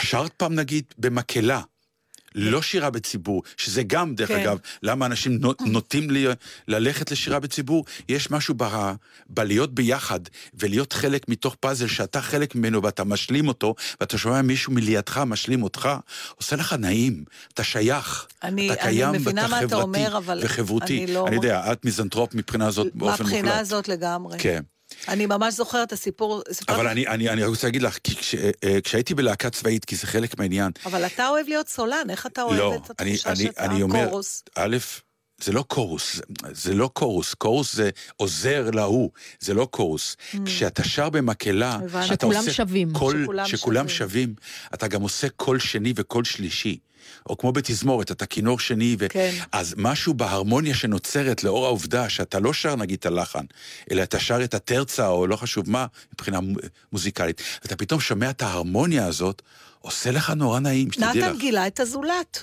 שרת 0.00 0.32
פעם 0.36 0.54
נגיד 0.54 0.84
במקהלה, 0.98 1.62
לא 2.34 2.62
שירה 2.62 2.90
בציבור, 2.90 3.42
שזה 3.56 3.82
גם, 3.82 4.14
דרך 4.14 4.28
כן. 4.28 4.40
אגב, 4.40 4.58
למה 4.82 5.06
אנשים 5.06 5.38
נו- 5.38 5.52
נוטים 5.66 6.10
לי, 6.10 6.26
ללכת 6.68 7.10
לשירה 7.10 7.40
בציבור, 7.40 7.84
יש 8.08 8.30
משהו 8.30 8.54
ב, 8.56 8.64
בלהיות 9.28 9.74
ביחד 9.74 10.20
ולהיות 10.54 10.92
חלק 10.92 11.28
מתוך 11.28 11.54
פאזל 11.60 11.86
שאתה 11.86 12.20
חלק 12.20 12.54
ממנו 12.54 12.82
ואתה 12.82 13.04
משלים 13.04 13.48
אותו, 13.48 13.74
ואתה 14.00 14.18
שומע 14.18 14.42
מישהו 14.42 14.72
מלידך 14.72 15.18
משלים 15.18 15.62
אותך, 15.62 15.88
עושה 16.36 16.56
לך 16.56 16.72
נעים, 16.72 17.24
אתה 17.54 17.64
שייך, 17.64 18.26
אני- 18.42 18.72
אתה 18.72 18.82
אני 18.82 18.92
קיים, 18.92 19.12
מבינה 19.12 19.42
ואתה 19.42 19.56
חברתי 19.68 19.74
אומר, 19.74 20.18
וחברותי. 20.42 21.04
אני 21.04 21.14
לא- 21.14 21.26
אני 21.28 21.36
יודע, 21.36 21.72
את 21.72 21.84
מיזנטרופ 21.84 22.34
מבחינה 22.34 22.70
זאת 22.70 22.86
באופן 22.94 23.22
מוחלט. 23.22 23.36
מהבחינה 23.38 23.58
הזאת 23.58 23.88
לגמרי. 23.88 24.38
כן. 24.38 24.62
אני 25.08 25.26
ממש 25.26 25.54
זוכרת 25.54 25.88
את 25.88 25.92
הסיפור, 25.92 26.42
אבל 26.68 26.88
אני, 26.88 27.06
אני, 27.06 27.28
אני 27.30 27.44
רוצה 27.44 27.66
להגיד 27.66 27.82
לך, 27.82 27.98
כי 28.04 28.16
כש, 28.16 28.34
אה, 28.34 28.80
כשהייתי 28.84 29.14
בלהקה 29.14 29.50
צבאית, 29.50 29.84
כי 29.84 29.96
זה 29.96 30.06
חלק 30.06 30.38
מהעניין, 30.38 30.70
אבל 30.86 31.06
אתה 31.06 31.28
אוהב 31.28 31.48
להיות 31.48 31.68
סולן, 31.68 32.10
איך 32.10 32.26
אתה 32.26 32.42
אוהב 32.42 32.58
לא, 32.58 32.74
את 32.74 33.00
אני, 33.00 33.10
התחושה 33.14 33.30
אני, 33.30 33.36
שאתה 33.44 33.64
אני 33.64 33.82
אומר, 33.82 34.04
קורוס? 34.08 34.42
א', 34.54 34.76
זה 35.40 35.52
לא 35.52 35.62
קורוס, 35.68 36.20
זה, 36.52 36.74
לא 36.74 36.90
קורוס, 36.92 37.34
קורוס 37.34 37.74
זה 37.74 37.90
עוזר 38.16 38.70
להוא, 38.70 39.10
זה 39.40 39.54
לא 39.54 39.68
קורוס. 39.70 40.16
כשאתה 40.44 40.84
שר 40.84 41.10
במקהלה, 41.10 41.78
Mm. 41.82 41.86
אתה 41.88 42.06
שכולם 42.06 42.38
עושה 42.38 42.52
שווים. 42.52 42.88
שכולם 42.90 43.46
שכולם 43.46 43.88
שווים. 43.88 43.88
שווים, 43.88 44.34
אתה 44.74 44.88
גם 44.88 45.02
עושה 45.02 45.28
קול 45.28 45.58
שני 45.58 45.92
וקול 45.96 46.24
שלישי. 46.24 46.78
או 47.28 47.38
כמו 47.38 47.52
בתזמורת, 47.52 48.10
אתה 48.10 48.26
כינור 48.26 48.58
שני, 48.60 48.96
ו... 48.98 49.06
כן. 49.08 49.34
אז 49.52 49.74
משהו 49.76 50.14
בהרמוניה 50.14 50.74
שנוצרת 50.74 51.44
לאור 51.44 51.66
העובדה 51.66 52.08
שאתה 52.08 52.40
לא 52.40 52.52
שר 52.52 52.76
נגיד 52.76 52.98
את 52.98 53.06
הלחן, 53.06 53.44
אלא 53.90 54.02
אתה 54.02 54.20
שר 54.20 54.44
את 54.44 54.54
הטרצה, 54.54 55.08
או 55.08 55.26
לא 55.26 55.36
חשוב 55.36 55.70
מה, 55.70 55.86
מבחינה 56.14 56.40
מו- 56.40 56.58
מוזיקלית. 56.92 57.42
אתה 57.66 57.76
פתאום 57.76 58.00
שומע 58.00 58.30
את 58.30 58.42
ההרמוניה 58.42 59.06
הזאת, 59.06 59.42
עושה 59.80 60.10
לך 60.10 60.30
נורא 60.30 60.60
נעים, 60.60 60.92
שתדעי 60.92 61.20
לך. 61.20 61.28
נתן 61.28 61.38
גילה 61.38 61.66
את 61.66 61.80
הזולת. 61.80 62.42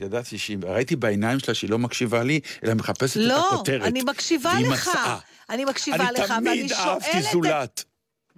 ידעתי 0.00 0.38
שהיא, 0.38 0.58
ראיתי 0.62 0.96
בעיניים 0.96 1.38
שלה 1.38 1.54
שהיא 1.54 1.70
לא 1.70 1.78
מקשיבה 1.78 2.22
לי, 2.22 2.40
אלא 2.64 2.74
מחפשת 2.74 3.16
את 3.16 3.22
לא, 3.22 3.54
הכותרת. 3.54 3.82
אני 3.82 4.02
מקשיבה 4.02 4.52
לך. 4.60 4.88
מצאה. 4.88 5.18
אני 5.50 5.64
מקשיבה 5.64 6.12
לך, 6.12 6.30
אני 6.30 6.48
ואני 6.48 6.58
תמיד 6.58 6.72
אהבתי 6.72 7.22
שואלת 7.32 7.70
את... 7.80 7.84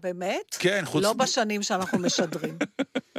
באמת? 0.02 0.56
כן, 0.58 0.82
חוץ 0.84 1.02
לא 1.02 1.12
בשנים 1.12 1.62
שאנחנו 1.62 1.98
משדרים. 1.98 2.58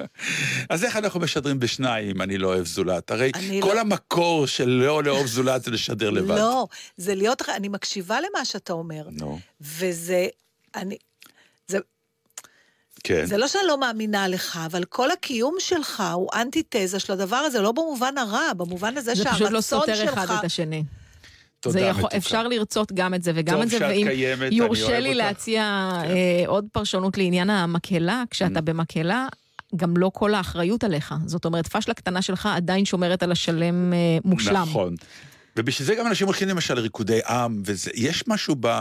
אז 0.70 0.84
איך 0.84 0.96
אנחנו 0.96 1.20
משדרים 1.20 1.60
בשניים, 1.60 2.22
אני 2.22 2.38
לא 2.38 2.48
אוהב 2.48 2.66
זולת? 2.66 3.12
הרי 3.12 3.32
אני 3.36 3.62
כל 3.62 3.74
לא- 3.74 3.80
המקור 3.80 4.48
של 4.48 4.70
לא 4.70 5.04
לאהוב 5.04 5.28
זולת 5.28 5.64
זה 5.64 5.72
לשדר 5.72 6.10
לבד. 6.10 6.38
לא, 6.38 6.68
זה 6.98 7.16
להיות... 7.16 7.50
אני 7.50 7.68
מקשיבה 7.68 8.18
למה 8.22 8.46
שאתה 8.46 8.74
אומר, 8.74 9.08
נו, 9.12 9.40
וזה... 9.62 10.28
אני... 10.76 10.98
זה, 11.68 11.78
כן. 13.04 13.26
זה 13.26 13.38
לא 13.38 13.48
שאני 13.48 13.68
לא 13.68 13.80
מאמינה 13.80 14.28
לך, 14.28 14.60
אבל 14.66 14.84
כל 14.84 15.12
הקיום 15.12 15.56
שלך 15.60 16.04
הוא 16.14 16.30
אנטיתזה 16.34 17.00
של 17.00 17.14
הדבר 17.14 17.36
הזה, 17.36 17.62
לא 17.62 17.72
במובן 17.72 18.18
הרע, 18.18 18.54
במובן 18.58 18.98
הזה 18.98 19.16
זה 19.16 19.24
שהרצון 19.24 19.36
פשוט 19.36 19.52
לא 19.52 19.62
סותר 19.62 20.04
אחד 20.14 20.28
שלך... 20.28 20.40
את 20.40 20.46
השני. 20.46 20.84
תודה, 21.60 21.74
זה 21.74 21.86
יכול, 21.86 22.02
מתוקה. 22.02 22.18
אפשר 22.18 22.48
לרצות 22.48 22.92
גם 22.92 23.14
את 23.14 23.24
זה 23.24 23.32
וגם 23.36 23.62
את 23.62 23.70
זה, 23.70 23.78
ואם 23.82 24.08
קיימת, 24.10 24.52
יורשה 24.52 25.00
לי 25.00 25.10
אותך. 25.10 25.18
להציע 25.18 25.90
כן. 26.04 26.10
אה, 26.10 26.44
עוד 26.48 26.66
פרשנות 26.72 27.18
לעניין 27.18 27.50
המקהלה, 27.50 28.24
Mm. 28.26 28.32
כשאתה 28.32 28.62
במקהלה, 28.62 29.28
גם 29.76 29.98
לא 29.98 30.12
כל 30.14 30.34
האחריות 30.34 30.84
עליך. 30.84 31.14
זאת 31.26 31.46
אומרת, 31.46 31.68
פשלה 31.68 31.94
קטנה 31.94 32.22
שלך 32.22 32.50
עדיין 32.56 32.86
שומרת 32.86 33.24
על 33.24 33.32
השלם 33.32 33.94
אה, 33.94 33.98
מושלם. 34.26 34.66
נכון. 34.70 34.96
ובשביל 35.58 35.88
זה 35.88 35.96
גם 35.96 36.08
אנשים 36.08 36.28
הולכים 36.28 36.48
למשל 36.48 36.74
לריקודי 36.74 37.20
עם, 37.30 37.62
ויש 37.66 38.24
משהו 38.28 38.56
ב... 38.60 38.80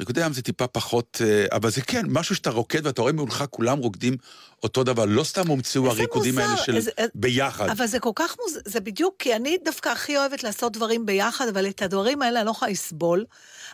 ריקודי 0.00 0.22
עם 0.22 0.32
זה 0.32 0.42
טיפה 0.42 0.66
פחות, 0.66 1.20
אה, 1.24 1.46
אבל 1.52 1.70
זה 1.70 1.80
כן, 1.82 2.02
משהו 2.08 2.34
שאתה 2.34 2.50
רוקד 2.50 2.86
ואתה 2.86 3.02
רואה 3.02 3.12
מולך 3.12 3.44
כולם 3.50 3.78
רוקדים 3.78 4.16
אותו 4.62 4.84
דבר, 4.84 5.04
לא 5.04 5.24
סתם 5.24 5.48
הומצאו 5.48 5.90
הריקודים 5.90 6.38
האלה 6.38 6.50
מוזר, 6.50 6.62
של 6.62 6.76
איזה- 6.76 6.90
איזה- 6.98 7.10
ביחד. 7.14 7.68
אבל 7.70 7.86
זה 7.86 7.98
כל 8.00 8.10
כך 8.14 8.36
מוזר, 8.42 8.60
זה 8.64 8.80
בדיוק, 8.80 9.14
כי 9.18 9.36
אני 9.36 9.56
דווקא 9.64 9.88
הכי 9.88 10.16
אוהבת 10.16 10.42
לעשות 10.42 10.72
דברים 10.72 11.06
ביחד, 11.06 11.48
אבל 11.48 11.68
את 11.68 11.82
הדברים 11.82 12.22
האלה 12.22 12.40
אני 12.40 12.46
לא 12.46 12.50
יכולה 12.50 12.70
לסבול. 12.70 13.24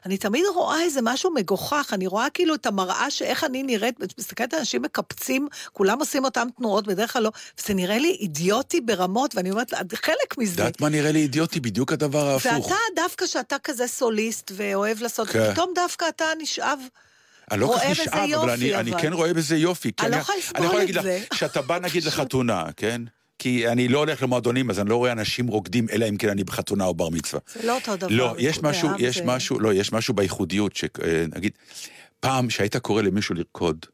אני 0.07 0.19
תמיד 0.19 0.45
רואה 0.55 0.83
איזה 0.83 1.01
משהו 1.03 1.31
מגוחך, 1.35 1.91
אני 1.93 2.07
רואה 2.07 2.31
כאילו 2.35 2.55
את 2.55 2.67
המראה 2.67 3.11
שאיך 3.11 3.45
אני 3.45 3.63
נראית, 3.63 3.95
מסתכלת 4.19 4.53
על 4.53 4.59
אנשים 4.59 4.83
מקפצים, 4.83 5.49
כולם 5.73 5.99
עושים 5.99 6.25
אותם 6.25 6.49
תנועות, 6.57 6.87
בדרך 6.87 7.13
כלל 7.13 7.23
לא, 7.23 7.31
וזה 7.61 7.75
נראה 7.75 7.99
לי 7.99 8.17
אידיוטי 8.21 8.81
ברמות, 8.81 9.35
ואני 9.37 9.51
אומרת, 9.51 9.75
את 9.75 9.95
חלק 9.95 10.39
מזה. 10.39 10.53
יודעת 10.63 10.81
מה 10.81 10.89
נראה 10.89 11.13
לי 11.13 11.19
אידיוטי? 11.19 11.61
בדיוק 11.61 11.93
הדבר 11.93 12.27
ההפוך. 12.29 12.67
ואתה, 12.67 12.75
דווקא 12.97 13.27
שאתה 13.27 13.57
כזה 13.59 13.87
סוליסט 13.87 14.53
ואוהב 14.57 15.03
לעשות, 15.03 15.29
כן. 15.29 15.53
פתאום 15.53 15.73
דווקא 15.75 16.09
אתה 16.09 16.25
נשאב. 16.39 16.79
אני 17.51 17.61
לא 17.61 17.67
כל 17.67 17.79
כך 17.79 17.85
נשאב, 17.91 18.09
אבל 18.15 18.31
יופי, 18.31 18.53
אני, 18.53 18.75
אני 18.75 18.93
אבל. 18.93 19.03
כן 19.03 19.13
רואה 19.13 19.35
בזה 19.35 19.57
יופי. 19.57 19.91
אני 20.01 20.11
לא 20.11 20.15
אני, 20.17 20.23
יכולה 20.23 20.39
לסבול 20.39 20.57
אני 20.57 20.67
יכול 20.67 20.77
את 20.77 20.81
להגיד 20.81 20.95
לך, 20.97 21.03
זה. 21.03 21.21
כשאתה 21.31 21.63
בא 21.63 21.79
נגיד 21.79 22.05
לחתונה, 22.09 22.65
כן? 22.77 23.03
כי 23.43 23.69
אני 23.69 23.89
לא 23.89 23.99
הולך 23.99 24.23
למועדונים, 24.23 24.71
אז 24.71 24.81
אני 24.81 24.89
לא 24.89 24.97
רואה 24.97 25.13
אנשים 25.13 25.47
רוקדים, 25.47 25.87
אלא 25.93 26.09
אם 26.09 26.17
כן 26.17 26.29
אני 26.29 26.45
בחתונה 26.45 26.85
או 26.85 26.95
בר 26.95 27.09
מצווה. 27.09 27.41
זה 27.55 27.67
לא 27.67 27.75
אותו 27.75 27.97
דבר. 27.97 28.09
לא, 28.11 28.35
יש 28.39 28.63
משהו, 28.63 28.89
יש 28.99 29.19
זה- 29.19 29.25
משהו, 29.25 29.61
לא, 29.61 29.75
יש 29.75 29.93
משהו 29.93 30.15
בייחודיות, 30.15 30.77
שנגיד, 30.77 31.53
פעם 32.21 32.51
שהיית 32.51 32.77
קורא 32.77 33.03
למישהו 33.03 33.35
לרקוד, 33.35 33.87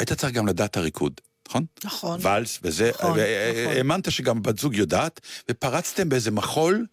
היית 0.00 0.12
צריך 0.12 0.32
גם 0.32 0.46
לדעת 0.46 0.70
את 0.70 0.76
הריקוד, 0.76 1.20
נכון? 1.48 1.64
נכון. 1.84 2.18
ואלס, 2.22 2.58
וזה, 2.62 2.90
נכון, 2.94 3.10
נכון. 3.10 3.18
והאמנת 3.18 4.12
שגם 4.12 4.42
בת 4.42 4.58
זוג 4.58 4.74
יודעת, 4.74 5.20
ופרצתם 5.50 6.08
באיזה 6.08 6.30
מחול 6.30 6.86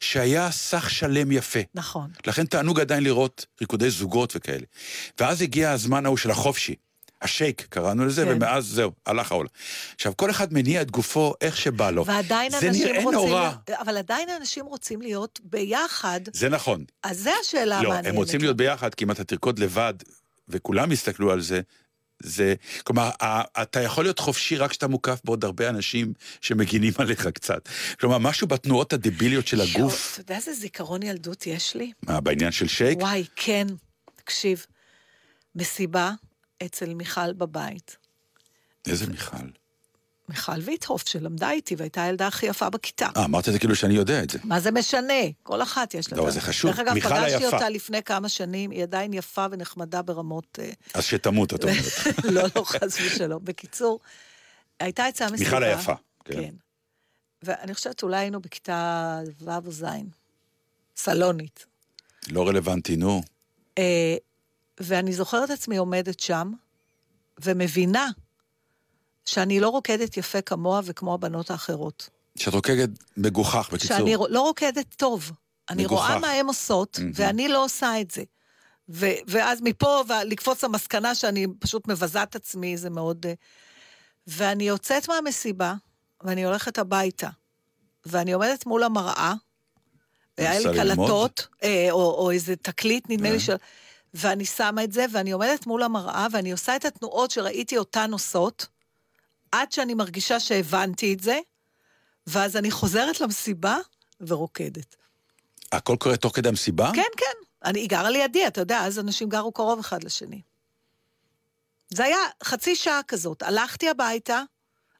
שהיה 0.00 0.50
סך 0.50 0.90
שלם 0.90 1.32
יפה. 1.32 1.60
נכון. 1.74 2.10
לכן 2.26 2.46
תענוג 2.46 2.80
עדיין 2.80 3.04
לראות 3.04 3.46
ריקודי 3.60 3.90
זוגות 3.90 4.32
וכאלה. 4.36 4.64
ואז 5.20 5.42
הגיע 5.42 5.70
הזמן 5.70 6.06
ההוא 6.06 6.16
של 6.16 6.30
החופשי. 6.30 6.74
השייק, 7.22 7.66
קראנו 7.70 8.06
לזה, 8.06 8.24
כן. 8.24 8.30
ומאז 8.30 8.64
זהו, 8.64 8.92
הלך 9.06 9.32
העולם. 9.32 9.48
עכשיו, 9.94 10.16
כל 10.16 10.30
אחד 10.30 10.52
מניע 10.52 10.82
את 10.82 10.90
גופו 10.90 11.34
איך 11.40 11.56
שבא 11.56 11.90
לו. 11.90 12.06
ועדיין 12.06 12.50
זה 12.50 12.68
אנשים 12.68 12.86
נראה 12.86 13.02
רוצים... 13.02 13.12
נורא. 13.12 13.50
אבל 13.80 13.96
עדיין 13.96 14.28
אנשים 14.40 14.66
רוצים 14.66 15.02
להיות 15.02 15.40
ביחד, 15.44 16.20
זה 16.32 16.48
נכון. 16.48 16.84
אז 17.02 17.18
זו 17.18 17.30
השאלה 17.40 17.82
לא, 17.82 17.88
המעניינת. 17.88 18.06
הם 18.06 18.14
רוצים 18.14 18.40
להיות 18.40 18.56
ביחד, 18.56 18.94
כי 18.94 19.04
אם 19.04 19.10
אתה 19.10 19.24
תרקוד 19.24 19.58
לבד, 19.58 19.94
וכולם 20.48 20.92
יסתכלו 20.92 21.32
על 21.32 21.40
זה, 21.40 21.60
זה... 22.22 22.54
כלומר, 22.84 23.10
אתה 23.62 23.80
יכול 23.80 24.04
להיות 24.04 24.18
חופשי 24.18 24.56
רק 24.56 24.70
כשאתה 24.70 24.88
מוקף 24.88 25.20
בעוד 25.24 25.44
הרבה 25.44 25.68
אנשים 25.68 26.12
שמגינים 26.40 26.92
עליך 26.98 27.26
קצת. 27.26 27.68
כלומר, 28.00 28.18
משהו 28.18 28.46
בתנועות 28.46 28.92
הדביליות 28.92 29.46
של 29.46 29.60
הגוף, 29.60 30.10
אתה 30.12 30.20
יודע 30.20 30.36
איזה 30.36 30.52
זיכרון 30.52 31.02
ילדות 31.02 31.46
יש 31.46 31.74
לי? 31.74 31.92
מה, 32.02 32.20
בעניין 32.20 32.52
של 32.52 32.68
שייק, 32.68 32.98
וואי, 32.98 33.24
כן. 33.36 33.66
תקשיב, 34.16 34.66
מסיבה 35.54 36.12
אצל 36.64 36.94
מיכל 36.94 37.32
בבית. 37.32 37.96
איזה 38.86 39.06
מיכל. 39.06 39.36
מיכל 40.28 40.60
ויטהוף, 40.64 41.08
שלמדה 41.08 41.50
איתי 41.50 41.74
והייתה 41.74 42.02
הילדה 42.02 42.26
הכי 42.26 42.46
יפה 42.46 42.70
בכיתה. 42.70 43.08
אה, 43.16 43.24
אמרת 43.24 43.48
את 43.48 43.52
זה 43.52 43.58
כאילו 43.58 43.76
שאני 43.76 43.94
יודע 43.94 44.22
את 44.22 44.30
זה. 44.30 44.38
מה 44.44 44.60
זה 44.60 44.70
משנה? 44.70 45.14
כל 45.42 45.62
אחת 45.62 45.94
יש 45.94 46.12
לה. 46.12 46.18
לא, 46.18 46.30
זה 46.30 46.40
חשוב. 46.40 46.70
דרך 46.70 46.80
אגב, 46.80 47.00
פגשתי. 47.00 47.46
אותה 47.46 47.68
לפני 47.68 48.02
כמה 48.02 48.28
שנים, 48.28 48.70
היא 48.70 48.82
עדיין 48.82 49.12
יפה 49.12 49.46
ונחמדה 49.50 50.02
ברמות... 50.02 50.58
אה, 50.62 50.70
אז 50.94 51.04
שתמות, 51.04 51.54
את 51.54 51.64
אומרת. 51.64 51.76
לא, 52.34 52.42
לא, 52.56 52.64
חס 52.64 53.00
ושלום. 53.00 53.44
בקיצור, 53.44 54.00
הייתה 54.80 55.08
אצלה 55.08 55.30
מסיבה. 55.30 55.50
מיכל 55.50 55.62
היפה, 55.62 55.94
כן. 56.24 56.34
כן. 56.34 56.54
ואני 57.42 57.74
חושבת 57.74 58.02
אולי 58.02 58.16
היינו 58.16 58.40
בכיתה 58.40 59.20
ו' 59.40 59.50
או 59.66 59.72
ז', 59.72 59.84
סלונית. 60.96 61.66
לא 62.30 62.48
רלוונטי, 62.48 62.96
נו. 62.96 63.22
אה, 64.80 64.86
ואני 64.86 65.12
זוכרת 65.12 65.50
עצמי 65.50 65.76
עומדת 65.76 66.20
שם, 66.20 66.52
ומבינה 67.44 68.08
שאני 69.24 69.60
לא 69.60 69.68
רוקדת 69.68 70.16
יפה 70.16 70.40
כמוה 70.40 70.80
וכמו 70.84 71.14
הבנות 71.14 71.50
האחרות. 71.50 72.08
שאת 72.36 72.54
רוקדת 72.54 72.90
מגוחך, 73.16 73.70
בקיצור. 73.72 73.96
שאני 73.96 74.14
לא 74.28 74.40
רוקדת 74.40 74.86
טוב. 74.96 75.32
אני 75.70 75.84
מגוחך. 75.84 76.08
רואה 76.08 76.18
מה 76.18 76.30
הן 76.30 76.46
עושות, 76.46 77.00
ואני 77.14 77.48
לא 77.48 77.64
עושה 77.64 78.00
את 78.00 78.10
זה. 78.10 78.22
ו- 78.88 79.06
ואז 79.26 79.60
מפה, 79.62 80.02
לקפוץ 80.24 80.64
למסקנה 80.64 81.14
שאני 81.14 81.46
פשוט 81.58 81.88
מבזה 81.88 82.22
את 82.22 82.36
עצמי, 82.36 82.76
זה 82.76 82.90
מאוד... 82.90 83.26
אה, 83.26 83.32
ואני 84.26 84.68
יוצאת 84.68 85.08
מהמסיבה, 85.08 85.74
ואני 86.24 86.44
הולכת 86.44 86.78
הביתה, 86.78 87.28
ואני 88.06 88.32
עומדת 88.32 88.66
מול 88.66 88.82
המראה, 88.82 89.34
היה 90.36 90.58
לי? 90.58 90.64
קלטות, 90.64 91.46
אה, 91.62 91.88
או, 91.90 92.14
או 92.14 92.30
איזה 92.30 92.56
תקליט, 92.56 93.04
נדמה 93.08 93.28
אה. 93.28 93.32
לי, 93.32 93.40
של... 93.40 93.56
ואני 94.18 94.44
שמה 94.44 94.84
את 94.84 94.92
זה, 94.92 95.06
ואני 95.12 95.30
עומדת 95.30 95.66
מול 95.66 95.82
המראה, 95.82 96.26
ואני 96.32 96.52
עושה 96.52 96.76
את 96.76 96.84
התנועות 96.84 97.30
שראיתי 97.30 97.78
אותן 97.78 98.12
עושות, 98.12 98.66
עד 99.52 99.72
שאני 99.72 99.94
מרגישה 99.94 100.40
שהבנתי 100.40 101.14
את 101.14 101.20
זה, 101.20 101.38
ואז 102.26 102.56
אני 102.56 102.70
חוזרת 102.70 103.20
למסיבה 103.20 103.78
ורוקדת. 104.20 104.96
הכל 105.72 105.96
קורה 105.96 106.16
תוך 106.16 106.36
כדי 106.36 106.48
המסיבה? 106.48 106.90
כן, 106.94 107.02
כן. 107.16 107.38
אני, 107.64 107.80
היא 107.80 107.88
גרה 107.88 108.10
לידי, 108.10 108.46
אתה 108.46 108.60
יודע, 108.60 108.80
אז 108.84 108.98
אנשים 108.98 109.28
גרו 109.28 109.52
קרוב 109.52 109.78
אחד 109.78 110.04
לשני. 110.04 110.40
זה 111.88 112.04
היה 112.04 112.18
חצי 112.44 112.76
שעה 112.76 113.00
כזאת. 113.08 113.42
הלכתי 113.42 113.88
הביתה, 113.88 114.42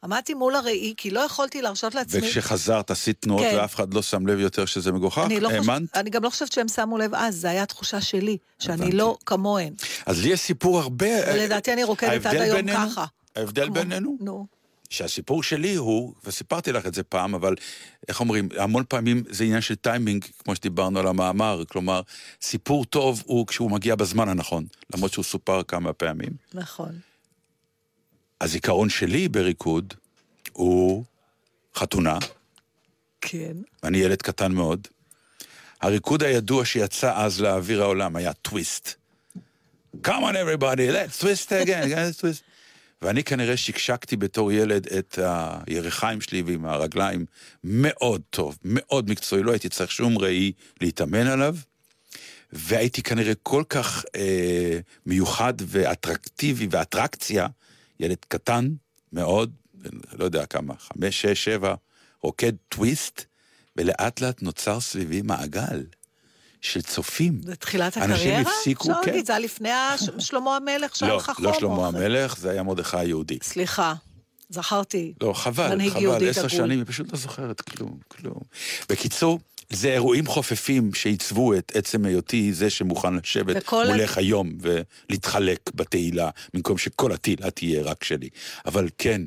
עמדתי 0.04 0.34
מול 0.34 0.54
הראי, 0.54 0.94
כי 0.96 1.10
לא 1.10 1.20
יכולתי 1.20 1.62
להרשות 1.62 1.94
לעצמי... 1.94 2.20
וכשחזרת 2.20 2.90
עשית 2.90 3.16
תנועות 3.20 3.42
כן. 3.42 3.56
ואף 3.56 3.74
אחד 3.74 3.94
לא 3.94 4.02
שם 4.02 4.26
לב 4.26 4.38
יותר 4.38 4.64
שזה 4.64 4.92
מגוחך? 4.92 5.22
אני, 5.26 5.40
לא 5.40 5.48
חוש... 5.48 5.56
האמנת? 5.68 5.96
אני 5.96 6.10
גם 6.10 6.24
לא 6.24 6.30
חושבת 6.30 6.52
שהם 6.52 6.68
שמו 6.68 6.98
לב 6.98 7.14
אז, 7.14 7.36
זו 7.36 7.48
הייתה 7.48 7.62
התחושה 7.62 8.00
שלי, 8.00 8.36
שאני 8.58 8.74
הבנתי. 8.74 8.96
לא 8.96 9.16
כמוהן. 9.26 9.72
אז 10.06 10.22
לי 10.22 10.28
יש 10.28 10.40
סיפור 10.40 10.78
הרבה... 10.80 11.06
ולדעתי 11.34 11.72
אני 11.72 11.84
רוקדת 11.84 12.26
עד 12.26 12.34
היום 12.34 12.56
בינינו- 12.56 12.78
ככה. 12.90 13.04
ההבדל 13.36 13.64
כמו- 13.64 13.74
בינינו? 13.74 14.16
נו. 14.20 14.46
שהסיפור 14.90 15.42
שלי 15.42 15.74
הוא, 15.74 16.12
וסיפרתי 16.24 16.72
לך 16.72 16.86
את 16.86 16.94
זה 16.94 17.02
פעם, 17.02 17.34
אבל 17.34 17.54
איך 18.08 18.20
אומרים, 18.20 18.48
המון 18.58 18.84
פעמים 18.88 19.22
זה 19.30 19.44
עניין 19.44 19.60
של 19.60 19.74
טיימינג, 19.74 20.24
כמו 20.44 20.54
שדיברנו 20.54 20.98
על 20.98 21.06
המאמר, 21.06 21.62
כלומר, 21.68 22.00
סיפור 22.42 22.84
טוב 22.84 23.22
הוא 23.26 23.46
כשהוא 23.46 23.70
מגיע 23.70 23.94
בזמן 23.94 24.28
הנכון, 24.28 24.64
למרות 24.94 25.12
שהוא 25.12 25.24
סופר 25.24 25.62
כמה 25.62 25.92
פעמים. 25.92 26.30
נכון. 26.54 26.98
הזיכרון 28.40 28.88
שלי 28.88 29.28
בריקוד 29.28 29.94
הוא 30.52 31.04
חתונה, 31.74 32.18
כן. 33.20 33.56
אני 33.84 33.98
ילד 33.98 34.22
קטן 34.22 34.52
מאוד. 34.52 34.88
הריקוד 35.80 36.22
הידוע 36.22 36.64
שיצא 36.64 37.12
אז 37.16 37.40
לאוויר 37.40 37.82
העולם 37.82 38.16
היה 38.16 38.32
טוויסט. 38.32 38.94
Come 40.04 40.22
on 40.22 40.34
everybody, 40.34 40.90
let's 40.90 41.22
twist 41.22 41.48
again, 41.48 41.88
let's 41.88 42.20
twist. 42.20 42.42
ואני 43.02 43.24
כנראה 43.24 43.56
שקשקתי 43.56 44.16
בתור 44.16 44.52
ילד 44.52 44.86
את 44.86 45.18
הירכיים 45.66 46.20
שלי 46.20 46.42
ועם 46.42 46.64
הרגליים 46.64 47.26
מאוד 47.64 48.22
טוב, 48.30 48.58
מאוד 48.64 49.10
מקצועי, 49.10 49.42
לא 49.42 49.50
הייתי 49.50 49.68
צריך 49.68 49.92
שום 49.92 50.18
ראי 50.18 50.52
להתאמן 50.80 51.26
עליו, 51.26 51.56
והייתי 52.52 53.02
כנראה 53.02 53.32
כל 53.42 53.62
כך 53.68 54.04
אה, 54.16 54.78
מיוחד 55.06 55.54
ואטרקטיבי 55.60 56.68
ואטרקציה, 56.70 57.46
ילד 58.00 58.18
קטן 58.28 58.68
מאוד, 59.12 59.52
לא 60.18 60.24
יודע 60.24 60.46
כמה, 60.46 60.74
חמש, 60.78 61.22
שש, 61.22 61.44
שבע, 61.44 61.74
רוקד 62.22 62.52
טוויסט, 62.68 63.24
ולאט 63.76 64.20
לאט 64.20 64.42
נוצר 64.42 64.80
סביבי 64.80 65.22
מעגל 65.22 65.82
של 66.60 66.82
צופים. 66.82 67.40
זה 67.42 67.56
תחילת 67.56 67.96
אנשים 67.96 68.14
הקריירה? 68.14 68.40
הפסיקו, 68.40 68.90
אפשר 68.90 69.02
כן. 69.02 69.10
להגיד, 69.10 69.26
זה 69.26 69.32
היה 69.32 69.38
לפני 69.38 69.68
שלמה 70.18 70.56
המלך, 70.56 70.96
שהיה 70.96 71.12
לא, 71.12 71.18
לך 71.18 71.30
חום. 71.30 71.44
לא 71.44 71.50
או 71.50 71.54
שלמה? 71.60 71.86
המלך, 71.86 72.38
זה 72.38 72.50
היה 72.50 72.62
מרדכי 72.62 72.96
היהודי. 72.96 73.38
סליחה. 73.42 73.94
זכרתי. 74.50 75.14
לא, 75.20 75.32
חבל, 75.32 75.90
חבל, 75.90 76.28
עשר. 76.28 76.48
שנים, 76.48 76.78
היא 76.78 76.86
פשוט 76.86 77.12
לא 77.12 77.18
זוכרת 77.18 77.60
כלום, 77.60 77.98
כלום. 78.08 78.40
בקיצור, 78.88 79.38
זה 79.72 79.88
אירועים 79.92 80.26
חופפים 80.26 80.94
שעיצבו 80.94 81.54
את 81.54 81.72
עצם 81.74 82.04
היותי 82.04 82.52
זה 82.52 82.70
שמוכן 82.70 83.14
לשבת 83.14 83.72
מולך 83.72 84.18
היום 84.18 84.50
ולהתחלק 84.60 85.70
בתהילה, 85.74 86.30
במקום 86.54 86.78
שכל 86.78 87.12
התהילה 87.12 87.50
תהיה 87.50 87.82
רק 87.82 88.04
שלי. 88.04 88.28
אבל 88.66 88.88
כן, 88.98 89.20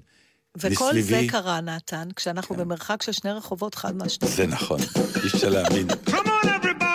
וכל 0.57 0.93
זה 0.93 0.99
מסביבי- 0.99 1.27
קרה, 1.27 1.61
נתן, 1.61 2.07
כשאנחנו 2.15 2.55
במרחק 2.55 3.01
של 3.01 3.11
שני 3.11 3.31
רחובות 3.31 3.75
אחד 3.75 3.95
מהשני. 3.95 4.27
זה 4.29 4.47
נכון, 4.47 4.79
אי 5.23 5.27
אפשר 5.27 5.49
להאמין. 5.49 5.87
Come 5.89 6.11
on, 6.13 6.45
everybody, 6.45 6.90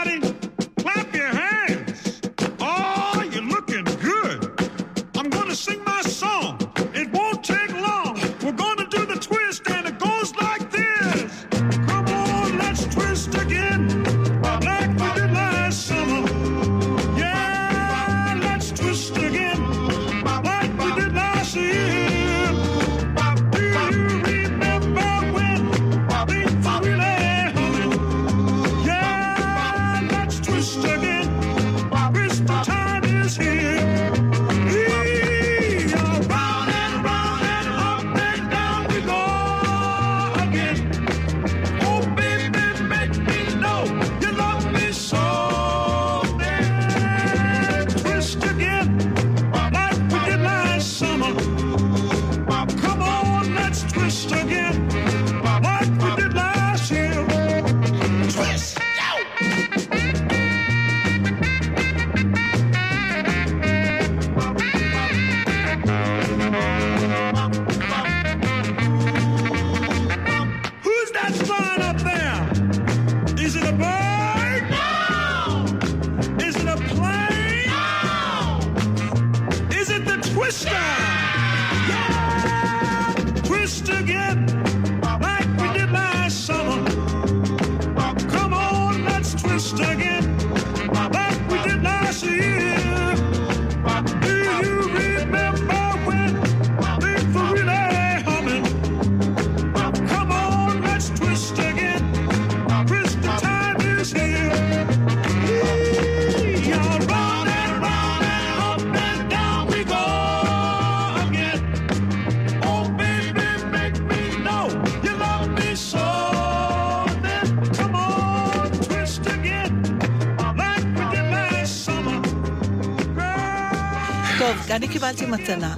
קיבלתי 124.97 125.26
מתנה, 125.26 125.76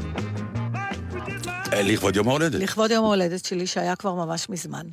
אה, 1.73 1.83
לכבוד 1.83 2.17
יום 2.17 2.29
ההולדת. 2.29 2.61
לכבוד 2.63 2.91
יום 2.91 3.05
ההולדת 3.05 3.45
שלי, 3.45 3.67
שהיה 3.67 3.97
כבר 3.97 4.15
ממש 4.15 4.49
מזמן. 4.49 4.87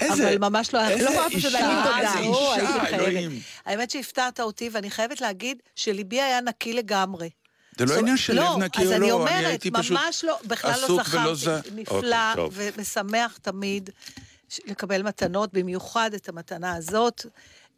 איזה- 0.00 0.28
אבל 0.28 0.38
ממש 0.38 0.74
לא 0.74 0.78
היה... 0.78 0.90
איזה 0.90 1.04
לא 1.04 1.26
אישה. 1.26 1.48
איזה 1.48 2.18
אישה, 2.18 2.80
חייבת. 2.80 2.92
אלוהים. 3.08 3.40
האמת 3.66 3.90
שהפתעת 3.90 4.40
אותי, 4.40 4.70
ואני 4.72 4.90
חייבת 4.90 5.20
להגיד 5.20 5.58
שליבי 5.74 6.20
היה 6.20 6.40
נקי 6.40 6.72
לגמרי. 6.72 7.30
זה 7.78 7.84
לא 7.86 7.98
עניין 7.98 8.16
של 8.16 8.34
לא, 8.34 8.42
לב 8.56 8.62
נקי 8.64 8.86
או 8.86 8.92
אני 8.92 9.00
לא, 9.08 9.12
אומרת, 9.12 9.44
הייתי 9.46 9.70
פשוט 9.70 9.98
ממש 10.04 10.24
לא, 10.24 10.38
בכלל 10.46 10.80
לא 10.88 10.96
זכרתי. 10.96 11.70
נפלא, 11.74 11.96
אוקיי, 11.96 12.34
טוב. 12.36 12.54
ומשמח 12.56 13.38
תמיד 13.42 13.90
לקבל 14.66 15.02
מתנות, 15.02 15.52
במיוחד 15.52 16.10
את 16.14 16.28
המתנה 16.28 16.74
הזאת. 16.74 17.26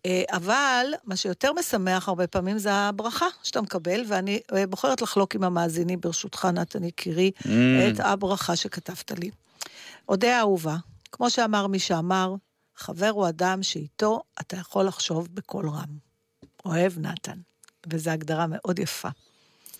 אה, 0.06 0.22
אבל 0.32 0.86
מה 1.04 1.16
שיותר 1.16 1.52
משמח 1.52 2.08
הרבה 2.08 2.26
פעמים 2.26 2.58
זה 2.58 2.72
הברכה 2.72 3.26
שאתה 3.42 3.60
מקבל, 3.62 4.04
ואני 4.08 4.40
אה, 4.54 4.66
בוחרת 4.66 5.02
לחלוק 5.02 5.34
עם 5.34 5.44
המאזינים, 5.44 6.00
ברשותך, 6.00 6.44
נתן 6.44 6.84
יקירי, 6.84 7.30
Mm. 7.38 7.46
את 7.94 8.00
הברכה 8.00 8.56
שכתבת 8.56 9.10
לי. 9.10 9.30
אודה 10.08 10.36
האהובה, 10.36 10.76
כמו 11.12 11.30
שאמר 11.30 11.66
מי 11.66 11.78
שאמר, 11.78 12.34
חבר 12.76 13.08
הוא 13.08 13.28
אדם 13.28 13.62
שאיתו 13.62 14.22
אתה 14.40 14.56
יכול 14.56 14.84
לחשוב 14.84 15.28
בקול 15.34 15.68
רם. 15.68 16.04
אוהב 16.64 16.98
נתן. 16.98 17.38
וזו 17.90 18.10
הגדרה 18.10 18.46
מאוד 18.48 18.78
יפה. 18.78 19.08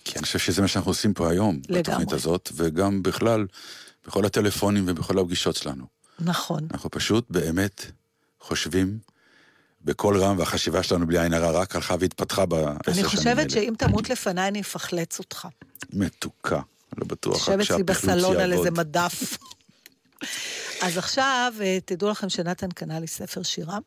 כי 0.05 0.19
אני 0.19 0.23
חושב 0.23 0.39
שזה 0.39 0.63
מה 0.63 0.69
שאנחנו 0.69 0.91
עושים 0.91 1.15
פה 1.15 1.31
היום, 1.31 1.57
לגמרי. 1.69 1.83
בתוכנית 1.83 2.13
הזאת, 2.13 2.51
וגם 2.55 3.03
בכלל, 3.03 3.47
בכל 4.07 4.25
הטלפונים 4.27 4.85
ובכל 4.89 5.19
הפגישות 5.19 5.57
שלנו. 5.57 5.87
נכון. 6.21 6.69
אנחנו 6.75 6.91
פשוט 6.91 7.27
באמת 7.31 7.87
חושבים 8.41 8.99
בקול 9.85 10.17
רם, 10.17 10.39
והחשיבה 10.39 10.83
שלנו 10.83 11.07
בלי 11.07 11.19
עין 11.19 11.33
הרע 11.35 11.51
רק 11.51 11.77
הלכה 11.77 11.95
והתפתחה 12.01 12.47
בעשר 12.47 12.63
שנים 12.65 12.79
האלה. 12.87 13.01
אני 13.01 13.05
חושבת 13.05 13.51
שאם 13.51 13.75
תמות 13.79 14.11
לפניי, 14.11 14.49
אני 14.49 14.61
אפחלץ 14.61 15.19
אותך. 15.19 15.49
מתוקה, 15.93 16.61
לא 16.99 17.07
בטוח, 17.07 17.37
תשב 17.37 17.53
רק 17.53 17.55
אצלי 17.61 17.65
שהפחלוץ 17.65 18.05
בסלון 18.05 18.37
על. 18.37 18.53
איזה 18.53 18.71
מדף. 18.71 19.37
אז 20.83 20.99
עכשיו, 20.99 21.53
אה, 21.61 21.79
תדעו 21.85 22.11
לכם 22.11 22.29
שנתן 22.29 22.69
קנה 22.71 23.01
לי 23.01 23.07
ספר 23.07 23.43
שירה, 23.43 23.79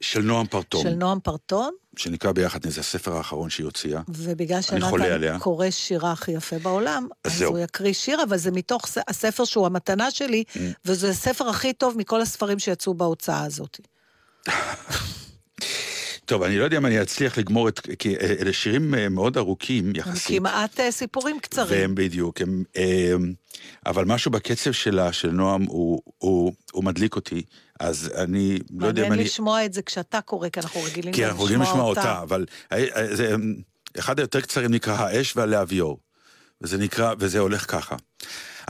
של 0.00 0.20
נועם 0.20 0.46
פרטום, 0.46 0.82
של 0.82 0.94
נועם 0.94 1.20
פרטון, 1.20 1.74
שנקרא 1.96 2.32
ביחד, 2.32 2.66
זה 2.68 2.80
הספר 2.80 3.16
האחרון 3.16 3.50
שהיא 3.50 3.64
הוציאה. 3.64 4.00
ובגלל 4.08 4.60
שנתן. 4.60 5.38
קורא 5.38 5.70
שירה 5.70 6.12
הכי 6.12 6.30
יפה 6.30 6.58
בעולם, 6.58 7.08
אז 7.24 7.32
אז 7.32 7.38
זהו. 7.38 7.50
הוא 7.50 7.58
יקריא 7.58 7.92
שיר, 7.92 8.22
אבל 8.22 8.36
זה 8.36 8.50
מתוך 8.50 8.86
הספר 9.08 9.44
שהוא 9.44 9.66
המתנה 9.66 10.10
שלי, 10.10 10.44
Mm. 10.48 10.58
וזה 10.84 11.10
הספר 11.10 11.48
הכי 11.48 11.72
טוב 11.72 11.98
מכל 11.98 12.20
הספרים 12.20 12.58
שיצאו 12.58 12.94
בהוצאה 12.94 13.44
הזאת. 13.44 13.80
טוב, 16.28 16.42
אני 16.42 16.58
לא 16.58 16.64
יודע 16.64 16.76
אם 16.76 16.86
אני 16.86 17.02
אצליח 17.02 17.38
לגמור 17.38 17.68
את... 17.68 17.80
כי 17.98 18.16
אה, 18.16 18.34
אלה 18.40 18.52
שירים 18.52 18.94
אה, 18.94 19.08
מאוד 19.08 19.36
ארוכים 19.36 19.86
הם 19.86 19.92
יחסית. 19.96 20.38
כמעט 20.38 20.80
אה, 20.80 20.90
סיפורים 20.90 21.40
קצרים. 21.40 21.80
והם 21.80 21.94
בדיוק, 21.94 22.40
הם, 22.40 22.64
אבל 23.86 24.04
משהו 24.04 24.30
בקצב 24.30 24.72
שלה, 24.72 25.12
של 25.12 25.30
נועם, 25.30 25.62
הוא, 25.62 26.02
הוא, 26.18 26.52
הוא 26.72 26.84
מדליק 26.84 27.16
אותי, 27.16 27.42
אז 27.80 28.10
אני 28.14 28.58
לא 28.70 28.86
יודע 28.86 29.02
אם 29.02 29.08
מעניין 29.08 29.12
אני... 29.12 29.24
לשמוע 29.24 29.64
את 29.64 29.72
זה 29.72 29.82
כשאתה 29.82 30.20
קורא, 30.20 30.48
כי 30.48 30.60
אנחנו 30.60 30.82
רגילים 30.82 31.14
כי 31.14 31.22
גם 31.22 31.28
אנחנו 31.28 31.44
רגילים 31.44 31.62
לשמוע 31.62 31.84
אותה, 31.84 32.22
אבל 32.22 32.46
זה, 33.12 33.34
אחד 33.98 34.18
היותר 34.18 34.40
קצרים 34.40 34.70
נקרא 34.70 34.94
האש 34.94 35.36
והלהביור, 35.36 35.98
וזה 36.60 36.78
נקרא, 36.78 37.14
וזה 37.18 37.38
הולך 37.38 37.70
ככה. 37.70 37.96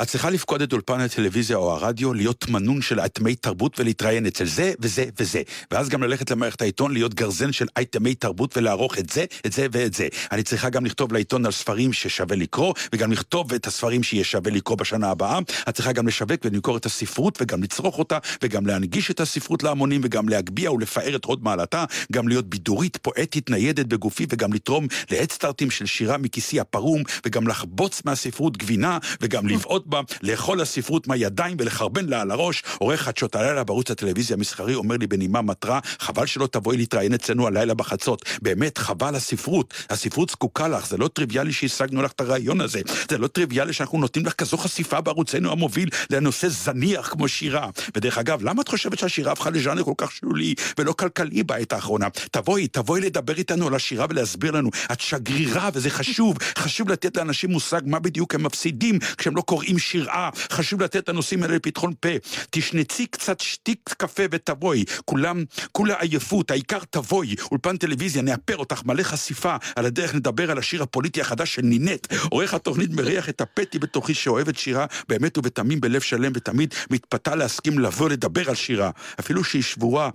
את 0.03 0.09
צריכה 0.09 0.31
לפקוד 0.31 0.63
את 0.63 0.73
אולפן 0.73 1.01
הטלוויזיה 1.01 1.57
או 1.57 1.73
הרדיו, 1.73 2.15
להיות 2.15 2.49
מנון 2.49 2.83
של 2.83 3.01
אייטמי 3.01 3.35
תרבות 3.35 3.81
ולהתראיין 3.81 4.27
אצל 4.27 4.45
זה 4.45 4.73
וזה 4.81 5.05
וזה. 5.19 5.43
ואז 5.71 5.89
גם 5.89 6.03
ללכת 6.03 6.31
למערכת 6.31 6.63
העיתון, 6.63 6.93
להיות 6.93 7.15
גרזן 7.15 7.53
של 7.53 7.67
אייטמי 7.77 8.15
תרבות 8.15 8.57
ולערוך 8.57 8.99
את 8.99 9.11
זה, 9.11 9.25
את 9.47 9.53
זה 9.53 9.67
ואת 9.73 9.95
זה. 9.95 10.09
אני 10.33 10.43
צריכה 10.43 10.71
גם 10.71 10.87
לכתוב 10.87 11.13
לעיתון 11.13 11.47
על 11.47 11.53
ספרים 11.53 11.93
ששווה 11.93 12.37
לקרוא, 12.37 12.75
וגם 12.93 13.13
לכתוב 13.13 13.55
את 13.55 13.67
הספרים 13.67 14.03
שיהיה 14.03 14.25
שווה 14.25 14.51
לקרוא 14.51 14.77
בשנה 14.77 15.11
הבאה. 15.11 15.39
את 15.69 15.75
צריכה 15.75 15.93
גם 15.93 16.09
לשווק 16.09 16.41
ולמכור 16.45 16.77
את 16.77 16.87
הספרות, 16.87 17.39
וגם 17.43 17.63
לצרוך 17.63 17.99
אותה, 17.99 18.19
וגם 18.43 18.67
להנגיש 18.67 19.11
את 19.11 19.21
הספרות 19.21 19.63
להמונים, 19.63 20.01
וגם 20.05 20.29
להגביה 20.29 20.73
ולפאר 20.73 21.17
את 21.17 21.25
הוד 21.25 21.45
מעלתה, 21.45 21.85
גם 22.13 22.29
להיות 22.29 22.51
בידורית, 22.51 22.97
פואטית, 22.97 23.51
ניידת 23.51 23.87
בגופי, 23.87 24.27
וגם 24.29 24.53
לתרום 24.53 24.87
להדסטארטים 25.11 25.71
של 25.71 25.87
שירה 25.87 26.19
מכיסי 26.19 26.61
הפרום, 26.61 27.03
וגם 27.27 27.49
לחבוץ 27.49 28.03
מהספרות 28.05 28.57
גבינה, 28.57 28.99
וגם 29.21 29.38
לבעוט 29.47 29.87
בה, 29.87 30.01
לאכול 30.23 30.61
לספרות 30.61 31.09
מהידיים 31.09 31.57
ולחרבן 31.61 32.07
לה 32.07 32.21
על 32.21 32.31
הראש. 32.31 32.63
עורך 32.79 33.03
חדשות 33.03 33.37
הלילה 33.37 33.65
בערוץ 33.65 33.91
הטלוויזיה 33.91 34.37
המסחרי 34.37 34.75
אומר 34.75 34.97
לי 34.97 35.07
בנימה 35.07 35.43
מטרה, 35.43 35.81
חבל 35.99 36.27
שלא 36.27 36.47
תבואי 36.47 36.77
להתראיין 36.77 37.15
אצלנו 37.15 37.47
הלילה 37.47 37.75
בחצות. 37.75 38.25
באמת, 38.43 38.79
חבל 38.79 39.15
הספרות. 39.15 39.75
הספרות 39.91 40.31
זקוקה 40.31 40.69
לך, 40.69 40.87
זה 40.87 40.97
לא 40.97 41.09
טריוויאלי 41.09 41.53
שהשגנו 41.53 42.03
לך 42.03 42.13
את 42.13 42.21
הרעיון 42.21 42.61
הזה. 42.61 42.81
זה 43.11 43.19
לא 43.19 43.27
טריוויאלי 43.27 43.73
שאנחנו 43.73 43.99
נותנים 43.99 44.27
לך 44.27 44.33
כזו 44.33 44.59
חשיפה 44.59 45.01
בערוצנו 45.01 45.53
המוביל 45.53 45.89
לנושא 46.11 46.49
זניח 46.49 47.09
כמו 47.09 47.29
שירה. 47.29 47.71
ודרך 47.97 48.19
אגב, 48.19 48.43
למה 48.43 48.63
את 48.63 48.69
חושבת 48.69 48.99
שהשירה 48.99 49.33
הפכה 49.33 49.51
לז'אנר 49.51 49.83
כל 49.83 49.93
כך 49.97 50.13
שולי 50.13 50.55
ולא 50.79 50.93
כלכלי 50.93 51.43
בעת 51.43 51.73
האחרונה? 51.73 52.07
תבואי, 52.31 52.69
תבואי 52.69 53.01
לדבר 53.01 53.35
איתנו 53.39 53.67
על 53.67 53.75
השירה 53.75 54.07
ולהסביר 54.11 54.53
לנו. 54.53 54.71
את 54.93 55.01
שגרירה 55.01 55.71
וזה 55.75 55.91
חשוב. 55.91 56.37
חשוב 56.59 56.89
לתת 56.89 57.17
לאנשים 57.17 57.51
מושג 57.51 57.81
מה 57.85 57.99
בדיוק 57.99 58.35
הם 58.35 58.43
מפסידים 58.43 58.99
כשהם 59.29 59.37
לא 59.37 59.43
קוראים 59.43 59.79
שירה. 59.79 60.31
חשוב 60.53 60.83
לתת 60.83 60.97
את 60.97 61.09
הנושאים 61.09 61.43
האלה 61.43 61.55
לפתחון 61.55 61.93
פה. 62.01 62.09
תשנצי 62.51 63.07
קצת 63.07 63.41
שתיק 63.41 63.95
קפה 63.99 64.23
ותבואי. 64.31 64.85
כולם, 65.05 65.45
כולה 65.73 65.95
עייפות, 66.01 66.51
העיקר 66.51 66.79
תבואי. 66.91 67.35
אולפן 67.51 67.77
טלוויזיה, 67.77 68.23
נאפר 68.23 68.57
אותך 68.57 68.83
מלא 68.85 69.03
חשיפה. 69.03 69.57
על 69.77 69.87
הדרך 69.87 70.15
נדבר 70.15 70.51
על 70.51 70.59
השיר 70.59 70.83
הפוליטי 70.83 71.21
החדש 71.21 71.55
של 71.55 71.63
נינט. 71.63 72.13
עורך 72.31 72.55
התוכנית 72.55 72.91
מריח 72.91 73.29
את 73.29 73.41
הפטי 73.41 73.79
בתוכי 73.79 74.15
שאוהבת 74.15 74.59
שירה 74.59 74.87
באמת 75.09 75.39
ובתמים 75.39 75.81
בלב 75.81 76.01
שלם 76.01 76.33
ותמיד 76.35 76.75
מתפתה 76.91 77.35
להסכים 77.35 77.79
לבוא 77.79 78.09
לדבר 78.09 78.49
על 78.49 78.55
שירה. 78.55 78.91
אפילו 79.21 79.45
שהיא 79.45 79.63
שבורה 79.63 80.11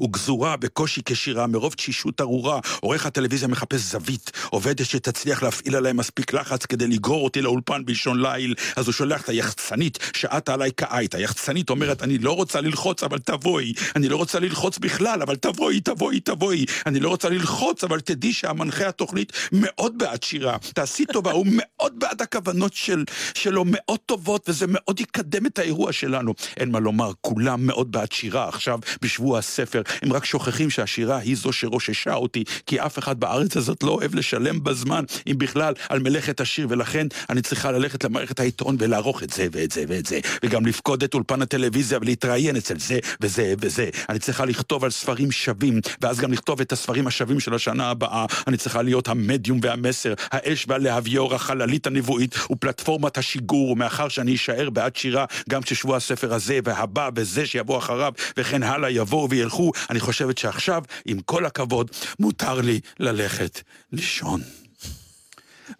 וגזורה 0.00 0.56
בקושי 0.56 1.00
כשירה 1.04 1.46
מרוב 1.46 1.74
תשישות 1.74 2.20
ארורה. 2.20 2.60
עורך 2.80 3.06
הטלוויזיה 3.06 3.48
מחפש 3.48 3.80
זווית, 3.80 4.30
עובדת 4.50 4.86
שתצליח 4.86 5.42
להפעיל 5.42 5.76
עליי 5.76 5.92
מספיק 5.92 6.32
לחץ 6.32 6.66
כדי 6.66 6.86
לגרור 6.86 7.24
אותי 7.24 7.42
לאולפן 7.42 7.84
באישון 7.84 8.22
ליל, 8.22 8.54
אז 8.76 8.86
הוא 8.86 8.92
שולח 8.92 9.22
את 9.22 9.28
היחצנית 9.28 9.98
שעטה 10.16 10.54
עליי 10.54 10.70
כעית. 10.76 11.14
היחצנית 11.14 11.70
אומרת, 11.70 12.02
אני 12.02 12.18
לא 12.18 12.32
רוצה 12.32 12.60
ללחוץ, 12.60 13.02
אבל 13.02 13.18
תבואי. 13.18 13.72
אני 13.96 14.08
לא 14.08 14.16
רוצה 14.16 14.38
ללחוץ 14.38 14.78
בכלל, 14.78 15.22
אבל 15.22 15.36
תבואי, 15.36 15.80
תבואי, 15.80 16.20
תבואי. 16.20 16.64
אני 16.86 17.00
לא 17.00 17.08
רוצה 17.08 17.28
ללחוץ, 17.28 17.84
אבל 17.84 18.00
תדעי 18.00 18.32
שהמנחה 18.32 18.88
התוכנית 18.88 19.32
מאוד 19.52 19.98
בעד 19.98 20.22
שירה. 20.22 20.56
תעשי 20.74 21.06
טובה, 21.06 21.32
הוא 21.32 21.46
מאוד 21.50 21.98
בעד 21.98 22.22
הכוונות 22.22 22.74
של, 22.74 23.04
שלו, 23.34 23.64
מאוד 23.66 23.98
טובות, 24.06 24.48
וזה 24.48 24.66
מאוד 24.68 25.00
יקדם 25.00 25.46
את 25.46 25.58
האירוע 25.58 25.92
שלנו. 25.92 26.34
אין 26.56 26.70
מה 26.70 26.78
לומר, 26.80 27.12
כולם 27.20 27.66
מאוד 27.66 27.92
בעד 27.92 28.12
שירה 28.12 28.48
עכשיו 28.48 28.78
בשבוע 29.02 29.38
הספר. 29.38 29.82
הם 30.02 30.12
רק 30.12 30.24
שוכחים 30.24 30.70
שהשירה 30.70 31.18
היא 31.18 31.36
זו 31.36 31.52
שרוששה 31.52 32.14
אותי, 32.14 32.44
כי 32.66 32.80
אף 32.80 32.98
אחד 32.98 33.20
בארץ 33.20 33.56
הזאת 33.56 33.82
לא 33.82 33.90
אוהב 33.90 34.14
לשלם 34.14 34.64
בזמן, 34.64 35.04
אם 35.26 35.38
בכלל, 35.38 35.74
על 35.88 35.98
מלאכת 35.98 36.40
השיר, 36.40 36.66
ולכן 36.70 37.06
אני 37.30 37.42
צריכה 37.42 37.72
ללכת 37.72 38.04
למערכת 38.04 38.40
העיתון 38.40 38.76
ולערוך 38.78 39.22
את 39.22 39.30
זה 39.30 39.46
ואת 39.52 39.72
זה 39.72 39.84
ואת 39.88 40.06
זה, 40.06 40.20
וגם 40.44 40.66
לפקוד 40.66 41.02
את 41.02 41.14
אולפן 41.14 41.42
הטלוויזיה 41.42 41.98
ולהתראיין 42.02 42.56
אצל 42.56 42.78
זה 42.78 42.98
וזה 43.20 43.54
וזה. 43.60 43.88
אני 44.08 44.18
צריכה 44.18 44.44
לכתוב 44.44 44.84
על 44.84 44.90
ספרים 44.90 45.32
שווים, 45.32 45.80
ואז 46.00 46.20
גם 46.20 46.32
לכתוב 46.32 46.60
את 46.60 46.72
הספרים 46.72 47.06
השווים 47.06 47.40
של 47.40 47.54
השנה 47.54 47.90
הבאה. 47.90 48.26
אני 48.46 48.56
צריכה 48.56 48.82
להיות 48.82 49.08
המדיום 49.08 49.60
והמסר, 49.62 50.14
האש 50.30 50.64
והלהביור, 50.68 51.34
החללית 51.34 51.86
הנבואית 51.86 52.34
ופלטפורמת 52.50 53.18
השיגור, 53.18 53.70
ומאחר 53.70 54.08
שאני 54.08 54.34
אשאר 54.34 54.70
בעד 54.70 54.96
שירה 54.96 55.24
גם 55.48 55.62
כששבוע 55.62 55.96
הספר 55.96 56.34
הזה 56.34 56.58
והבא 56.64 57.10
וזה 57.14 57.46
שיבוא 57.46 57.78
אחריו 57.78 58.12
וכן 58.36 58.62
הלאה 58.62 58.90
יבואו 58.90 59.30
וילכו, 59.30 59.72
אני 59.90 60.00
חושבת 60.00 60.38
שעכשיו, 60.38 60.82
עם 61.04 61.20
כל 61.20 61.46
הכבוד, 61.46 61.90
מותר 62.18 62.60
לי 62.60 62.80
ללכת 62.98 63.60
לישון. 63.92 64.40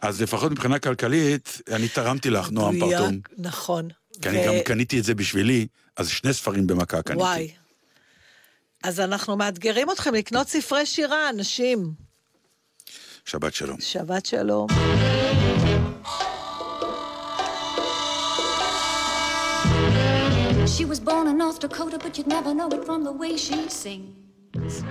אז 0.02 0.22
לפחות 0.22 0.52
מבחינה 0.52 0.78
כלכלית, 0.78 1.60
אני 1.72 1.88
תרמתי 1.88 2.30
לך, 2.30 2.50
נועם 2.50 2.80
פרטום. 2.80 3.18
נכון. 3.38 3.88
כי 4.22 4.28
אני 4.28 4.46
גם 4.46 4.54
קניתי 4.64 4.98
את 4.98 5.04
זה 5.04 5.14
בשבילי, 5.14 5.66
אז 5.96 6.08
שני 6.08 6.32
ספרים 6.32 6.66
במכה 6.66 7.02
קניתי. 7.02 7.22
וואי. 7.22 7.50
אז 8.82 9.00
אנחנו 9.00 9.36
מאתגרים 9.36 9.90
אתכם 9.90 10.14
לקנות 10.14 10.48
ספרי 10.48 10.86
שירה, 10.86 11.30
אנשים. 11.30 11.92
שבת 13.24 13.54
שלום. 13.54 13.80
שבת 13.80 14.26
שלום. 14.26 14.66
Was 20.88 21.00
born 21.00 21.26
in 21.28 21.36
North 21.36 21.60
Dakota, 21.60 21.98
but 22.02 22.16
you'd 22.16 22.26
never 22.26 22.54
know 22.54 22.68
it 22.76 22.82
from 22.88 23.04
the 23.04 23.12
way 23.12 23.36
she 23.36 23.68
sings. 23.68 24.84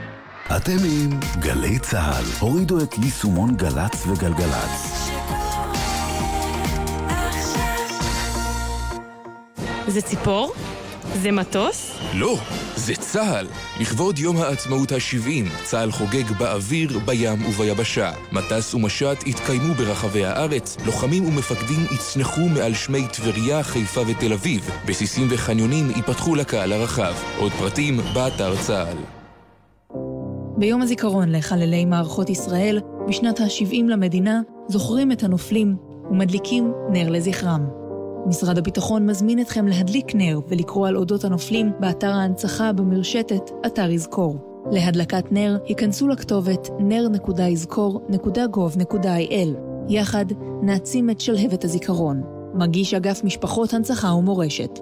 אתם 0.58 0.78
עם 0.86 1.20
גלי 1.39 1.80
צה"ל. 1.80 2.24
הורידו 2.39 2.84
את 2.84 2.98
יישומון 2.98 3.56
גל"צ 3.56 4.08
וגלגלצ. 4.08 5.10
זה 9.88 10.02
ציפור? 10.02 10.54
זה 11.14 11.32
מטוס? 11.32 11.99
לא, 12.14 12.38
זה 12.76 12.95
צה"ל. 12.95 13.47
לכבוד 13.80 14.20
יום 14.20 14.38
העצמאות 14.38 14.91
ה-70, 14.91 15.64
צה"ל 15.64 15.91
חוגג 15.91 16.32
באוויר, 16.39 16.99
בים 17.05 17.45
וביבשה. 17.45 18.12
מטס 18.32 18.74
ומשט 18.74 19.18
התקיימו 19.28 19.74
ברחבי 19.74 20.26
הארץ, 20.26 20.78
לוחמים 20.86 21.26
ומפקדים 21.26 21.80
יצנחו 21.95 22.41
מעל 22.41 22.74
שמי 22.74 23.08
טבריה, 23.08 23.64
חיפה 23.64 24.01
ותל 24.08 24.34
אביב. 24.34 24.70
בסיסים 24.86 25.28
וחניונים 25.30 25.89
ייפתחו 25.95 26.36
לקהל 26.36 26.74
הרחב. 26.74 27.14
עוד 27.38 27.51
פרטים, 27.51 27.99
באתר 28.14 28.55
צה"ל. 28.62 28.97
ביום 30.58 30.82
הזיכרון 30.82 31.32
לחללי 31.32 31.86
מערכות 31.86 32.30
ישראל, 32.30 32.80
בשנת 33.08 33.39
ה-70 33.39 33.84
למדינה, 33.88 34.41
זוכרים 34.68 35.12
את 35.12 35.24
הנופלים 35.24 35.76
ומדליקים 36.12 36.72
נר 36.91 37.10
לזכרם. 37.10 37.87
משרד 38.28 38.57
הביטחון 38.57 39.05
מזמין 39.05 39.39
אתכם 39.39 39.67
להדליק 39.67 40.15
נר 40.15 40.39
ולקרוא 40.47 40.88
על 40.88 40.97
אודות 40.97 41.23
הנופלים 41.23 41.71
באתר 41.80 42.11
ההנצחה 42.11 42.73
במרשתת 42.73 43.51
אתר 43.65 43.89
יזכור. 43.89 44.38
להדלקת 44.71 45.32
נר, 45.32 45.57
היכנסו 45.65 46.07
לכתובת 46.07 46.67
ner.יזכור.gov.il. 46.67 49.49
יחד 49.89 50.25
נעצים 50.61 51.09
את 51.09 51.21
שלהבת 51.21 51.63
הזיכרון. 51.63 52.21
מגיש 52.53 52.93
אגף 52.93 53.23
משפחות 53.23 53.73
הנצחה 53.73 54.13
ומורשת. 54.13 54.80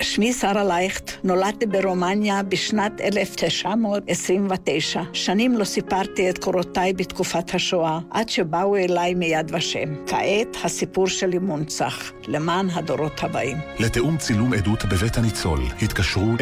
שמי 0.00 0.32
שרה 0.32 0.64
לייכט, 0.64 1.10
נולדתי 1.24 1.66
ברומניה 1.66 2.42
בשנת 2.42 3.00
1929. 3.00 5.02
שנים 5.12 5.58
לא 5.58 5.64
סיפרתי 5.64 6.30
את 6.30 6.38
קורותיי 6.38 6.92
בתקופת 6.92 7.54
השואה, 7.54 7.98
עד 8.10 8.28
שבאו 8.28 8.76
אליי 8.76 9.14
מיד 9.14 9.54
ושם. 9.54 9.94
כעת 10.06 10.56
הסיפור 10.64 11.06
שלי 11.06 11.38
מונצח, 11.38 12.12
למען 12.26 12.70
הדורות 12.70 13.22
הבאים. 13.22 13.56
לתיאום 13.80 14.16
צילום 14.16 14.52
עדות 14.52 14.84
בבית 14.84 15.18
הניצול, 15.18 15.60
התקשרו 15.82 16.34
02-644-3888. 16.34 16.36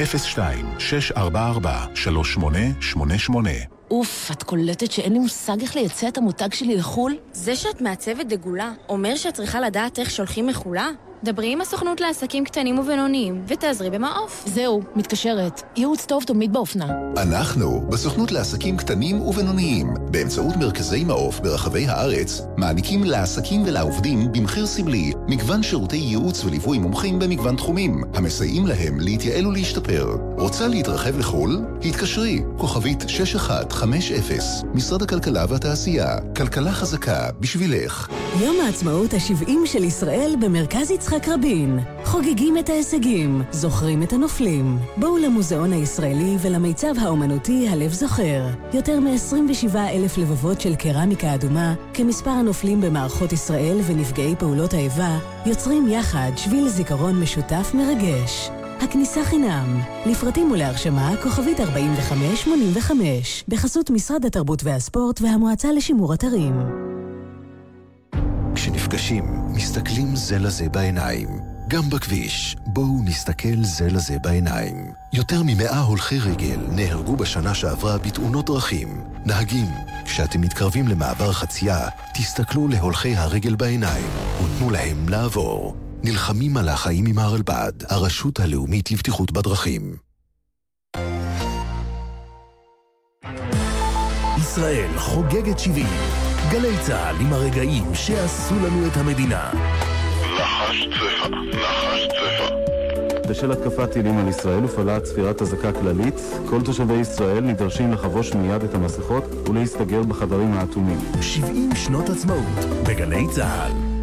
אוף, 3.91 4.31
את 4.33 4.43
קולטת 4.43 4.93
שאין 4.93 5.13
לי 5.13 5.19
מושג 5.19 5.61
איך 5.61 5.77
לייצא 5.77 6.09
את 6.09 6.19
המותג 6.19 6.53
שלי 6.53 6.77
לחו"ל? 6.77 7.17
זה 7.33 7.57
שאת 7.57 7.81
מעצבת 7.81 8.27
דגולה, 8.27 8.73
אומר 8.89 9.17
שאת 9.17 9.35
צריכה 9.35 9.61
לדעת 9.61 9.99
איך 9.99 10.11
שולחים 10.11 10.47
מחולה? 10.47 10.89
דברי 11.25 11.53
עם 11.53 11.61
הסוכנות 11.61 12.01
לעסקים 12.01 12.45
קטנים 12.45 12.79
ובינוניים, 12.79 13.43
ותעזרי 13.49 13.91
במעוף. 13.91 14.45
זהו, 14.47 14.83
מתקשרת. 14.97 15.63
ייעוץ 15.77 16.05
טוב 16.07 16.23
תמיד 16.23 16.53
באופנה. 16.53 16.87
אנחנו, 17.17 17.81
בסוכנות 17.91 18.33
לעסקים 18.33 18.77
קטנים 18.77 19.21
ובינוניים, 19.21 19.95
באמצעות 20.11 20.57
מרכזי 20.57 21.05
מעוף 21.05 21.41
ברחבי 21.41 21.87
הארץ, 21.89 22.41
מעניקים 22.57 23.05
לעסקים 23.05 23.63
ולעובדים 23.67 24.33
במחיר 24.33 24.67
סמלי 24.67 25.13
מגוון 25.29 25.63
שירותי 25.63 25.97
ייעוץ 25.97 26.45
וליווי 26.45 26.79
מומחים 26.79 27.19
במגוון 27.19 27.57
תחומים, 27.57 28.03
המסייעים 28.15 28.67
להם 28.67 29.01
להתייעל 29.01 29.47
ולהשתפר. 29.47 30.17
רוצה 30.39 30.69
להתרחב 30.69 31.19
לחו"ל? 31.19 31.65
התקשרי, 31.85 32.43
כוכבית 32.59 33.05
6150, 33.09 34.39
משרד 34.75 35.03
הכלכלה 35.03 35.45
והתעשייה, 35.49 36.19
כלכלה 36.37 36.73
חזקה 36.73 37.29
בשבילך. 37.41 38.09
יום 38.41 38.57
העצמאות 38.61 39.15
ה-70 39.15 39.51
של 39.67 39.85
ישראל 39.85 40.35
במרכז 40.41 40.91
יצחק 40.91 41.14
רבין. 41.29 41.79
חוגגים 42.05 42.59
את 42.59 42.69
ההישגים, 42.69 43.43
זוכרים 43.51 44.03
את 44.03 44.13
הנופלים. 44.13 44.79
בואו 44.97 45.19
למוזיאון 45.19 45.73
הישראלי 45.73 46.37
ולמיצב 46.41 46.99
האומנותי 47.01 47.69
הלב 47.69 47.93
זוכר. 47.93 48.47
יותר 48.73 49.01
מ-27 49.01 49.77
אלף 49.77 50.19
לבבות 50.19 50.61
של 50.61 50.75
קרמיקה 50.75 51.35
אדומה, 51.35 51.75
כמספר 51.95 52.31
הנופלים 52.31 52.81
במערכות 52.81 53.33
ישראל 53.33 53.81
ונפגעי 53.87 54.35
פעולות 54.39 54.75
האיבה, 54.75 55.19
יוצרים 55.47 55.89
יחד 55.89 56.31
שביל 56.37 56.69
זיכרון 56.69 57.21
משותף 57.21 57.71
מרגש. 57.75 58.51
הכניסה 58.81 59.25
חינם. 59.25 59.81
לפרטים 60.07 60.51
ולהרשמה, 60.51 61.15
כוכבית 61.23 61.61
4585, 61.61 63.45
בחסות 63.49 63.91
משרד 63.91 64.25
התרבות 64.25 64.65
והספורט 64.65 65.23
והמועצה 65.23 65.73
לשימור 65.73 66.15
אתרים. 66.15 66.84
כשנפגשים, 68.95 69.25
מסתכלים 69.49 70.17
זה 70.17 70.39
לזה 70.39 70.69
בעיניים. 70.69 71.29
גם 71.69 71.91
בכביש, 71.91 72.57
בואו 72.67 73.03
נסתכל 73.05 73.63
זה 73.63 73.89
לזה 73.91 74.19
בעיניים. 74.19 74.93
יותר 75.13 75.43
ממאה 75.47 75.81
הולכי 75.81 76.19
רגל 76.19 76.61
נהרגו 76.69 77.17
בשנה 77.17 77.55
שעברה 77.55 77.99
בתאונות 77.99 78.47
דרכים. 78.47 78.89
נהגים, 79.27 79.67
כשאתם 80.05 80.41
מתקרבים 80.41 80.89
למעבר 80.89 81.33
חצייה, 81.33 81.89
תסתכלו 82.15 82.69
להולכי 82.69 83.17
הרגל 83.17 83.55
בעיניים 83.55 84.07
ותנו 84.45 84.71
להם 84.71 85.09
לעבור. 85.09 85.77
נלחמים 86.03 86.57
על 86.57 86.69
החיים 86.69 87.07
עם 87.07 87.19
הרלב"ד, 87.19 87.73
הרשות 87.89 88.41
הלאומית 88.41 88.91
לבטיחות 88.91 89.33
בדרכים. 89.33 89.97
ישראל 94.39 94.99
חוגגת 94.99 95.59
70. 95.59 95.87
גלי 96.51 96.79
צה"ל 96.79 97.17
עם 97.21 97.33
הרגעים 97.33 97.85
שעשו 97.95 98.55
לנו 98.55 98.87
את 98.87 98.97
המדינה. 98.97 99.51
לחש 100.37 100.89
צבע, 100.89 101.37
לחש 101.53 102.09
צבע. 102.09 102.57
בשל 103.29 103.53
התקפת 103.53 103.91
טילים 103.93 104.19
על 104.19 104.29
ישראל 104.29 104.63
הופעלה 104.63 105.01
צפירת 105.01 105.43
אזעקה 105.43 105.73
כללית. 105.73 106.21
כל 106.51 106.63
תושבי 106.63 106.95
ישראל 106.95 107.41
נדרשים 107.41 107.93
לחבוש 107.93 108.35
מיד 108.35 108.63
את 108.63 108.75
המסכות 108.75 109.49
ולהסתגר 109.49 110.03
בחדרים 110.03 110.53
האטומים. 110.53 110.99
70 111.21 111.71
שנות 111.75 112.11
עצמאות 112.11 112.65
בגלי 112.89 113.25
צה"ל. 113.31 113.94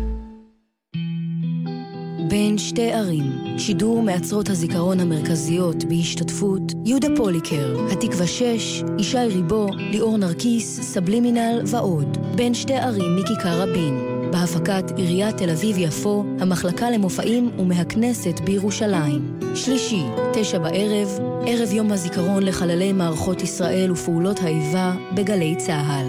בין 2.31 2.57
שתי 2.57 2.91
ערים, 2.91 3.57
שידור 3.57 4.01
מעצרות 4.01 4.49
הזיכרון 4.49 4.99
המרכזיות 4.99 5.83
בהשתתפות 5.83 6.61
יהודה 6.85 7.07
פוליקר, 7.17 7.75
התקווה 7.91 8.27
6, 8.27 8.83
ישי 8.99 9.17
ריבו, 9.17 9.67
ליאור 9.77 10.17
נרקיס, 10.17 10.81
סבלימינל 10.81 11.61
ועוד. 11.65 12.17
בין 12.35 12.53
שתי 12.53 12.75
ערים 12.75 13.15
מכיכר 13.15 13.61
רבין, 13.61 13.99
בהפקת 14.31 14.83
עיריית 14.95 15.37
תל 15.37 15.49
אביב-יפו, 15.49 16.23
המחלקה 16.39 16.89
למופעים 16.89 17.51
ומהכנסת 17.59 18.39
בירושלים. 18.39 19.39
שלישי, 19.55 20.03
תשע 20.33 20.59
בערב, 20.59 21.19
ערב 21.47 21.73
יום 21.73 21.91
הזיכרון 21.91 22.43
לחללי 22.43 22.93
מערכות 22.93 23.41
ישראל 23.41 23.91
ופעולות 23.91 24.39
האיבה 24.39 24.93
בגלי 25.15 25.55
צה"ל. 25.57 26.05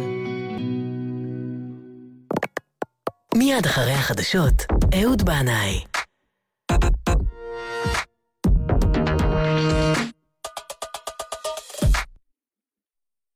מיד 3.34 3.66
אחרי 3.66 3.92
החדשות, 3.92 4.64
אהוד 4.94 5.22
בנאי. 5.22 5.91
Bye-bye. 6.72 7.01